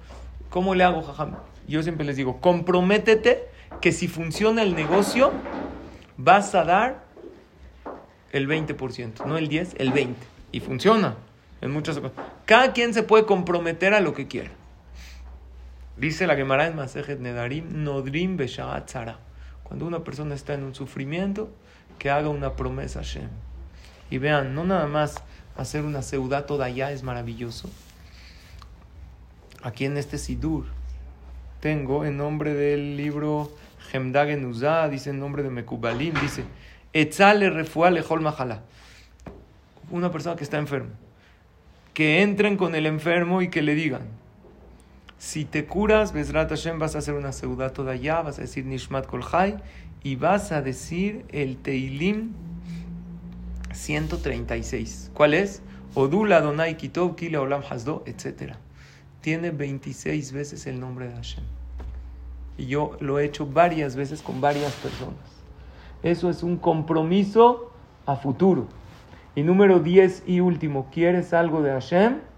¿Cómo 0.49 0.73
le 0.73 0.83
hago, 0.83 1.03
jajam? 1.03 1.35
Yo 1.67 1.83
siempre 1.83 2.05
les 2.05 2.15
digo, 2.15 2.41
comprométete 2.41 3.47
que 3.81 3.91
si 3.91 4.07
funciona 4.07 4.63
el 4.63 4.75
negocio, 4.75 5.31
vas 6.17 6.55
a 6.55 6.63
dar 6.63 7.03
el 8.31 8.47
20%, 8.47 9.25
no 9.25 9.37
el 9.37 9.47
10, 9.47 9.75
el 9.77 9.93
20%. 9.93 10.15
Y 10.51 10.61
funciona 10.61 11.15
en 11.61 11.71
muchas 11.71 11.97
ocasiones. 11.97 12.27
Cada 12.45 12.73
quien 12.73 12.95
se 12.95 13.03
puede 13.03 13.25
comprometer 13.25 13.93
a 13.93 13.99
lo 13.99 14.13
que 14.13 14.27
quiera. 14.27 14.49
Dice 15.99 16.27
la 16.27 16.37
Gemara 16.37 16.65
en 16.67 16.77
Masejet 16.77 17.19
Nedarim, 17.19 17.83
Nodrim 17.83 18.37
Beshaat 18.37 18.89
Cuando 19.63 19.85
una 19.85 20.01
persona 20.05 20.33
está 20.33 20.53
en 20.53 20.63
un 20.63 20.73
sufrimiento, 20.73 21.49
que 21.97 22.09
haga 22.09 22.29
una 22.29 22.55
promesa 22.55 23.01
a 23.01 23.03
Shem. 23.03 23.27
Y 24.09 24.17
vean, 24.17 24.55
no 24.55 24.63
nada 24.63 24.87
más 24.87 25.21
hacer 25.57 25.83
una 25.83 26.01
seudá 26.01 26.45
toda 26.45 26.67
allá 26.67 26.93
es 26.93 27.03
maravilloso. 27.03 27.69
Aquí 29.61 29.83
en 29.83 29.97
este 29.97 30.17
Sidur 30.17 30.67
tengo 31.59 32.05
en 32.05 32.15
nombre 32.15 32.53
del 32.53 32.95
libro 32.95 33.51
Hemdagen 33.91 34.45
Uzá, 34.45 34.87
dice 34.87 35.09
en 35.09 35.19
nombre 35.19 35.43
de 35.43 35.49
Mekubalim, 35.49 36.13
dice 36.21 36.45
Etzale 36.93 37.49
refuá 37.49 37.91
lejol 37.91 38.21
mahala. 38.21 38.61
Una 39.91 40.13
persona 40.13 40.37
que 40.37 40.45
está 40.45 40.57
enfermo. 40.59 40.91
Que 41.93 42.21
entren 42.21 42.55
con 42.55 42.73
el 42.73 42.85
enfermo 42.85 43.41
y 43.41 43.49
que 43.49 43.61
le 43.61 43.75
digan, 43.75 44.18
si 45.19 45.43
te 45.43 45.65
curas, 45.65 46.13
Bezrat 46.13 46.49
Hashem, 46.49 46.79
vas 46.79 46.95
a 46.95 46.99
hacer 46.99 47.13
una 47.13 47.33
seudá 47.33 47.73
toda 47.73 47.91
allá, 47.91 48.21
vas 48.21 48.39
a 48.39 48.43
decir 48.43 48.65
Nishmat 48.65 49.05
Kolhai 49.05 49.57
y 50.01 50.15
vas 50.15 50.53
a 50.53 50.61
decir 50.61 51.25
el 51.27 51.57
Teilim 51.57 52.31
136. 53.73 55.11
¿Cuál 55.13 55.33
es? 55.33 55.61
Odula 55.93 56.39
Donai 56.39 56.77
Kitov 56.77 57.17
Kile 57.17 57.37
Olam 57.37 57.61
Hasdo, 57.69 58.01
etc. 58.05 58.53
Tiene 59.19 59.51
26 59.51 60.31
veces 60.31 60.65
el 60.67 60.79
nombre 60.79 61.09
de 61.09 61.15
Hashem. 61.15 61.43
Y 62.57 62.67
yo 62.67 62.95
lo 63.01 63.19
he 63.19 63.25
hecho 63.25 63.45
varias 63.45 63.97
veces 63.97 64.21
con 64.21 64.39
varias 64.39 64.71
personas. 64.75 65.19
Eso 66.01 66.29
es 66.29 66.43
un 66.43 66.55
compromiso 66.55 67.73
a 68.05 68.15
futuro. 68.15 68.67
Y 69.35 69.43
número 69.43 69.81
10 69.81 70.23
y 70.27 70.39
último, 70.39 70.87
¿quieres 70.93 71.33
algo 71.33 71.61
de 71.61 71.71
Hashem? 71.71 72.28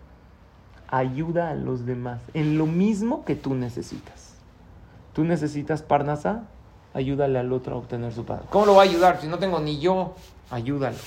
Ayuda 0.91 1.49
a 1.49 1.55
los 1.55 1.85
demás 1.85 2.21
en 2.33 2.57
lo 2.57 2.67
mismo 2.67 3.25
que 3.25 3.35
tú 3.35 3.55
necesitas. 3.55 4.35
Tú 5.13 5.23
necesitas 5.23 5.81
Parnasa, 5.81 6.43
ayúdale 6.93 7.39
al 7.39 7.51
otro 7.51 7.75
a 7.75 7.77
obtener 7.79 8.13
su 8.13 8.25
padre. 8.25 8.45
¿Cómo 8.49 8.65
lo 8.67 8.75
va 8.75 8.83
a 8.83 8.85
ayudar 8.85 9.19
si 9.19 9.27
no 9.27 9.39
tengo 9.39 9.59
ni 9.59 9.79
yo? 9.79 10.15
Ayúdalo 10.49 10.97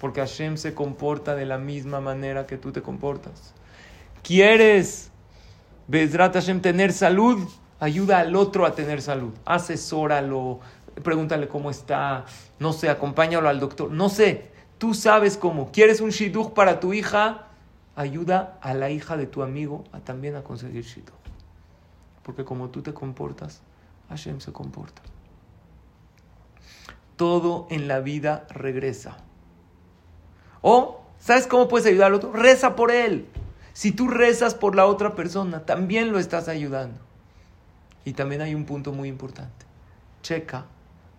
porque 0.00 0.20
Hashem 0.20 0.56
se 0.56 0.74
comporta 0.74 1.36
de 1.36 1.44
la 1.44 1.58
misma 1.58 2.00
manera 2.00 2.46
que 2.46 2.56
tú 2.56 2.72
te 2.72 2.80
comportas. 2.80 3.52
¿Quieres, 4.22 5.10
Bezrat 5.86 6.34
Hashem, 6.34 6.60
tener 6.60 6.92
salud? 6.92 7.46
Ayuda 7.78 8.20
al 8.20 8.34
otro 8.34 8.66
a 8.66 8.74
tener 8.74 9.02
salud. 9.02 9.32
Asesóralo, 9.44 10.60
pregúntale 11.04 11.48
cómo 11.48 11.70
está, 11.70 12.24
no 12.58 12.72
sé, 12.72 12.88
acompáñalo 12.88 13.48
al 13.48 13.60
doctor, 13.60 13.90
no 13.90 14.08
sé, 14.08 14.50
tú 14.78 14.94
sabes 14.94 15.36
cómo. 15.36 15.70
¿Quieres 15.70 16.00
un 16.00 16.10
shidduch 16.10 16.52
para 16.52 16.80
tu 16.80 16.94
hija? 16.94 17.46
Ayuda 18.00 18.56
a 18.62 18.72
la 18.72 18.88
hija 18.88 19.18
de 19.18 19.26
tu 19.26 19.42
amigo 19.42 19.84
a 19.92 20.00
también 20.00 20.34
a 20.34 20.42
conseguir 20.42 20.84
shidduch. 20.84 21.12
Porque 22.22 22.46
como 22.46 22.70
tú 22.70 22.80
te 22.80 22.94
comportas, 22.94 23.60
Hashem 24.08 24.40
se 24.40 24.54
comporta. 24.54 25.02
Todo 27.16 27.66
en 27.68 27.88
la 27.88 28.00
vida 28.00 28.46
regresa. 28.48 29.18
O, 30.62 31.02
¿sabes 31.18 31.46
cómo 31.46 31.68
puedes 31.68 31.86
ayudar 31.86 32.06
al 32.06 32.14
otro? 32.14 32.32
Reza 32.32 32.74
por 32.74 32.90
él. 32.90 33.28
Si 33.74 33.92
tú 33.92 34.08
rezas 34.08 34.54
por 34.54 34.74
la 34.74 34.86
otra 34.86 35.14
persona, 35.14 35.66
también 35.66 36.10
lo 36.10 36.18
estás 36.18 36.48
ayudando. 36.48 36.98
Y 38.06 38.14
también 38.14 38.40
hay 38.40 38.54
un 38.54 38.64
punto 38.64 38.92
muy 38.92 39.10
importante. 39.10 39.66
Checa 40.22 40.64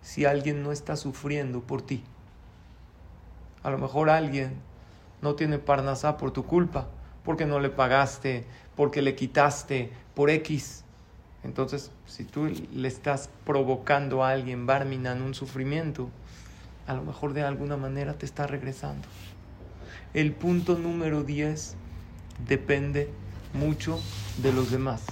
si 0.00 0.24
alguien 0.24 0.64
no 0.64 0.72
está 0.72 0.96
sufriendo 0.96 1.60
por 1.60 1.82
ti. 1.82 2.02
A 3.62 3.70
lo 3.70 3.78
mejor 3.78 4.10
alguien 4.10 4.71
no 5.22 5.34
tiene 5.34 5.58
parnasá 5.58 6.18
por 6.18 6.32
tu 6.32 6.44
culpa, 6.44 6.88
porque 7.24 7.46
no 7.46 7.60
le 7.60 7.70
pagaste, 7.70 8.44
porque 8.76 9.00
le 9.00 9.14
quitaste, 9.14 9.90
por 10.14 10.28
X. 10.28 10.84
Entonces, 11.44 11.90
si 12.06 12.24
tú 12.24 12.50
le 12.72 12.88
estás 12.88 13.30
provocando 13.44 14.22
a 14.22 14.30
alguien, 14.30 14.66
Barminan, 14.66 15.22
un 15.22 15.34
sufrimiento, 15.34 16.10
a 16.86 16.94
lo 16.94 17.02
mejor 17.02 17.32
de 17.32 17.42
alguna 17.42 17.76
manera 17.76 18.14
te 18.14 18.26
está 18.26 18.46
regresando. 18.46 19.08
El 20.14 20.32
punto 20.32 20.76
número 20.76 21.22
10 21.22 21.74
depende 22.46 23.08
mucho 23.54 23.98
de 24.42 24.52
los 24.52 24.70
demás. 24.70 25.04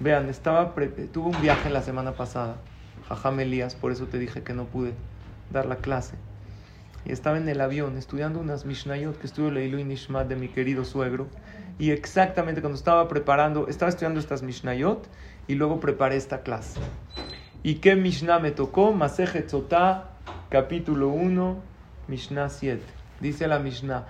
Vean, 0.00 0.28
estaba 0.28 0.74
tuve 0.74 1.30
un 1.30 1.40
viaje 1.40 1.70
la 1.70 1.82
semana 1.82 2.12
pasada, 2.12 2.56
Jajam 3.08 3.40
Elías, 3.40 3.74
por 3.74 3.92
eso 3.92 4.06
te 4.06 4.18
dije 4.18 4.42
que 4.42 4.52
no 4.52 4.64
pude 4.64 4.94
dar 5.52 5.66
la 5.66 5.76
clase. 5.76 6.14
Y 7.04 7.12
estaba 7.12 7.36
en 7.36 7.48
el 7.48 7.60
avión 7.60 7.96
estudiando 7.96 8.38
unas 8.38 8.64
Mishnayot 8.64 9.18
que 9.18 9.26
estudió 9.26 9.50
Leilu 9.50 9.78
y 9.78 9.84
Nishmat 9.84 10.28
de 10.28 10.36
mi 10.36 10.48
querido 10.48 10.84
suegro. 10.84 11.28
Y 11.78 11.90
exactamente 11.90 12.60
cuando 12.60 12.76
estaba 12.76 13.08
preparando, 13.08 13.66
estaba 13.68 13.88
estudiando 13.88 14.20
estas 14.20 14.42
Mishnayot 14.42 15.08
y 15.48 15.54
luego 15.54 15.80
preparé 15.80 16.16
esta 16.16 16.42
clase. 16.42 16.80
¿Y 17.62 17.76
qué 17.76 17.96
Mishnah 17.96 18.38
me 18.38 18.50
tocó? 18.50 18.92
Masejet 18.92 19.46
Tzotá, 19.46 20.10
capítulo 20.48 21.08
1, 21.08 21.62
Mishnah 22.08 22.48
7. 22.48 22.82
Dice 23.20 23.46
la 23.46 23.60
Mishnah, 23.60 24.06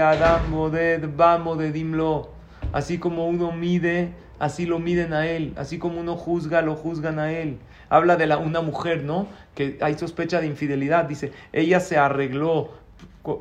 Adam 0.00 0.50
moded 0.50 1.72
dimlo. 1.72 2.28
Así 2.72 2.98
como 2.98 3.26
uno 3.26 3.50
mide, 3.50 4.12
así 4.38 4.66
lo 4.66 4.78
miden 4.78 5.12
a 5.12 5.26
él. 5.26 5.52
Así 5.56 5.78
como 5.78 6.00
uno 6.00 6.16
juzga, 6.16 6.62
lo 6.62 6.74
juzgan 6.74 7.18
a 7.18 7.32
él. 7.32 7.58
Habla 7.88 8.16
de 8.16 8.26
la, 8.26 8.38
una 8.38 8.60
mujer, 8.60 9.04
¿no? 9.04 9.28
Que 9.54 9.78
hay 9.80 9.96
sospecha 9.96 10.40
de 10.40 10.46
infidelidad. 10.46 11.04
Dice, 11.04 11.32
ella 11.52 11.80
se 11.80 11.96
arregló 11.96 12.72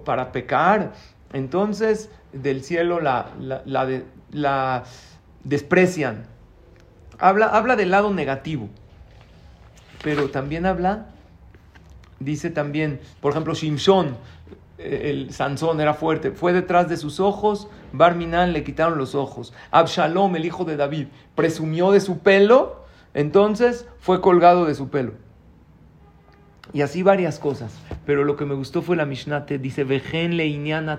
para 0.05 0.31
pecar. 0.31 0.93
Entonces, 1.33 2.09
del 2.33 2.63
cielo 2.63 2.99
la, 2.99 3.31
la, 3.39 3.63
la, 4.31 4.83
desprecian. 5.43 6.25
Habla, 7.19 7.47
habla 7.47 7.75
del 7.75 7.91
lado 7.91 8.13
negativo. 8.13 8.69
Pero 10.03 10.29
también 10.29 10.65
habla 10.65 11.07
Dice 12.19 12.49
también, 12.49 12.99
por 13.21 13.31
ejemplo, 13.31 13.53
Shimshon, 13.53 14.17
el 14.77 15.33
Sansón 15.33 15.81
era 15.81 15.93
fuerte, 15.93 16.31
fue 16.31 16.53
detrás 16.53 16.87
de 16.89 16.97
sus 16.97 17.19
ojos, 17.19 17.67
Barminan 17.93 18.53
le 18.53 18.63
quitaron 18.63 18.97
los 18.97 19.15
ojos. 19.15 19.53
Absalom, 19.71 20.35
el 20.35 20.45
hijo 20.45 20.65
de 20.65 20.77
David, 20.77 21.07
presumió 21.35 21.91
de 21.91 21.99
su 21.99 22.19
pelo, 22.19 22.85
Entonces 23.13 23.87
fue 23.99 24.21
colgado 24.21 24.65
de 24.65 24.75
su 24.75 24.89
pelo. 24.89 25.13
Y 26.73 26.81
así 26.81 27.01
varias 27.01 27.39
cosas. 27.39 27.79
Pero 28.05 28.23
lo 28.23 28.35
que 28.35 28.45
me 28.45 28.53
gustó 28.53 28.81
fue 28.81 28.95
la 28.95 29.05
Mishnah, 29.05 29.45
te 29.45 29.57
dice, 29.57 29.83
Vejen 29.83 30.37
le 30.37 30.47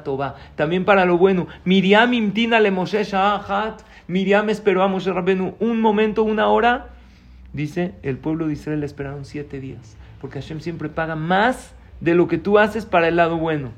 toba. 0.03 0.37
También 0.57 0.85
para 0.85 1.05
lo 1.05 1.19
bueno. 1.19 1.47
Miriam 1.65 2.13
imtina 2.15 2.59
le 2.59 2.71
Moshe 2.71 3.05
shahat. 3.05 3.83
Miriam 4.07 4.49
esperó 4.49 4.83
a 4.83 4.89
Moshe 4.89 5.13
Rabbenu 5.13 5.55
un 5.61 5.81
momento, 5.81 6.23
una 6.23 6.49
hora. 6.49 6.89
Dice, 7.53 7.95
el 8.03 8.19
pueblo 8.19 8.47
de 8.47 8.55
Israel 8.55 8.81
le 8.81 8.87
esperaron 8.87 9.25
siete 9.25 9.61
días. 9.61 9.97
Porque 10.21 10.41
Hashem 10.41 10.61
siempre 10.61 10.89
paga 10.89 11.15
más 11.15 11.75
de 12.01 12.15
lo 12.15 12.29
que 12.29 12.39
tú 12.39 12.59
haces 12.59 12.87
para 12.87 13.09
el 13.09 13.17
lado 13.17 13.37
bueno. 13.37 13.73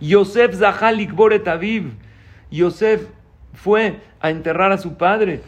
Yosef 0.00 0.56
Zahalik 0.56 1.12
Boret 1.12 1.46
Aviv. 1.48 1.92
Yosef 2.50 3.06
fue 3.54 4.00
a 4.20 4.30
enterrar 4.30 4.72
a 4.72 4.78
su 4.78 4.94
padre. 4.94 5.40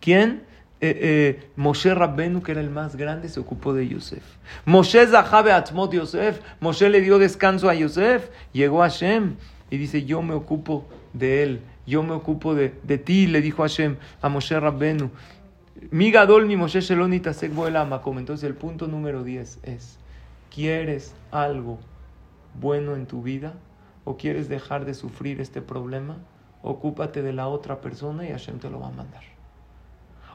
¿Quién? 0.00 0.42
Eh, 0.80 0.98
eh, 1.00 1.48
Moshe 1.54 1.94
Rabbenu, 1.94 2.42
que 2.42 2.52
era 2.52 2.60
el 2.60 2.70
más 2.70 2.96
grande, 2.96 3.28
se 3.28 3.38
ocupó 3.38 3.72
de 3.72 3.86
Yosef. 3.86 4.22
Moshe 4.64 5.06
Zahabe 5.06 5.52
Atmot 5.52 5.92
Yosef. 5.92 6.40
Moshe 6.60 6.88
le 6.88 7.00
dio 7.00 7.18
descanso 7.18 7.68
a 7.68 7.74
Yosef. 7.74 8.30
Llegó 8.52 8.80
Hashem 8.80 9.36
y 9.70 9.76
dice: 9.76 10.04
Yo 10.04 10.22
me 10.22 10.34
ocupo 10.34 10.88
de 11.12 11.44
él. 11.44 11.60
Yo 11.86 12.02
me 12.02 12.12
ocupo 12.12 12.54
de, 12.54 12.74
de 12.82 12.98
ti, 12.98 13.26
le 13.26 13.40
dijo 13.40 13.62
Hashem 13.62 13.96
a 14.20 14.28
Moshe 14.28 14.58
Rabbenu. 14.58 15.10
Mi 15.90 16.10
Gadol, 16.10 16.46
mi 16.46 16.56
Moshe 16.56 16.80
Shelonita. 16.80 17.30
Entonces, 17.30 18.44
el 18.44 18.54
punto 18.54 18.88
número 18.88 19.22
10 19.22 19.60
es: 19.62 19.98
¿quieres 20.54 21.14
algo 21.30 21.78
bueno 22.60 22.94
en 22.94 23.06
tu 23.06 23.22
vida? 23.22 23.54
¿O 24.04 24.16
quieres 24.16 24.48
dejar 24.48 24.84
de 24.84 24.94
sufrir 24.94 25.40
este 25.40 25.62
problema? 25.62 26.18
Ocúpate 26.62 27.22
de 27.22 27.32
la 27.32 27.48
otra 27.48 27.80
persona 27.80 28.24
y 28.24 28.30
Hashem 28.30 28.58
te 28.58 28.70
lo 28.70 28.80
va 28.80 28.88
a 28.88 28.92
mandar 28.92 29.22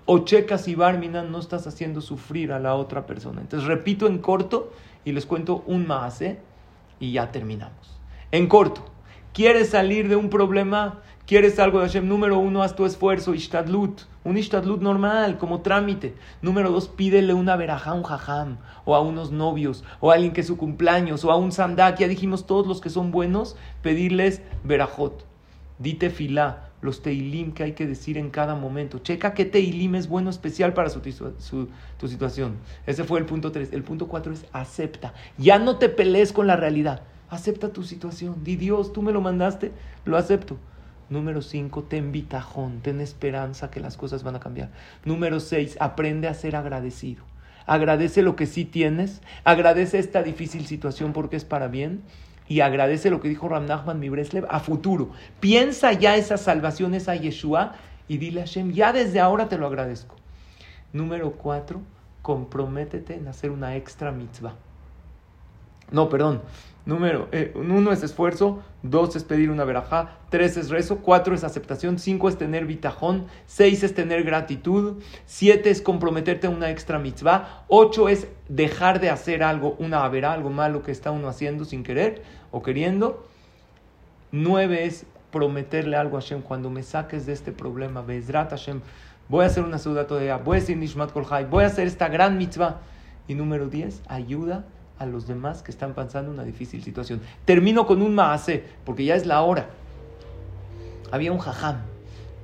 o 0.07 0.19
checas 0.19 0.69
y 0.69 0.75
Barminan 0.75 1.31
no 1.31 1.37
estás 1.37 1.67
haciendo 1.67 1.99
sufrir 1.99 2.53
a 2.53 2.59
la 2.59 2.75
otra 2.75 3.05
persona. 3.05 3.41
Entonces 3.41 3.67
repito 3.67 4.07
en 4.07 4.19
corto 4.19 4.71
y 5.03 5.11
les 5.11 5.25
cuento 5.25 5.63
un 5.67 5.85
más, 5.85 6.21
¿eh? 6.21 6.39
Y 6.99 7.11
ya 7.11 7.29
terminamos. 7.31 7.99
En 8.31 8.47
corto, 8.47 8.85
¿quieres 9.33 9.69
salir 9.69 10.07
de 10.07 10.15
un 10.15 10.29
problema? 10.29 11.01
¿Quieres 11.27 11.59
algo 11.59 11.81
de 11.81 11.87
Hashem? 11.87 12.07
Número 12.07 12.39
uno, 12.39 12.63
haz 12.63 12.73
tu 12.73 12.85
esfuerzo, 12.85 13.33
ishtadlut. 13.33 14.03
Un 14.23 14.37
ishtadlut 14.37 14.81
normal, 14.81 15.37
como 15.37 15.59
trámite. 15.59 16.15
Número 16.41 16.71
dos, 16.71 16.87
pídele 16.87 17.33
una 17.33 17.57
verajá 17.57 17.91
un 17.91 18.03
jajam, 18.03 18.59
o 18.85 18.95
a 18.95 19.01
unos 19.01 19.33
novios, 19.33 19.83
o 19.99 20.09
a 20.09 20.13
alguien 20.13 20.31
que 20.31 20.39
es 20.39 20.47
su 20.47 20.55
cumpleaños, 20.55 21.25
o 21.25 21.31
a 21.33 21.35
un 21.35 21.51
sandak. 21.51 21.99
Ya 21.99 22.07
dijimos 22.07 22.47
todos 22.47 22.65
los 22.65 22.79
que 22.79 22.89
son 22.89 23.11
buenos, 23.11 23.57
pedirles 23.81 24.41
verajot. 24.63 25.25
Dite 25.79 26.11
filá 26.11 26.69
los 26.79 27.01
teilim 27.01 27.51
que 27.51 27.63
hay 27.63 27.73
que 27.73 27.87
decir 27.87 28.17
en 28.17 28.29
cada 28.29 28.55
momento. 28.55 28.99
Checa 28.99 29.33
qué 29.33 29.43
teilim 29.43 29.95
es 29.95 30.07
bueno 30.07 30.29
especial 30.29 30.73
para 30.73 30.89
su, 30.89 31.01
tu 31.01 32.07
situación. 32.07 32.55
Ese 32.85 33.03
fue 33.03 33.19
el 33.19 33.25
punto 33.25 33.51
3. 33.51 33.73
El 33.73 33.83
punto 33.83 34.07
4 34.07 34.31
es 34.31 34.45
acepta. 34.53 35.13
Ya 35.37 35.59
no 35.59 35.75
te 35.75 35.89
pelees 35.89 36.31
con 36.31 36.47
la 36.47 36.55
realidad. 36.55 37.01
Acepta 37.27 37.73
tu 37.73 37.83
situación. 37.83 38.45
Di 38.45 38.55
Dios, 38.55 38.93
tú 38.93 39.01
me 39.01 39.11
lo 39.11 39.19
mandaste, 39.19 39.73
lo 40.05 40.15
acepto. 40.15 40.57
Número 41.09 41.41
5, 41.41 41.83
ten 41.83 42.11
vitajón, 42.11 42.81
ten 42.81 42.99
esperanza 42.99 43.71
que 43.71 43.79
las 43.79 43.95
cosas 43.95 44.23
van 44.23 44.35
a 44.35 44.39
cambiar. 44.39 44.69
Número 45.05 45.39
6, 45.39 45.77
aprende 45.79 46.27
a 46.27 46.33
ser 46.33 46.55
agradecido. 46.55 47.23
Agradece 47.65 48.21
lo 48.21 48.35
que 48.35 48.45
sí 48.45 48.65
tienes, 48.65 49.21
agradece 49.43 49.99
esta 49.99 50.23
difícil 50.23 50.65
situación 50.65 51.13
porque 51.13 51.35
es 51.35 51.45
para 51.45 51.67
bien 51.67 52.01
y 52.47 52.61
agradece 52.61 53.09
lo 53.09 53.19
que 53.19 53.29
dijo 53.29 53.49
Ram 53.49 53.65
Nachman 53.65 53.99
mi 53.99 54.09
Breslev 54.09 54.45
a 54.49 54.59
futuro. 54.59 55.11
Piensa 55.39 55.93
ya 55.93 56.15
esa 56.15 56.37
salvación, 56.37 56.93
esa 56.93 57.15
Yeshua, 57.15 57.73
y 58.07 58.17
dile 58.17 58.41
a 58.41 58.45
Hashem, 58.45 58.71
ya 58.71 58.93
desde 58.93 59.19
ahora 59.19 59.49
te 59.49 59.57
lo 59.57 59.67
agradezco. 59.67 60.15
Número 60.93 61.31
cuatro, 61.31 61.81
comprométete 62.21 63.15
en 63.15 63.27
hacer 63.27 63.51
una 63.51 63.75
extra 63.75 64.11
mitzvah. 64.11 64.55
No, 65.91 66.09
perdón. 66.09 66.41
Número 66.87 67.27
eh, 67.33 67.51
uno 67.53 67.91
es 67.91 68.01
esfuerzo, 68.01 68.63
dos 68.81 69.17
es 69.17 69.25
pedir 69.25 69.51
una 69.51 69.65
verajá, 69.65 70.19
tres 70.29 70.55
es 70.55 70.69
rezo, 70.69 70.99
cuatro 70.99 71.35
es 71.35 71.43
aceptación, 71.43 71.99
cinco 71.99 72.29
es 72.29 72.37
tener 72.37 72.65
bitajón, 72.65 73.25
seis 73.45 73.83
es 73.83 73.93
tener 73.93 74.23
gratitud, 74.23 75.03
siete 75.25 75.69
es 75.69 75.81
comprometerte 75.81 76.47
a 76.47 76.49
una 76.49 76.71
extra 76.71 76.97
mitzvah, 76.97 77.65
ocho 77.67 78.07
es 78.07 78.29
dejar 78.47 79.01
de 79.01 79.09
hacer 79.09 79.43
algo, 79.43 79.75
una 79.79 80.05
avera, 80.05 80.31
algo 80.31 80.49
malo 80.49 80.81
que 80.81 80.93
está 80.93 81.11
uno 81.11 81.27
haciendo 81.27 81.65
sin 81.65 81.83
querer 81.83 82.23
o 82.51 82.63
queriendo. 82.63 83.27
Nueve 84.31 84.85
es 84.85 85.05
prometerle 85.29 85.97
algo 85.97 86.15
a 86.15 86.21
Hashem 86.21 86.41
cuando 86.41 86.69
me 86.69 86.83
saques 86.83 87.25
de 87.25 87.33
este 87.33 87.51
problema, 87.51 88.01
Bezrat 88.01 88.51
Hashem, 88.51 88.79
voy 89.27 89.43
a 89.43 89.47
hacer 89.47 89.65
una 89.65 89.77
ciudad 89.77 90.07
todavía, 90.07 90.37
voy 90.37 90.55
a 90.55 90.59
decir 90.61 90.77
Nishmat 90.77 91.11
Kolhai, 91.11 91.43
voy 91.49 91.65
a 91.65 91.67
hacer 91.67 91.85
esta 91.85 92.07
gran 92.07 92.37
mitzvah. 92.37 92.79
Y 93.27 93.35
número 93.35 93.67
diez, 93.67 94.01
ayuda 94.07 94.63
a 94.99 95.05
los 95.05 95.27
demás 95.27 95.61
que 95.61 95.71
están 95.71 95.93
pasando 95.93 96.31
una 96.31 96.43
difícil 96.43 96.83
situación. 96.83 97.21
Termino 97.45 97.85
con 97.85 98.01
un 98.01 98.15
maase, 98.15 98.63
porque 98.85 99.05
ya 99.05 99.15
es 99.15 99.25
la 99.25 99.41
hora. 99.41 99.69
Había 101.11 101.31
un 101.31 101.39
jajam 101.39 101.81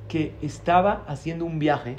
que 0.08 0.36
estaba 0.42 1.04
haciendo 1.08 1.46
un 1.46 1.60
viaje 1.60 1.98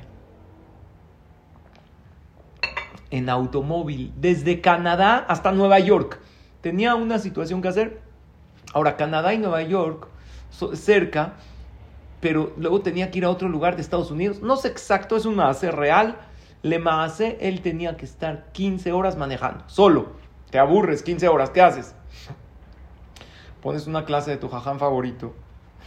en 3.11 3.28
automóvil 3.28 4.12
desde 4.16 4.61
Canadá 4.61 5.18
hasta 5.28 5.52
Nueva 5.52 5.78
York. 5.80 6.20
Tenía 6.61 6.94
una 6.94 7.18
situación 7.18 7.61
que 7.61 7.68
hacer. 7.68 8.00
Ahora, 8.72 8.96
Canadá 8.96 9.34
y 9.34 9.38
Nueva 9.38 9.62
York, 9.62 10.09
cerca, 10.74 11.34
pero 12.20 12.52
luego 12.57 12.80
tenía 12.80 13.11
que 13.11 13.18
ir 13.18 13.24
a 13.24 13.30
otro 13.30 13.48
lugar 13.48 13.76
de 13.76 13.82
Estados 13.82 14.11
Unidos. 14.11 14.40
No 14.40 14.57
sé 14.57 14.68
exacto, 14.68 15.16
es 15.16 15.26
un 15.26 15.36
maase 15.36 15.70
real. 15.70 16.16
Le 16.62 16.78
maase, 16.78 17.36
él 17.40 17.61
tenía 17.61 17.96
que 17.96 18.07
estar 18.07 18.50
15 18.52 18.92
horas 18.92 19.18
manejando, 19.18 19.64
solo 19.66 20.24
te 20.55 20.61
aburres 20.61 21.02
15 21.02 21.26
horas, 21.26 21.50
¿qué 21.50 21.61
haces? 21.61 21.96
Pones 23.61 23.88
una 23.88 24.05
clase 24.05 24.30
de 24.30 24.36
tu 24.36 24.48
jajam 24.48 24.78
favorito 24.78 25.34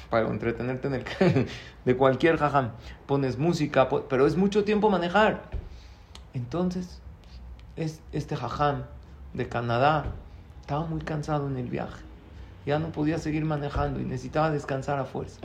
para 0.09 0.27
entretenerte 0.27 0.89
en 0.89 0.95
el 0.95 1.05
de 1.85 1.95
cualquier 1.95 2.35
jajam. 2.35 2.71
Pones 3.05 3.37
música, 3.37 3.87
pero 3.87 4.27
es 4.27 4.35
mucho 4.35 4.65
tiempo 4.65 4.89
manejar. 4.89 5.43
Entonces, 6.33 6.99
es, 7.77 8.01
este 8.11 8.35
jajam 8.35 8.83
de 9.33 9.47
Canadá 9.47 10.07
estaba 10.59 10.85
muy 10.85 10.99
cansado 10.99 11.47
en 11.47 11.55
el 11.55 11.69
viaje. 11.69 12.03
Ya 12.65 12.77
no 12.77 12.91
podía 12.91 13.19
seguir 13.19 13.45
manejando 13.45 14.01
y 14.01 14.03
necesitaba 14.03 14.51
descansar 14.51 14.99
a 14.99 15.05
fuerza. 15.05 15.39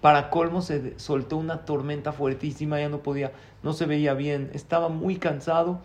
Para 0.00 0.30
colmo 0.30 0.62
se 0.62 0.96
soltó 1.00 1.36
una 1.36 1.64
tormenta 1.64 2.12
fuertísima, 2.12 2.78
ya 2.78 2.88
no 2.88 2.98
podía, 2.98 3.32
no 3.64 3.72
se 3.72 3.86
veía 3.86 4.14
bien, 4.14 4.52
estaba 4.54 4.88
muy 4.88 5.16
cansado 5.16 5.80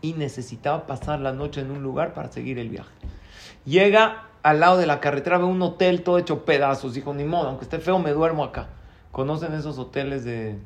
y 0.00 0.12
necesitaba 0.12 0.86
pasar 0.86 1.20
la 1.20 1.32
noche 1.32 1.60
en 1.60 1.70
un 1.70 1.82
lugar 1.82 2.14
para 2.14 2.30
seguir 2.30 2.58
el 2.58 2.68
viaje. 2.68 2.90
Llega 3.64 4.28
al 4.42 4.60
lado 4.60 4.78
de 4.78 4.86
la 4.86 5.00
carretera, 5.00 5.38
ve 5.38 5.44
un 5.44 5.60
hotel 5.60 6.02
todo 6.02 6.18
hecho 6.18 6.44
pedazos. 6.44 6.94
Dijo, 6.94 7.12
ni 7.14 7.24
modo, 7.24 7.48
aunque 7.48 7.64
esté 7.64 7.78
feo, 7.78 7.98
me 7.98 8.12
duermo 8.12 8.44
acá. 8.44 8.68
¿Conocen 9.12 9.52
esos 9.54 9.78
hoteles 9.78 10.24
de... 10.24 10.58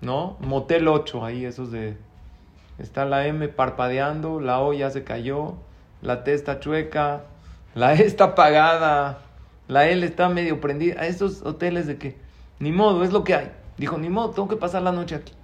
¿No? 0.00 0.36
Motel 0.40 0.88
8, 0.88 1.24
ahí 1.24 1.44
esos 1.44 1.70
de... 1.70 1.96
Está 2.78 3.04
la 3.04 3.26
M 3.26 3.46
parpadeando, 3.48 4.40
la 4.40 4.60
O 4.60 4.72
ya 4.72 4.90
se 4.90 5.04
cayó, 5.04 5.54
la 6.00 6.24
T 6.24 6.32
está 6.32 6.58
chueca, 6.58 7.24
la 7.74 7.94
E 7.94 8.02
está 8.02 8.24
apagada, 8.24 9.18
la 9.68 9.86
L 9.86 10.04
está 10.04 10.28
medio 10.28 10.60
prendida. 10.60 11.06
Esos 11.06 11.42
hoteles 11.42 11.86
de 11.86 11.98
que, 11.98 12.16
ni 12.58 12.72
modo, 12.72 13.04
es 13.04 13.12
lo 13.12 13.22
que 13.22 13.34
hay. 13.34 13.52
Dijo, 13.76 13.98
ni 13.98 14.08
modo, 14.08 14.30
tengo 14.30 14.48
que 14.48 14.56
pasar 14.56 14.82
la 14.82 14.90
noche 14.90 15.14
aquí. 15.14 15.34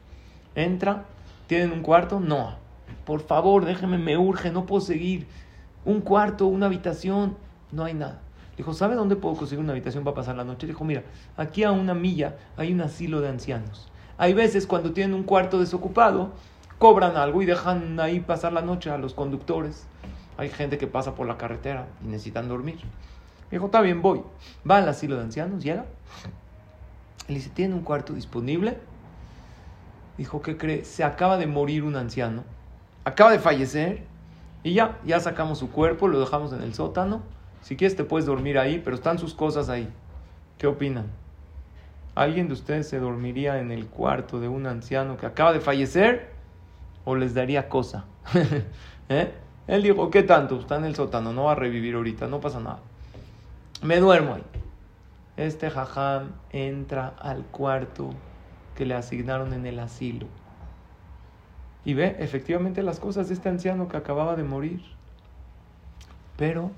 Entra, 0.55 1.05
¿tienen 1.47 1.71
un 1.71 1.83
cuarto? 1.83 2.19
No 2.19 2.57
por 3.09 3.23
favor, 3.23 3.65
déjeme, 3.65 3.97
me 3.97 4.19
urge, 4.19 4.51
no 4.51 4.67
puedo 4.67 4.83
seguir. 4.83 5.27
Un 5.87 6.03
cuarto, 6.03 6.47
una 6.47 6.67
habitación, 6.67 7.39
no 7.73 7.85
hay 7.85 7.95
nada. 7.95 8.21
Dijo, 8.59 8.75
¿sabe 8.75 8.97
dónde 8.97 9.17
puedo 9.17 9.35
conseguir 9.35 9.65
una 9.65 9.73
habitación 9.73 10.05
para 10.05 10.15
pasar 10.15 10.37
la 10.37 10.45
noche? 10.45 10.67
Dijo, 10.67 10.85
mira, 10.85 11.05
aquí 11.35 11.65
a 11.65 11.73
una 11.73 11.95
milla 11.95 12.37
hay 12.59 12.71
un 12.71 12.83
asilo 12.83 13.23
de 13.23 13.31
ancianos. 13.31 13.89
Hay 14.19 14.35
veces 14.35 14.67
cuando 14.67 14.93
tienen 14.93 15.15
un 15.15 15.23
cuarto 15.23 15.59
desocupado, 15.59 16.33
cobran 16.77 17.17
algo 17.17 17.41
y 17.41 17.47
dejan 17.47 17.99
ahí 17.99 18.21
pasar 18.21 18.53
la 18.53 18.61
noche 18.61 18.91
a 18.91 18.99
los 18.99 19.15
conductores. 19.15 19.87
Hay 20.37 20.51
gente 20.51 20.77
que 20.77 20.87
pasa 20.87 21.15
por 21.15 21.27
la 21.27 21.39
carretera 21.39 21.87
y 22.05 22.09
necesitan 22.09 22.47
dormir. 22.47 22.77
Dijo, 23.51 23.65
está 23.65 23.81
bien, 23.81 24.03
voy. 24.03 24.21
Va 24.71 24.77
al 24.77 24.89
asilo 24.91 25.17
de 25.17 25.23
ancianos, 25.23 25.65
llega. 25.65 25.87
Le 27.27 27.37
dice, 27.37 27.49
¿tiene 27.49 27.75
un 27.75 27.85
cuarto 27.85 28.13
disponible? 28.13 28.77
Dijo, 30.19 30.43
¿qué 30.43 30.59
cree? 30.59 30.85
Se 30.85 31.05
acaba 31.05 31.39
de 31.39 31.47
morir 31.47 31.85
un 31.85 31.97
anciano 31.97 32.45
acaba 33.09 33.33
de 33.33 33.39
fallecer 33.39 34.03
y 34.63 34.75
ya, 34.75 34.99
ya 35.05 35.19
sacamos 35.21 35.59
su 35.59 35.71
cuerpo, 35.71 36.09
lo 36.09 36.21
dejamos 36.21 36.53
en 36.53 36.63
el 36.63 36.75
sótano. 36.75 37.23
Si 37.63 37.77
quieres 37.77 37.97
te 37.97 38.05
puedes 38.05 38.27
dormir 38.27 38.59
ahí, 38.59 38.81
pero 38.85 38.97
están 38.97 39.19
sus 39.19 39.35
cosas 39.35 39.69
ahí. 39.69 39.89
¿Qué 40.59 40.67
opinan? 40.67 41.07
¿Alguien 42.15 42.49
de 42.49 42.55
ustedes 42.55 42.89
se 42.89 42.99
dormiría 42.99 43.61
en 43.61 43.71
el 43.71 43.87
cuarto 43.87 44.41
de 44.41 44.49
un 44.49 44.67
anciano 44.67 45.17
que 45.17 45.27
acaba 45.27 45.53
de 45.53 45.61
fallecer 45.61 46.33
o 47.05 47.15
les 47.15 47.35
daría 47.35 47.69
cosa? 47.69 48.05
¿Eh? 49.09 49.33
Él 49.67 49.83
dijo, 49.83 50.11
¿qué 50.11 50.23
tanto? 50.23 50.59
Está 50.59 50.77
en 50.77 50.85
el 50.85 50.95
sótano, 50.95 51.33
no 51.33 51.45
va 51.45 51.53
a 51.53 51.55
revivir 51.55 51.95
ahorita, 51.95 52.27
no 52.27 52.41
pasa 52.41 52.61
nada. 52.61 52.81
Me 53.83 54.01
duermo 54.01 54.35
ahí. 54.35 54.45
Este 55.37 55.71
jajam 55.71 56.33
entra 56.51 57.15
al 57.21 57.45
cuarto 57.45 58.11
que 58.75 58.85
le 58.85 58.95
asignaron 58.95 59.53
en 59.53 59.67
el 59.67 59.79
asilo 59.79 60.27
Y 61.85 61.95
ve 61.95 62.17
efectivamente 62.19 62.83
las 62.83 63.01
cosas 63.01 63.29
de 63.29 63.35
este 63.35 63.49
anciano 63.49 63.89
que 63.89 63.97
acababa 63.97 64.37
de 64.37 64.45
morir. 64.45 64.83
Pero 66.37 66.71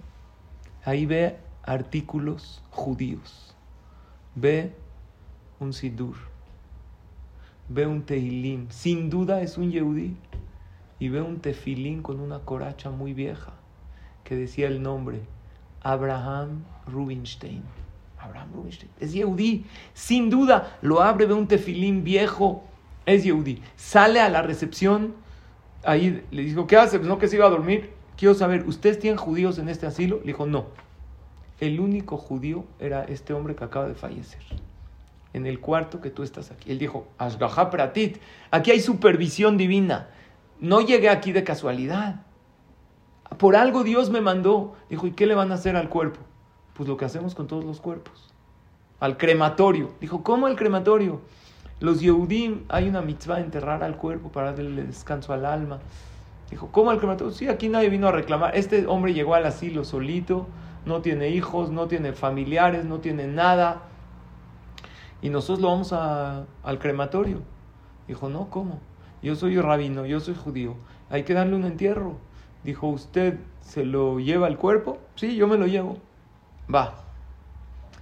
ahí 0.85 1.07
ve 1.07 1.37
artículos 1.63 2.63
judíos. 2.71 3.55
Ve 4.35 4.73
un 5.59 5.73
sidur. 5.73 6.17
Ve 7.69 7.87
un 7.87 8.03
tehilim. 8.03 8.71
Sin 8.71 9.11
duda 9.11 9.43
es 9.43 9.59
un 9.59 9.71
yehudí. 9.71 10.17
Y 10.99 11.09
ve 11.09 11.23
un 11.23 11.41
tefilín 11.41 12.03
con 12.03 12.21
una 12.21 12.41
coracha 12.41 12.91
muy 12.91 13.15
vieja 13.15 13.53
que 14.25 14.37
decía 14.37 14.69
el 14.69 14.83
nombre 14.83 15.23
Abraham 15.83 16.65
Rubinstein. 16.87 17.63
Abraham 18.19 18.51
Rubinstein. 18.55 18.91
Es 19.01 19.13
Yehudí. 19.13 19.65
Sin 19.95 20.31
duda, 20.31 20.79
lo 20.83 21.03
abre, 21.03 21.27
ve 21.27 21.35
un 21.35 21.49
tefilín 21.49 22.05
viejo. 22.05 22.63
Es 23.07 23.25
Yehudí. 23.25 23.63
Sale 23.77 24.21
a 24.21 24.29
la 24.29 24.43
recepción. 24.43 25.15
Ahí 25.85 26.23
le 26.31 26.43
dijo, 26.43 26.67
¿qué 26.67 26.77
hace? 26.77 26.99
Pues 26.99 27.09
no 27.09 27.19
que 27.19 27.29
se 27.29 27.37
iba 27.37 27.47
a 27.47 27.51
dormir. 27.51 27.91
Quiero 28.17 28.35
saber, 28.35 28.67
¿ustedes 28.67 28.99
tienen 28.99 29.19
judíos 29.19 29.59
en 29.59 29.69
este 29.69 29.87
asilo? 29.87 30.19
Le 30.21 30.29
dijo, 30.29 30.47
no. 30.47 30.67
El 31.59 31.81
único 31.81 32.17
judío 32.17 32.65
era 32.79 33.05
este 33.05 33.33
hombre 33.33 33.55
que 33.55 33.65
acaba 33.65 33.89
de 33.89 33.95
fallecer. 33.95 34.41
En 35.33 35.47
el 35.47 35.61
cuarto 35.61 36.01
que 36.01 36.11
tú 36.11 36.23
estás 36.23 36.51
aquí. 36.51 36.71
Él 36.71 36.79
dijo, 36.79 37.07
Ashgaha 37.19 37.71
Pratit. 37.71 38.19
Aquí 38.51 38.71
hay 38.71 38.81
supervisión 38.81 39.57
divina. 39.57 40.09
No 40.59 40.81
llegué 40.81 41.09
aquí 41.09 41.33
de 41.33 41.45
casualidad. 41.45 42.23
Por 43.39 43.57
algo 43.57 43.85
Dios 43.85 44.11
me 44.11 44.21
mandó. 44.21 44.75
Dijo, 44.89 45.07
¿y 45.07 45.13
qué 45.13 45.27
le 45.27 45.35
van 45.35 45.53
a 45.53 45.55
hacer 45.55 45.77
al 45.77 45.89
cuerpo? 45.89 46.21
Pues 46.75 46.89
lo 46.89 46.97
que 46.97 47.05
hacemos 47.05 47.35
con 47.35 47.47
todos 47.47 47.65
los 47.65 47.81
cuerpos. 47.81 48.33
Al 48.99 49.17
crematorio. 49.17 49.93
Dijo, 50.01 50.23
¿cómo 50.23 50.47
al 50.47 50.57
crematorio? 50.57 51.21
Los 51.81 52.01
Yehudim, 52.01 52.65
hay 52.69 52.89
una 52.89 53.01
mitzvah 53.01 53.37
de 53.37 53.43
enterrar 53.43 53.83
al 53.83 53.97
cuerpo 53.97 54.29
para 54.31 54.53
darle 54.53 54.85
descanso 54.85 55.33
al 55.33 55.47
alma. 55.47 55.79
Dijo, 56.51 56.69
¿cómo 56.71 56.91
al 56.91 56.99
crematorio? 56.99 57.33
Sí, 57.33 57.49
aquí 57.49 57.71
nadie 57.71 57.89
vino 57.89 58.07
a 58.09 58.13
reclamar. 58.13 58.55
Este 58.55 58.87
hombre 58.87 59.15
llegó 59.15 59.35
al 59.35 59.47
asilo 59.47 59.85
solito, 59.85 60.47
no 60.85 61.01
tiene 61.01 61.31
hijos, 61.31 61.71
no 61.71 61.87
tiene 61.87 62.13
familiares, 62.13 62.85
no 62.85 62.99
tiene 62.99 63.27
nada. 63.27 63.83
Y 65.23 65.31
nosotros 65.31 65.61
lo 65.61 65.69
vamos 65.69 65.93
al 65.95 66.79
crematorio. 66.79 67.41
Dijo, 68.07 68.29
no, 68.29 68.51
¿cómo? 68.51 68.79
Yo 69.23 69.35
soy 69.35 69.59
rabino, 69.59 70.05
yo 70.05 70.21
soy 70.21 70.35
judío. 70.35 70.75
Hay 71.09 71.23
que 71.23 71.33
darle 71.33 71.57
un 71.57 71.65
entierro. 71.65 72.17
Dijo, 72.63 72.89
¿usted 72.89 73.39
se 73.63 73.87
lo 73.87 74.21
lleva 74.21 74.49
el 74.49 74.59
cuerpo? 74.59 74.99
Sí, 75.15 75.35
yo 75.35 75.49
me 75.49 75.57
lo 75.57 75.67
llevo. 75.67 75.97
Va. 76.73 76.95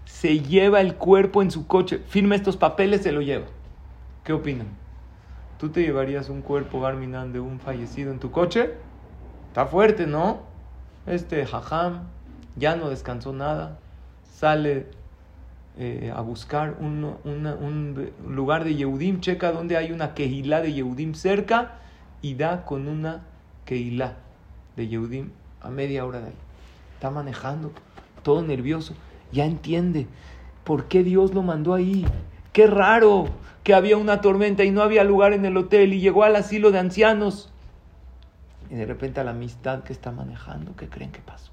Se 0.05 0.41
lleva 0.41 0.81
el 0.81 0.97
cuerpo 0.97 1.43
en 1.43 1.53
su 1.53 1.69
coche. 1.69 1.99
Firma 2.09 2.35
estos 2.35 2.57
papeles, 2.57 3.03
se 3.03 3.13
lo 3.13 3.21
lleva. 3.21 3.47
¿Qué 4.29 4.35
opinan? 4.35 4.67
¿Tú 5.59 5.71
te 5.71 5.81
llevarías 5.81 6.29
un 6.29 6.43
cuerpo, 6.43 6.83
Garminan, 6.83 7.33
de 7.33 7.41
un 7.41 7.59
fallecido 7.61 8.13
en 8.13 8.19
tu 8.19 8.31
coche? 8.31 8.75
Está 9.49 9.65
fuerte, 9.65 10.07
¿no? 10.07 10.41
Este 11.07 11.47
jajam 11.47 12.01
ya 12.55 12.77
no 12.77 12.91
descansó 12.91 13.33
nada. 13.33 13.79
Sale 14.31 14.89
eh, 15.79 16.13
a 16.15 16.21
buscar 16.21 16.77
un, 16.79 18.11
lugar 18.29 18.65
de 18.65 18.75
Yehudim. 18.75 19.21
Checa 19.21 19.51
donde 19.51 19.79
hay 19.79 19.93
una 19.93 20.13
quejilá 20.13 20.61
de 20.61 20.75
Yehudim 20.75 21.15
cerca 21.15 21.79
y 22.21 22.35
da 22.35 22.67
con 22.67 22.87
una 22.87 23.25
quejilá 23.65 24.17
de 24.77 24.89
Yehudim 24.89 25.31
a 25.63 25.71
media 25.71 26.05
hora 26.05 26.21
de 26.21 26.27
ahí. 26.27 26.39
Está 26.97 27.11
manejando, 27.11 27.73
todo 28.23 28.43
nervioso. 28.43 28.93
Ya 29.33 29.47
entiende 29.47 30.07
por 30.65 30.85
qué 30.85 31.03
Dios 31.03 31.33
lo 31.33 31.43
mandó 31.43 31.73
ahí. 31.73 32.05
Qué 32.59 32.67
raro 32.67 33.27
que 33.63 33.73
había 33.73 33.97
una 33.97 34.21
tormenta 34.21 34.65
y 34.65 34.73
no 34.73 34.83
había 34.83 35.05
lugar 35.05 35.33
en 35.33 35.45
el 35.45 35.57
hotel 35.57 35.93
y 35.93 36.01
llegó 36.01 36.25
al 36.25 36.35
asilo 36.35 36.73
de 36.73 36.81
ancianos. 36.81 37.53
Y 38.69 38.75
de 38.75 38.85
repente 38.85 39.21
a 39.21 39.23
la 39.23 39.31
amistad 39.31 39.85
que 39.85 39.93
está 39.93 40.11
manejando, 40.11 40.75
¿qué 40.75 40.89
creen 40.89 41.13
que 41.13 41.21
pasó? 41.21 41.53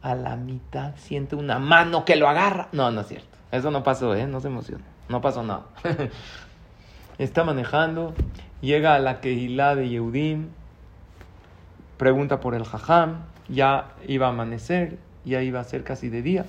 A 0.00 0.14
la 0.14 0.36
mitad 0.36 0.94
siente 0.96 1.36
una 1.36 1.58
mano 1.58 2.06
que 2.06 2.16
lo 2.16 2.30
agarra. 2.30 2.68
No, 2.72 2.90
no 2.90 3.02
es 3.02 3.08
cierto. 3.08 3.28
Eso 3.50 3.70
no 3.70 3.82
pasó, 3.82 4.14
¿eh? 4.14 4.26
No 4.26 4.40
se 4.40 4.48
emociona. 4.48 4.84
No 5.10 5.20
pasó 5.20 5.42
nada. 5.42 5.64
está 7.18 7.44
manejando, 7.44 8.14
llega 8.62 8.94
a 8.94 9.00
la 9.00 9.20
Kehilá 9.20 9.74
de 9.74 9.90
Yehudim, 9.90 10.48
pregunta 11.98 12.40
por 12.40 12.54
el 12.54 12.64
jajam, 12.64 13.24
ya 13.50 13.88
iba 14.08 14.28
a 14.28 14.30
amanecer, 14.30 14.96
ya 15.26 15.42
iba 15.42 15.60
a 15.60 15.64
ser 15.64 15.84
casi 15.84 16.08
de 16.08 16.22
día. 16.22 16.46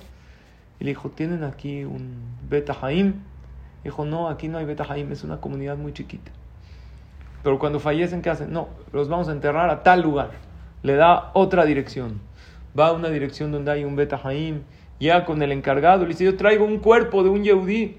Y 0.80 0.84
le 0.84 0.90
dijo, 0.90 1.10
¿tienen 1.10 1.44
aquí 1.44 1.84
un 1.84 2.14
Beta 2.48 2.76
Haim? 2.80 3.14
Dijo, 3.82 4.04
no, 4.04 4.28
aquí 4.28 4.48
no 4.48 4.58
hay 4.58 4.64
Beta 4.64 4.86
Haim, 4.88 5.12
es 5.12 5.24
una 5.24 5.40
comunidad 5.40 5.76
muy 5.76 5.92
chiquita. 5.92 6.32
Pero 7.42 7.58
cuando 7.58 7.78
fallecen, 7.78 8.22
¿qué 8.22 8.30
hacen? 8.30 8.52
No, 8.52 8.68
los 8.92 9.08
vamos 9.08 9.28
a 9.28 9.32
enterrar 9.32 9.68
a 9.70 9.82
tal 9.82 10.00
lugar. 10.00 10.30
Le 10.82 10.94
da 10.94 11.30
otra 11.34 11.64
dirección. 11.64 12.20
Va 12.78 12.88
a 12.88 12.92
una 12.92 13.08
dirección 13.10 13.52
donde 13.52 13.70
hay 13.70 13.84
un 13.84 13.96
Beta 13.96 14.20
Haim, 14.24 14.62
ya 14.98 15.24
con 15.24 15.42
el 15.42 15.52
encargado. 15.52 16.02
Le 16.02 16.08
dice, 16.08 16.24
yo 16.24 16.36
traigo 16.36 16.64
un 16.64 16.78
cuerpo 16.78 17.22
de 17.22 17.28
un 17.28 17.44
Yehudí. 17.44 17.98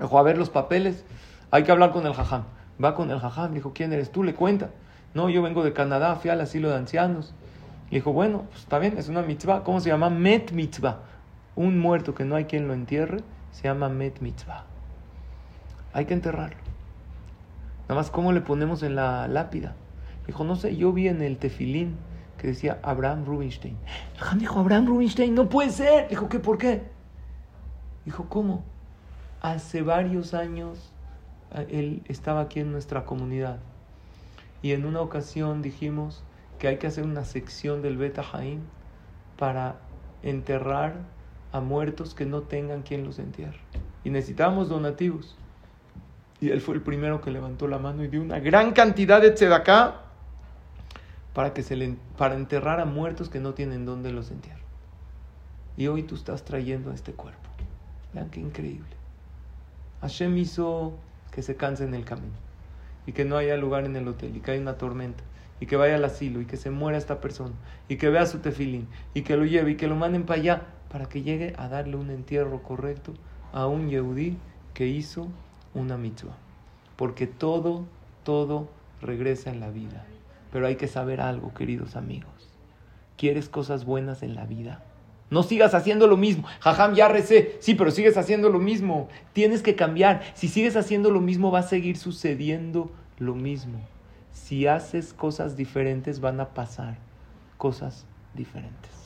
Dijo, 0.00 0.18
a 0.18 0.22
ver 0.22 0.38
los 0.38 0.50
papeles, 0.50 1.04
hay 1.50 1.64
que 1.64 1.72
hablar 1.72 1.92
con 1.92 2.06
el 2.06 2.14
jajam. 2.14 2.44
Va 2.82 2.94
con 2.94 3.10
el 3.10 3.18
jajam, 3.20 3.54
dijo, 3.54 3.72
¿quién 3.74 3.92
eres 3.92 4.10
tú? 4.10 4.22
Le 4.22 4.34
cuenta. 4.34 4.70
No, 5.14 5.28
yo 5.28 5.42
vengo 5.42 5.62
de 5.62 5.72
Canadá, 5.72 6.16
fui 6.16 6.30
al 6.30 6.40
asilo 6.40 6.68
de 6.68 6.76
ancianos. 6.76 7.34
Y 7.90 7.96
dijo, 7.96 8.12
bueno, 8.12 8.44
pues 8.50 8.62
está 8.62 8.78
bien, 8.78 8.98
es 8.98 9.08
una 9.08 9.22
mitzvah. 9.22 9.62
¿Cómo 9.62 9.80
se 9.80 9.88
llama? 9.88 10.10
Met 10.10 10.50
mitzvah. 10.52 10.98
Un 11.56 11.78
muerto 11.78 12.14
que 12.14 12.24
no 12.24 12.36
hay 12.36 12.44
quien 12.44 12.68
lo 12.68 12.74
entierre, 12.74 13.22
se 13.52 13.64
llama 13.64 13.88
met 13.88 14.20
mitzvah. 14.20 14.64
Hay 15.92 16.06
que 16.06 16.14
enterrarlo. 16.14 16.58
Nada 17.82 17.94
más, 17.94 18.10
¿cómo 18.10 18.32
le 18.32 18.40
ponemos 18.40 18.82
en 18.82 18.96
la 18.96 19.28
lápida? 19.28 19.76
Dijo, 20.26 20.42
no 20.44 20.56
sé, 20.56 20.76
yo 20.76 20.92
vi 20.92 21.08
en 21.08 21.22
el 21.22 21.36
tefilín 21.36 21.96
que 22.38 22.48
decía 22.48 22.78
Abraham 22.82 23.24
Rubinstein. 23.24 23.76
Dijo, 24.36 24.58
Abraham 24.58 24.86
Rubinstein, 24.86 25.34
no 25.34 25.48
puede 25.48 25.70
ser. 25.70 26.08
Dijo, 26.08 26.28
¿qué? 26.28 26.40
¿Por 26.40 26.58
qué? 26.58 26.82
Dijo, 28.04 28.28
¿cómo? 28.28 28.64
Hace 29.40 29.82
varios 29.82 30.34
años 30.34 30.92
él 31.68 32.02
estaba 32.08 32.40
aquí 32.40 32.60
en 32.60 32.72
nuestra 32.72 33.04
comunidad 33.04 33.58
y 34.62 34.72
en 34.72 34.86
una 34.86 35.00
ocasión 35.00 35.62
dijimos 35.62 36.24
que 36.58 36.68
hay 36.68 36.78
que 36.78 36.86
hacer 36.86 37.04
una 37.04 37.24
sección 37.24 37.82
del 37.82 37.96
Beta 37.96 38.22
Jaim 38.22 38.60
para 39.36 39.76
enterrar 40.22 40.96
a 41.54 41.60
muertos 41.60 42.14
que 42.14 42.26
no 42.26 42.42
tengan 42.42 42.82
quien 42.82 43.04
los 43.04 43.20
entierre. 43.20 43.60
Y 44.02 44.10
necesitábamos 44.10 44.68
donativos. 44.68 45.36
Y 46.40 46.50
él 46.50 46.60
fue 46.60 46.74
el 46.74 46.82
primero 46.82 47.20
que 47.20 47.30
levantó 47.30 47.68
la 47.68 47.78
mano 47.78 48.02
y 48.02 48.08
dio 48.08 48.20
una 48.20 48.40
gran 48.40 48.72
cantidad 48.72 49.22
de 49.22 49.30
tzedaká 49.30 50.00
para, 51.32 51.54
que 51.54 51.62
se 51.62 51.76
le, 51.76 51.94
para 52.18 52.34
enterrar 52.34 52.80
a 52.80 52.86
muertos 52.86 53.28
que 53.28 53.38
no 53.38 53.54
tienen 53.54 53.86
dónde 53.86 54.12
los 54.12 54.32
entierrar. 54.32 54.64
Y 55.76 55.86
hoy 55.86 56.02
tú 56.02 56.16
estás 56.16 56.44
trayendo 56.44 56.92
este 56.92 57.12
cuerpo. 57.12 57.48
Vean 58.12 58.30
qué 58.30 58.40
increíble. 58.40 58.90
Hashem 60.00 60.36
hizo 60.36 60.94
que 61.30 61.42
se 61.42 61.54
canse 61.54 61.84
en 61.84 61.94
el 61.94 62.04
camino 62.04 62.34
y 63.06 63.12
que 63.12 63.24
no 63.24 63.36
haya 63.36 63.56
lugar 63.56 63.84
en 63.84 63.94
el 63.94 64.08
hotel 64.08 64.36
y 64.36 64.40
que 64.40 64.50
haya 64.50 64.60
una 64.60 64.76
tormenta 64.76 65.22
y 65.60 65.66
que 65.66 65.76
vaya 65.76 65.94
al 65.94 66.04
asilo 66.04 66.40
y 66.40 66.46
que 66.46 66.56
se 66.56 66.70
muera 66.70 66.98
esta 66.98 67.20
persona 67.20 67.54
y 67.88 67.96
que 67.96 68.10
vea 68.10 68.26
su 68.26 68.40
tefilín 68.40 68.88
y 69.14 69.22
que 69.22 69.36
lo 69.36 69.44
lleve 69.44 69.70
y 69.70 69.76
que 69.76 69.86
lo 69.86 69.94
manden 69.94 70.26
para 70.26 70.40
allá 70.40 70.62
para 70.94 71.06
que 71.06 71.22
llegue 71.22 71.54
a 71.58 71.66
darle 71.66 71.96
un 71.96 72.08
entierro 72.08 72.62
correcto 72.62 73.14
a 73.52 73.66
un 73.66 73.90
yehudí 73.90 74.36
que 74.74 74.86
hizo 74.86 75.26
una 75.74 75.96
mitzvah. 75.96 76.36
Porque 76.94 77.26
todo, 77.26 77.84
todo 78.22 78.68
regresa 79.00 79.50
en 79.50 79.58
la 79.58 79.70
vida. 79.70 80.06
Pero 80.52 80.68
hay 80.68 80.76
que 80.76 80.86
saber 80.86 81.20
algo, 81.20 81.52
queridos 81.52 81.96
amigos. 81.96 82.48
¿Quieres 83.16 83.48
cosas 83.48 83.84
buenas 83.84 84.22
en 84.22 84.36
la 84.36 84.46
vida? 84.46 84.84
No 85.30 85.42
sigas 85.42 85.74
haciendo 85.74 86.06
lo 86.06 86.16
mismo. 86.16 86.46
Jajam, 86.60 86.94
ya 86.94 87.08
recé. 87.08 87.56
Sí, 87.58 87.74
pero 87.74 87.90
sigues 87.90 88.16
haciendo 88.16 88.48
lo 88.48 88.60
mismo. 88.60 89.08
Tienes 89.32 89.62
que 89.62 89.74
cambiar. 89.74 90.22
Si 90.34 90.46
sigues 90.46 90.76
haciendo 90.76 91.10
lo 91.10 91.20
mismo, 91.20 91.50
va 91.50 91.58
a 91.58 91.62
seguir 91.64 91.96
sucediendo 91.96 92.92
lo 93.18 93.34
mismo. 93.34 93.80
Si 94.30 94.68
haces 94.68 95.12
cosas 95.12 95.56
diferentes, 95.56 96.20
van 96.20 96.38
a 96.38 96.50
pasar 96.50 96.98
cosas 97.58 98.06
diferentes. 98.32 99.03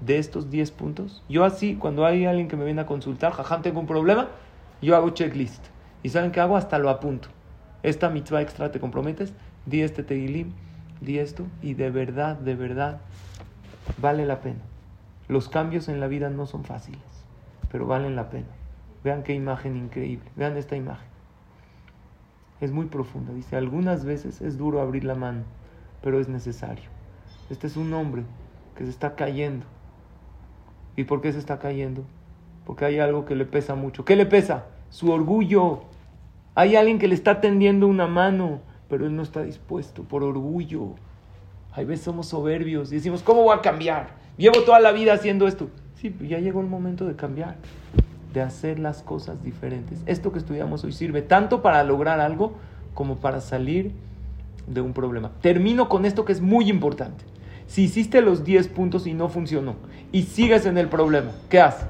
De 0.00 0.18
estos 0.18 0.48
10 0.48 0.70
puntos, 0.70 1.24
yo 1.28 1.44
así, 1.44 1.74
cuando 1.74 2.06
hay 2.06 2.24
alguien 2.24 2.46
que 2.46 2.56
me 2.56 2.64
viene 2.64 2.82
a 2.82 2.86
consultar, 2.86 3.32
jajam, 3.32 3.62
tengo 3.62 3.80
un 3.80 3.86
problema, 3.86 4.28
yo 4.80 4.94
hago 4.94 5.10
checklist. 5.10 5.64
¿Y 6.02 6.10
saben 6.10 6.30
qué 6.30 6.40
hago? 6.40 6.56
Hasta 6.56 6.78
lo 6.78 6.88
apunto. 6.88 7.28
Esta 7.82 8.08
mitzvah 8.08 8.42
extra, 8.42 8.70
¿te 8.70 8.78
comprometes? 8.78 9.32
Di 9.66 9.82
este 9.82 10.04
tegilim, 10.04 10.52
di 11.00 11.18
esto, 11.18 11.46
y 11.62 11.74
de 11.74 11.90
verdad, 11.90 12.36
de 12.36 12.54
verdad, 12.54 13.00
vale 14.00 14.24
la 14.24 14.40
pena. 14.40 14.60
Los 15.26 15.48
cambios 15.48 15.88
en 15.88 16.00
la 16.00 16.06
vida 16.06 16.30
no 16.30 16.46
son 16.46 16.64
fáciles, 16.64 17.00
pero 17.70 17.86
valen 17.86 18.16
la 18.16 18.30
pena. 18.30 18.46
Vean 19.04 19.22
qué 19.22 19.34
imagen 19.34 19.76
increíble. 19.76 20.30
Vean 20.36 20.56
esta 20.56 20.76
imagen. 20.76 21.08
Es 22.60 22.72
muy 22.72 22.86
profunda. 22.86 23.32
Dice, 23.32 23.56
algunas 23.56 24.04
veces 24.04 24.40
es 24.40 24.58
duro 24.58 24.80
abrir 24.80 25.04
la 25.04 25.14
mano, 25.14 25.42
pero 26.02 26.18
es 26.20 26.28
necesario. 26.28 26.88
Este 27.50 27.66
es 27.66 27.76
un 27.76 27.92
hombre 27.92 28.22
que 28.76 28.84
se 28.84 28.90
está 28.90 29.14
cayendo. 29.14 29.66
¿Y 30.98 31.04
por 31.04 31.20
qué 31.20 31.32
se 31.32 31.38
está 31.38 31.60
cayendo? 31.60 32.02
Porque 32.66 32.84
hay 32.84 32.98
algo 32.98 33.24
que 33.24 33.36
le 33.36 33.44
pesa 33.44 33.76
mucho. 33.76 34.04
¿Qué 34.04 34.16
le 34.16 34.26
pesa? 34.26 34.64
Su 34.90 35.12
orgullo. 35.12 35.82
Hay 36.56 36.74
alguien 36.74 36.98
que 36.98 37.06
le 37.06 37.14
está 37.14 37.40
tendiendo 37.40 37.86
una 37.86 38.08
mano, 38.08 38.58
pero 38.88 39.06
él 39.06 39.14
no 39.14 39.22
está 39.22 39.44
dispuesto 39.44 40.02
por 40.02 40.24
orgullo. 40.24 40.94
Hay 41.70 41.84
veces 41.84 42.04
somos 42.04 42.26
soberbios 42.26 42.90
y 42.90 42.96
decimos, 42.96 43.22
¿cómo 43.22 43.44
voy 43.44 43.56
a 43.56 43.60
cambiar? 43.60 44.08
Llevo 44.36 44.62
toda 44.62 44.80
la 44.80 44.90
vida 44.90 45.12
haciendo 45.12 45.46
esto. 45.46 45.68
Sí, 45.94 46.12
ya 46.28 46.40
llegó 46.40 46.60
el 46.62 46.66
momento 46.66 47.06
de 47.06 47.14
cambiar, 47.14 47.54
de 48.34 48.40
hacer 48.40 48.80
las 48.80 49.04
cosas 49.04 49.40
diferentes. 49.44 50.02
Esto 50.04 50.32
que 50.32 50.40
estudiamos 50.40 50.82
hoy 50.82 50.90
sirve 50.90 51.22
tanto 51.22 51.62
para 51.62 51.84
lograr 51.84 52.18
algo 52.18 52.54
como 52.94 53.18
para 53.18 53.40
salir 53.40 53.92
de 54.66 54.80
un 54.80 54.94
problema. 54.94 55.30
Termino 55.42 55.88
con 55.88 56.04
esto 56.04 56.24
que 56.24 56.32
es 56.32 56.40
muy 56.40 56.68
importante. 56.68 57.24
Si 57.68 57.82
hiciste 57.82 58.22
los 58.22 58.44
10 58.44 58.68
puntos 58.68 59.06
y 59.06 59.12
no 59.12 59.28
funcionó 59.28 59.76
y 60.10 60.22
sigues 60.22 60.64
en 60.64 60.78
el 60.78 60.88
problema, 60.88 61.32
¿qué 61.50 61.60
haces? 61.60 61.86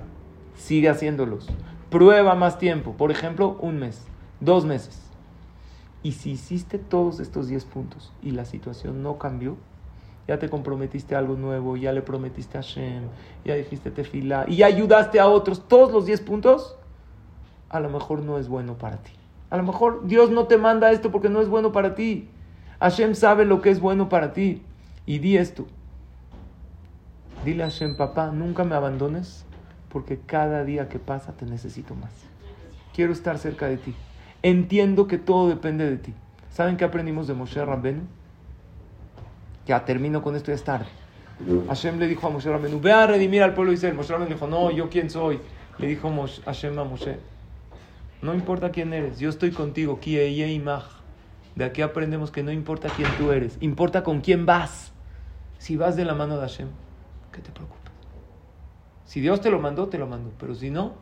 Sigue 0.57 0.89
haciéndolos. 0.89 1.49
Prueba 1.89 2.35
más 2.35 2.59
tiempo, 2.59 2.95
por 2.95 3.13
ejemplo, 3.13 3.57
un 3.61 3.79
mes, 3.79 4.05
dos 4.41 4.67
meses. 4.67 5.01
Y 6.03 6.13
si 6.13 6.33
hiciste 6.33 6.79
todos 6.79 7.21
estos 7.21 7.47
10 7.47 7.65
puntos 7.65 8.13
y 8.23 8.33
la 8.33 8.45
situación 8.45 9.05
no 9.05 9.19
cambió, 9.19 9.57
ya 10.27 10.41
te 10.41 10.51
comprometiste 10.51 11.15
a 11.15 11.19
algo 11.19 11.37
nuevo, 11.37 11.77
ya 11.77 11.93
le 11.93 12.03
prometiste 12.03 12.59
a 12.59 12.63
Hashem, 12.63 13.05
ya 13.45 13.55
dijiste 13.55 13.93
tefila 13.93 14.47
y 14.49 14.57
ya 14.57 14.67
ayudaste 14.67 15.21
a 15.21 15.29
otros, 15.29 15.69
todos 15.69 15.93
los 15.93 16.07
10 16.07 16.21
puntos, 16.23 16.77
a 17.69 17.79
lo 17.79 17.89
mejor 17.89 18.25
no 18.25 18.39
es 18.39 18.49
bueno 18.49 18.77
para 18.77 18.97
ti. 18.97 19.13
A 19.49 19.57
lo 19.57 19.63
mejor 19.63 20.09
Dios 20.09 20.31
no 20.31 20.49
te 20.49 20.59
manda 20.59 20.91
esto 20.91 21.13
porque 21.13 21.29
no 21.29 21.41
es 21.41 21.49
bueno 21.49 21.71
para 21.71 21.95
ti. 21.95 22.29
Hashem 22.81 23.15
sabe 23.15 23.45
lo 23.45 23.63
que 23.63 23.71
es 23.71 23.81
bueno 23.81 24.09
para 24.09 24.33
ti. 24.33 24.63
Y 25.09 25.21
di 25.21 25.39
esto. 25.39 25.67
Dile 27.43 27.63
a 27.63 27.71
Hashem, 27.71 27.97
papá, 27.97 28.31
nunca 28.31 28.65
me 28.65 28.75
abandones 28.75 29.47
porque 29.89 30.19
cada 30.19 30.65
día 30.65 30.91
que 30.91 30.99
pasa 30.99 31.33
te 31.33 31.47
necesito 31.47 31.95
más. 31.95 32.13
Quiero 32.95 33.15
estar 33.15 33.39
cerca 33.39 33.69
de 33.69 33.79
ti. 33.79 33.95
Entiendo 34.43 35.07
que 35.07 35.17
todo 35.17 35.49
depende 35.49 35.89
de 35.89 35.97
ti. 35.97 36.13
¿Saben 36.51 36.77
qué 36.77 36.85
aprendimos 36.85 37.27
de 37.27 37.33
Moshe 37.33 37.65
Rabbenu? 37.65 38.03
Ya 39.67 39.87
termino 39.87 40.23
con 40.23 40.37
esto, 40.37 40.51
ya 40.51 40.57
es 40.57 40.65
tarde. 40.65 40.89
Hashem 41.69 41.99
le 41.99 42.07
dijo 42.07 42.27
a 42.27 42.31
Moshe 42.31 42.51
Rabbenu, 42.51 42.79
ve 42.79 42.93
a 42.93 43.07
redimir 43.07 43.43
al 43.43 43.55
pueblo 43.55 43.71
de 43.71 43.77
Israel. 43.77 43.95
Moshe 43.95 44.13
Rabbenu 44.13 44.35
dijo, 44.35 44.47
no, 44.47 44.71
¿yo 44.71 44.91
quién 44.91 45.09
soy? 45.09 45.41
Le 45.79 45.87
dijo 45.87 46.13
Hashem 46.45 46.79
a 46.79 46.85
Moshe, 46.85 47.17
no 48.21 48.35
importa 48.35 48.71
quién 48.73 48.93
eres, 48.93 49.19
yo 49.19 49.31
estoy 49.31 49.53
contigo. 49.53 49.99
De 50.03 51.65
aquí 51.65 51.81
aprendemos 51.81 52.31
que 52.31 52.43
no 52.43 52.53
importa 52.53 52.91
quién 52.95 53.09
tú 53.17 53.33
eres, 53.33 53.57
importa 53.63 54.03
con 54.05 54.21
quién 54.21 54.45
vas. 54.45 54.93
Si 55.59 55.77
vas 55.77 55.97
de 55.97 56.05
la 56.05 56.15
mano 56.15 56.37
de 56.37 56.43
Hashem, 56.43 56.69
¿qué 57.33 57.41
te 57.41 57.51
preocupa? 57.51 57.91
Si 59.05 59.21
Dios 59.21 59.41
te 59.41 59.51
lo 59.51 59.59
mandó, 59.59 59.89
te 59.89 59.99
lo 59.99 60.07
mandó. 60.07 60.33
Pero 60.39 60.55
si 60.55 60.71
no, 60.71 60.95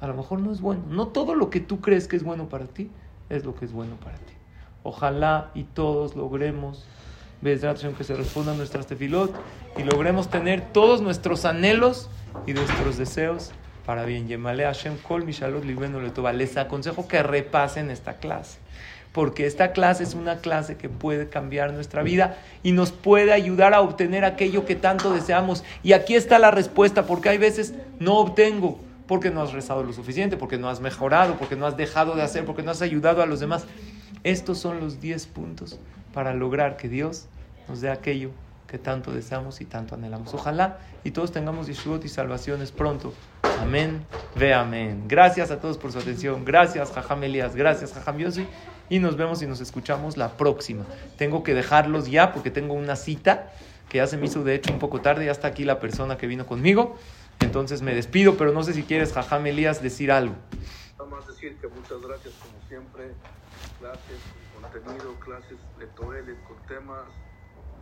a 0.00 0.06
lo 0.06 0.14
mejor 0.14 0.40
no 0.40 0.52
es 0.52 0.60
bueno. 0.60 0.82
No 0.88 1.08
todo 1.08 1.34
lo 1.34 1.50
que 1.50 1.60
tú 1.60 1.80
crees 1.80 2.08
que 2.08 2.16
es 2.16 2.24
bueno 2.24 2.48
para 2.48 2.66
ti 2.66 2.90
es 3.28 3.44
lo 3.44 3.54
que 3.54 3.64
es 3.64 3.72
bueno 3.72 3.96
para 3.96 4.16
ti. 4.16 4.34
Ojalá 4.82 5.50
y 5.54 5.64
todos 5.64 6.16
logremos, 6.16 6.84
que 7.42 8.04
se 8.04 8.14
respondan 8.14 8.56
nuestras 8.56 8.86
tefilot 8.86 9.34
y 9.76 9.82
logremos 9.82 10.28
tener 10.28 10.72
todos 10.72 11.02
nuestros 11.02 11.44
anhelos 11.44 12.08
y 12.46 12.54
nuestros 12.54 12.96
deseos 12.96 13.52
para 13.84 14.04
bien. 14.04 14.26
Yemale 14.26 14.64
Hashem 14.64 14.96
Kol 14.98 15.24
Mishalot 15.24 15.64
Les 16.34 16.56
aconsejo 16.56 17.06
que 17.06 17.22
repasen 17.22 17.90
esta 17.90 18.14
clase 18.14 18.58
porque 19.14 19.46
esta 19.46 19.70
clase 19.70 20.02
es 20.02 20.14
una 20.14 20.38
clase 20.38 20.76
que 20.76 20.88
puede 20.88 21.28
cambiar 21.28 21.72
nuestra 21.72 22.02
vida 22.02 22.36
y 22.64 22.72
nos 22.72 22.90
puede 22.90 23.32
ayudar 23.32 23.72
a 23.72 23.80
obtener 23.80 24.24
aquello 24.24 24.66
que 24.66 24.74
tanto 24.74 25.14
deseamos. 25.14 25.62
Y 25.84 25.92
aquí 25.92 26.16
está 26.16 26.40
la 26.40 26.50
respuesta, 26.50 27.06
porque 27.06 27.28
hay 27.28 27.38
veces 27.38 27.74
no 28.00 28.16
obtengo, 28.16 28.80
porque 29.06 29.30
no 29.30 29.40
has 29.40 29.52
rezado 29.52 29.84
lo 29.84 29.92
suficiente, 29.92 30.36
porque 30.36 30.58
no 30.58 30.68
has 30.68 30.80
mejorado, 30.80 31.36
porque 31.38 31.54
no 31.54 31.64
has 31.64 31.76
dejado 31.76 32.16
de 32.16 32.22
hacer, 32.22 32.44
porque 32.44 32.64
no 32.64 32.72
has 32.72 32.82
ayudado 32.82 33.22
a 33.22 33.26
los 33.26 33.38
demás. 33.38 33.66
Estos 34.24 34.58
son 34.58 34.80
los 34.80 35.00
10 35.00 35.26
puntos 35.26 35.78
para 36.12 36.34
lograr 36.34 36.76
que 36.76 36.88
Dios 36.88 37.26
nos 37.68 37.80
dé 37.80 37.90
aquello 37.90 38.30
que 38.66 38.78
tanto 38.78 39.12
deseamos 39.12 39.60
y 39.60 39.64
tanto 39.64 39.94
anhelamos. 39.94 40.34
Ojalá 40.34 40.78
y 41.04 41.12
todos 41.12 41.30
tengamos 41.30 41.68
Yeshua 41.68 42.00
y 42.02 42.08
salvaciones 42.08 42.72
pronto. 42.72 43.14
Amén, 43.60 44.04
ve 44.34 44.54
amén. 44.54 45.04
Gracias 45.06 45.52
a 45.52 45.60
todos 45.60 45.78
por 45.78 45.92
su 45.92 46.00
atención. 46.00 46.44
Gracias, 46.44 46.90
Jajam 46.90 47.22
Elías. 47.22 47.54
Gracias, 47.54 47.92
Jajam 47.92 48.18
Yossi 48.18 48.48
y 48.88 48.98
nos 48.98 49.16
vemos 49.16 49.42
y 49.42 49.46
nos 49.46 49.60
escuchamos 49.60 50.16
la 50.16 50.36
próxima. 50.36 50.84
Tengo 51.16 51.42
que 51.42 51.54
dejarlos 51.54 52.10
ya 52.10 52.32
porque 52.32 52.50
tengo 52.50 52.74
una 52.74 52.96
cita 52.96 53.52
que 53.88 53.98
ya 53.98 54.06
se 54.06 54.16
me 54.16 54.26
hizo 54.26 54.42
de 54.44 54.54
hecho 54.54 54.72
un 54.72 54.78
poco 54.78 55.00
tarde, 55.00 55.26
ya 55.26 55.32
está 55.32 55.48
aquí 55.48 55.64
la 55.64 55.78
persona 55.78 56.16
que 56.16 56.26
vino 56.26 56.46
conmigo, 56.46 56.96
entonces 57.40 57.82
me 57.82 57.94
despido, 57.94 58.36
pero 58.36 58.52
no 58.52 58.62
sé 58.62 58.72
si 58.72 58.82
quieres, 58.82 59.12
Jajam 59.12 59.46
Elías, 59.46 59.82
decir 59.82 60.10
algo. 60.10 60.34
Nada 60.98 61.10
más 61.10 61.26
decir 61.26 61.56
que 61.60 61.68
muchas 61.68 62.00
gracias 62.00 62.34
como 62.34 62.68
siempre, 62.68 63.12
clases, 63.78 64.18
contenido, 64.60 65.14
clases 65.20 65.58
de 65.78 65.86
Toelet 65.88 66.42
con 66.44 66.56
temas, 66.66 67.04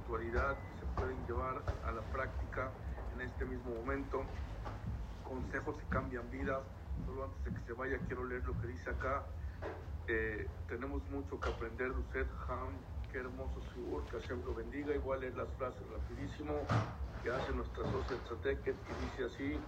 actualidad 0.02 0.56
que 0.56 0.80
se 0.80 0.86
pueden 0.94 1.16
llevar 1.26 1.62
a 1.86 1.92
la 1.92 2.02
práctica 2.12 2.70
en 3.14 3.22
este 3.22 3.44
mismo 3.44 3.74
momento, 3.74 4.24
consejos 5.26 5.76
que 5.76 5.84
cambian 5.88 6.30
vidas, 6.30 6.60
solo 7.06 7.24
antes 7.24 7.44
de 7.44 7.58
que 7.58 7.66
se 7.66 7.72
vaya 7.72 7.98
quiero 8.06 8.24
leer 8.24 8.44
lo 8.44 8.60
que 8.60 8.66
dice 8.66 8.90
acá, 8.90 9.22
eh, 10.08 10.46
tenemos 10.68 11.02
mucho 11.10 11.38
que 11.40 11.48
aprender 11.48 11.92
de 11.92 12.00
usted, 12.00 12.26
Ham. 12.48 12.70
Qué 13.10 13.18
hermoso 13.18 13.60
figura, 13.74 14.04
que 14.10 14.20
Hashem 14.20 14.42
lo 14.44 14.54
bendiga. 14.54 14.94
Igual 14.94 15.20
leer 15.20 15.36
las 15.36 15.48
frases 15.58 15.82
rapidísimo 15.90 16.54
que 17.22 17.30
hace 17.30 17.52
nuestra 17.52 17.84
socia 17.84 18.16
Tzateket, 18.24 18.74
que 18.74 18.94
dice 19.04 19.34
así, 19.34 19.60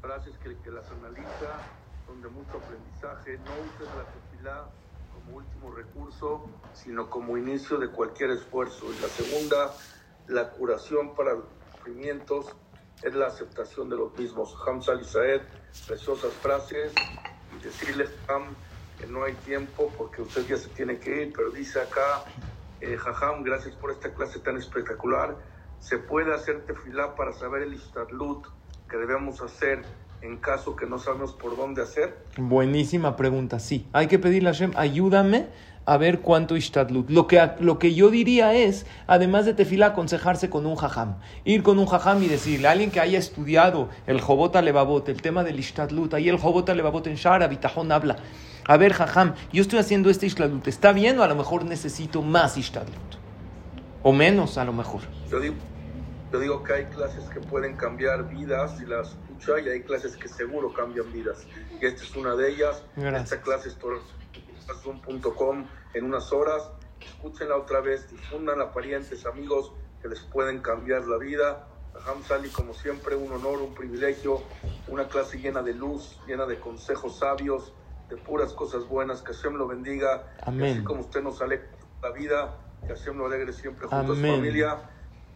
frases 0.00 0.36
que, 0.38 0.56
que 0.58 0.70
las 0.70 0.88
analiza, 0.90 1.58
son 2.06 2.22
de 2.22 2.28
mucho 2.28 2.58
aprendizaje. 2.58 3.38
No 3.38 3.50
uses 3.52 3.88
la 3.96 4.04
tefilá 4.04 4.70
como 5.14 5.38
último 5.38 5.74
recurso, 5.74 6.46
sino 6.72 7.10
como 7.10 7.36
inicio 7.36 7.78
de 7.78 7.88
cualquier 7.88 8.30
esfuerzo. 8.30 8.86
Y 8.92 8.98
la 9.00 9.08
segunda, 9.08 9.74
la 10.28 10.50
curación 10.50 11.14
para 11.14 11.34
los 11.34 11.44
sufrimientos 11.76 12.54
es 13.02 13.14
la 13.14 13.26
aceptación 13.26 13.88
de 13.88 13.96
los 13.96 14.16
mismos. 14.16 14.56
Ham 14.66 14.80
Salisaed, 14.80 15.42
preciosas 15.86 16.32
frases, 16.34 16.92
y 17.56 17.62
decirle, 17.62 18.08
Ham, 18.28 18.54
no 19.08 19.24
hay 19.24 19.34
tiempo 19.34 19.90
porque 19.96 20.22
usted 20.22 20.46
ya 20.46 20.56
se 20.56 20.68
tiene 20.68 20.98
que 20.98 21.22
ir, 21.22 21.32
pero 21.34 21.50
dice 21.50 21.80
acá, 21.80 22.24
eh, 22.80 22.96
Jajam, 22.96 23.42
gracias 23.42 23.74
por 23.76 23.90
esta 23.90 24.12
clase 24.12 24.38
tan 24.40 24.56
espectacular. 24.56 25.36
¿Se 25.80 25.98
puede 25.98 26.34
hacer 26.34 26.64
tefilá 26.66 27.14
para 27.14 27.32
saber 27.32 27.62
el 27.62 27.74
istadlut 27.74 28.46
que 28.88 28.96
debemos 28.96 29.40
hacer 29.40 29.82
en 30.20 30.36
caso 30.36 30.76
que 30.76 30.86
no 30.86 30.98
sabemos 30.98 31.32
por 31.32 31.56
dónde 31.56 31.82
hacer? 31.82 32.16
Buenísima 32.36 33.16
pregunta, 33.16 33.58
sí. 33.58 33.88
Hay 33.92 34.06
que 34.06 34.18
pedirle 34.18 34.50
a 34.50 34.52
Hashem, 34.52 34.72
ayúdame 34.76 35.48
a 35.84 35.96
ver 35.96 36.20
cuánto 36.20 36.56
ishtadlut. 36.56 37.10
Lo 37.10 37.26
que, 37.26 37.50
lo 37.58 37.78
que 37.78 37.94
yo 37.94 38.10
diría 38.10 38.54
es, 38.54 38.86
además 39.08 39.44
de 39.44 39.54
tefila, 39.54 39.86
aconsejarse 39.86 40.48
con 40.48 40.66
un 40.66 40.76
jajam. 40.76 41.16
Ir 41.44 41.62
con 41.62 41.78
un 41.78 41.86
jajam 41.86 42.22
y 42.22 42.28
decirle 42.28 42.68
a 42.68 42.70
alguien 42.70 42.92
que 42.92 43.00
haya 43.00 43.18
estudiado 43.18 43.88
el 44.06 44.20
jobota 44.20 44.62
levavot, 44.62 45.08
el 45.08 45.20
tema 45.20 45.42
del 45.42 45.58
ishtadlut, 45.58 46.14
ahí 46.14 46.28
el 46.28 46.38
jobota 46.38 46.74
levavot 46.74 47.06
en 47.08 47.16
Shara, 47.16 47.48
Bitajón 47.48 47.90
habla 47.90 48.16
a 48.66 48.76
ver, 48.76 48.92
jajam, 48.92 49.34
yo 49.52 49.62
estoy 49.62 49.78
haciendo 49.80 50.08
este 50.08 50.26
ishtadlut, 50.26 50.68
¿está 50.68 50.92
bien 50.92 51.18
o 51.18 51.22
a 51.22 51.28
lo 51.28 51.34
mejor 51.34 51.64
necesito 51.64 52.22
más 52.22 52.56
ishtadlut? 52.56 53.16
O 54.02 54.12
menos, 54.12 54.56
a 54.58 54.64
lo 54.64 54.72
mejor. 54.72 55.02
Yo 55.28 55.40
digo, 55.40 55.56
yo 56.32 56.38
digo 56.38 56.62
que 56.62 56.72
hay 56.72 56.84
clases 56.86 57.24
que 57.30 57.40
pueden 57.40 57.76
cambiar 57.76 58.28
vidas 58.28 58.80
y 58.80 58.86
las 58.86 59.08
escucha 59.08 59.60
y 59.60 59.68
hay 59.68 59.82
clases 59.82 60.16
que 60.16 60.28
seguro 60.28 60.72
cambian 60.72 61.12
vidas. 61.12 61.44
Y 61.80 61.86
esta 61.86 62.02
es 62.04 62.14
una 62.16 62.34
de 62.36 62.50
ellas. 62.50 62.82
Esta 62.96 63.40
clase 63.40 63.68
es 63.68 63.78
zoom.com 64.82 65.66
en 65.94 66.04
unas 66.04 66.32
horas. 66.32 66.62
Escúchenla 67.00 67.56
otra 67.56 67.80
vez, 67.80 68.08
difundan 68.10 68.60
a 68.60 68.72
parientes, 68.72 69.26
amigos 69.26 69.72
que 70.00 70.08
les 70.08 70.20
pueden 70.20 70.60
cambiar 70.60 71.04
la 71.04 71.18
vida. 71.18 71.66
Jajam 71.94 72.22
Sali, 72.22 72.48
como 72.48 72.74
siempre, 72.74 73.16
un 73.16 73.32
honor, 73.32 73.60
un 73.60 73.74
privilegio, 73.74 74.42
una 74.88 75.08
clase 75.08 75.38
llena 75.38 75.62
de 75.62 75.74
luz, 75.74 76.18
llena 76.26 76.46
de 76.46 76.58
consejos 76.58 77.18
sabios 77.18 77.72
de 78.12 78.18
puras 78.18 78.52
cosas 78.52 78.86
buenas, 78.88 79.22
que 79.22 79.32
Hashem 79.32 79.54
lo 79.54 79.66
bendiga, 79.66 80.34
Amén. 80.42 80.74
así 80.74 80.84
como 80.84 81.00
usted 81.00 81.22
nos 81.22 81.40
alegra 81.40 81.66
la 82.02 82.10
vida, 82.10 82.58
que 82.86 82.88
Hashem 82.88 83.16
lo 83.16 83.24
alegre 83.24 83.54
siempre 83.54 83.86
junto 83.86 84.12
a 84.12 84.16
su 84.16 84.20
familia, 84.20 84.76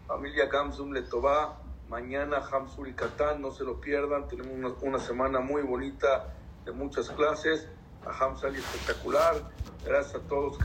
familia 0.07 0.47
Gamsum 0.47 0.93
Letová, 0.93 1.59
mañana 1.89 2.39
Hamsur 2.39 2.87
y 2.89 2.93
Katán, 2.93 3.41
no 3.41 3.51
se 3.51 3.65
lo 3.65 3.81
pierdan, 3.81 4.29
tenemos 4.29 4.75
una, 4.83 4.99
semana 4.99 5.41
muy 5.41 5.63
bonita 5.63 6.35
de 6.67 6.73
muchas 6.73 7.09
clases, 7.11 7.67
a 8.05 8.11
Hamsali 8.11 8.59
espectacular, 8.59 9.37
gracias 9.83 10.17
a 10.17 10.29
todos. 10.29 10.55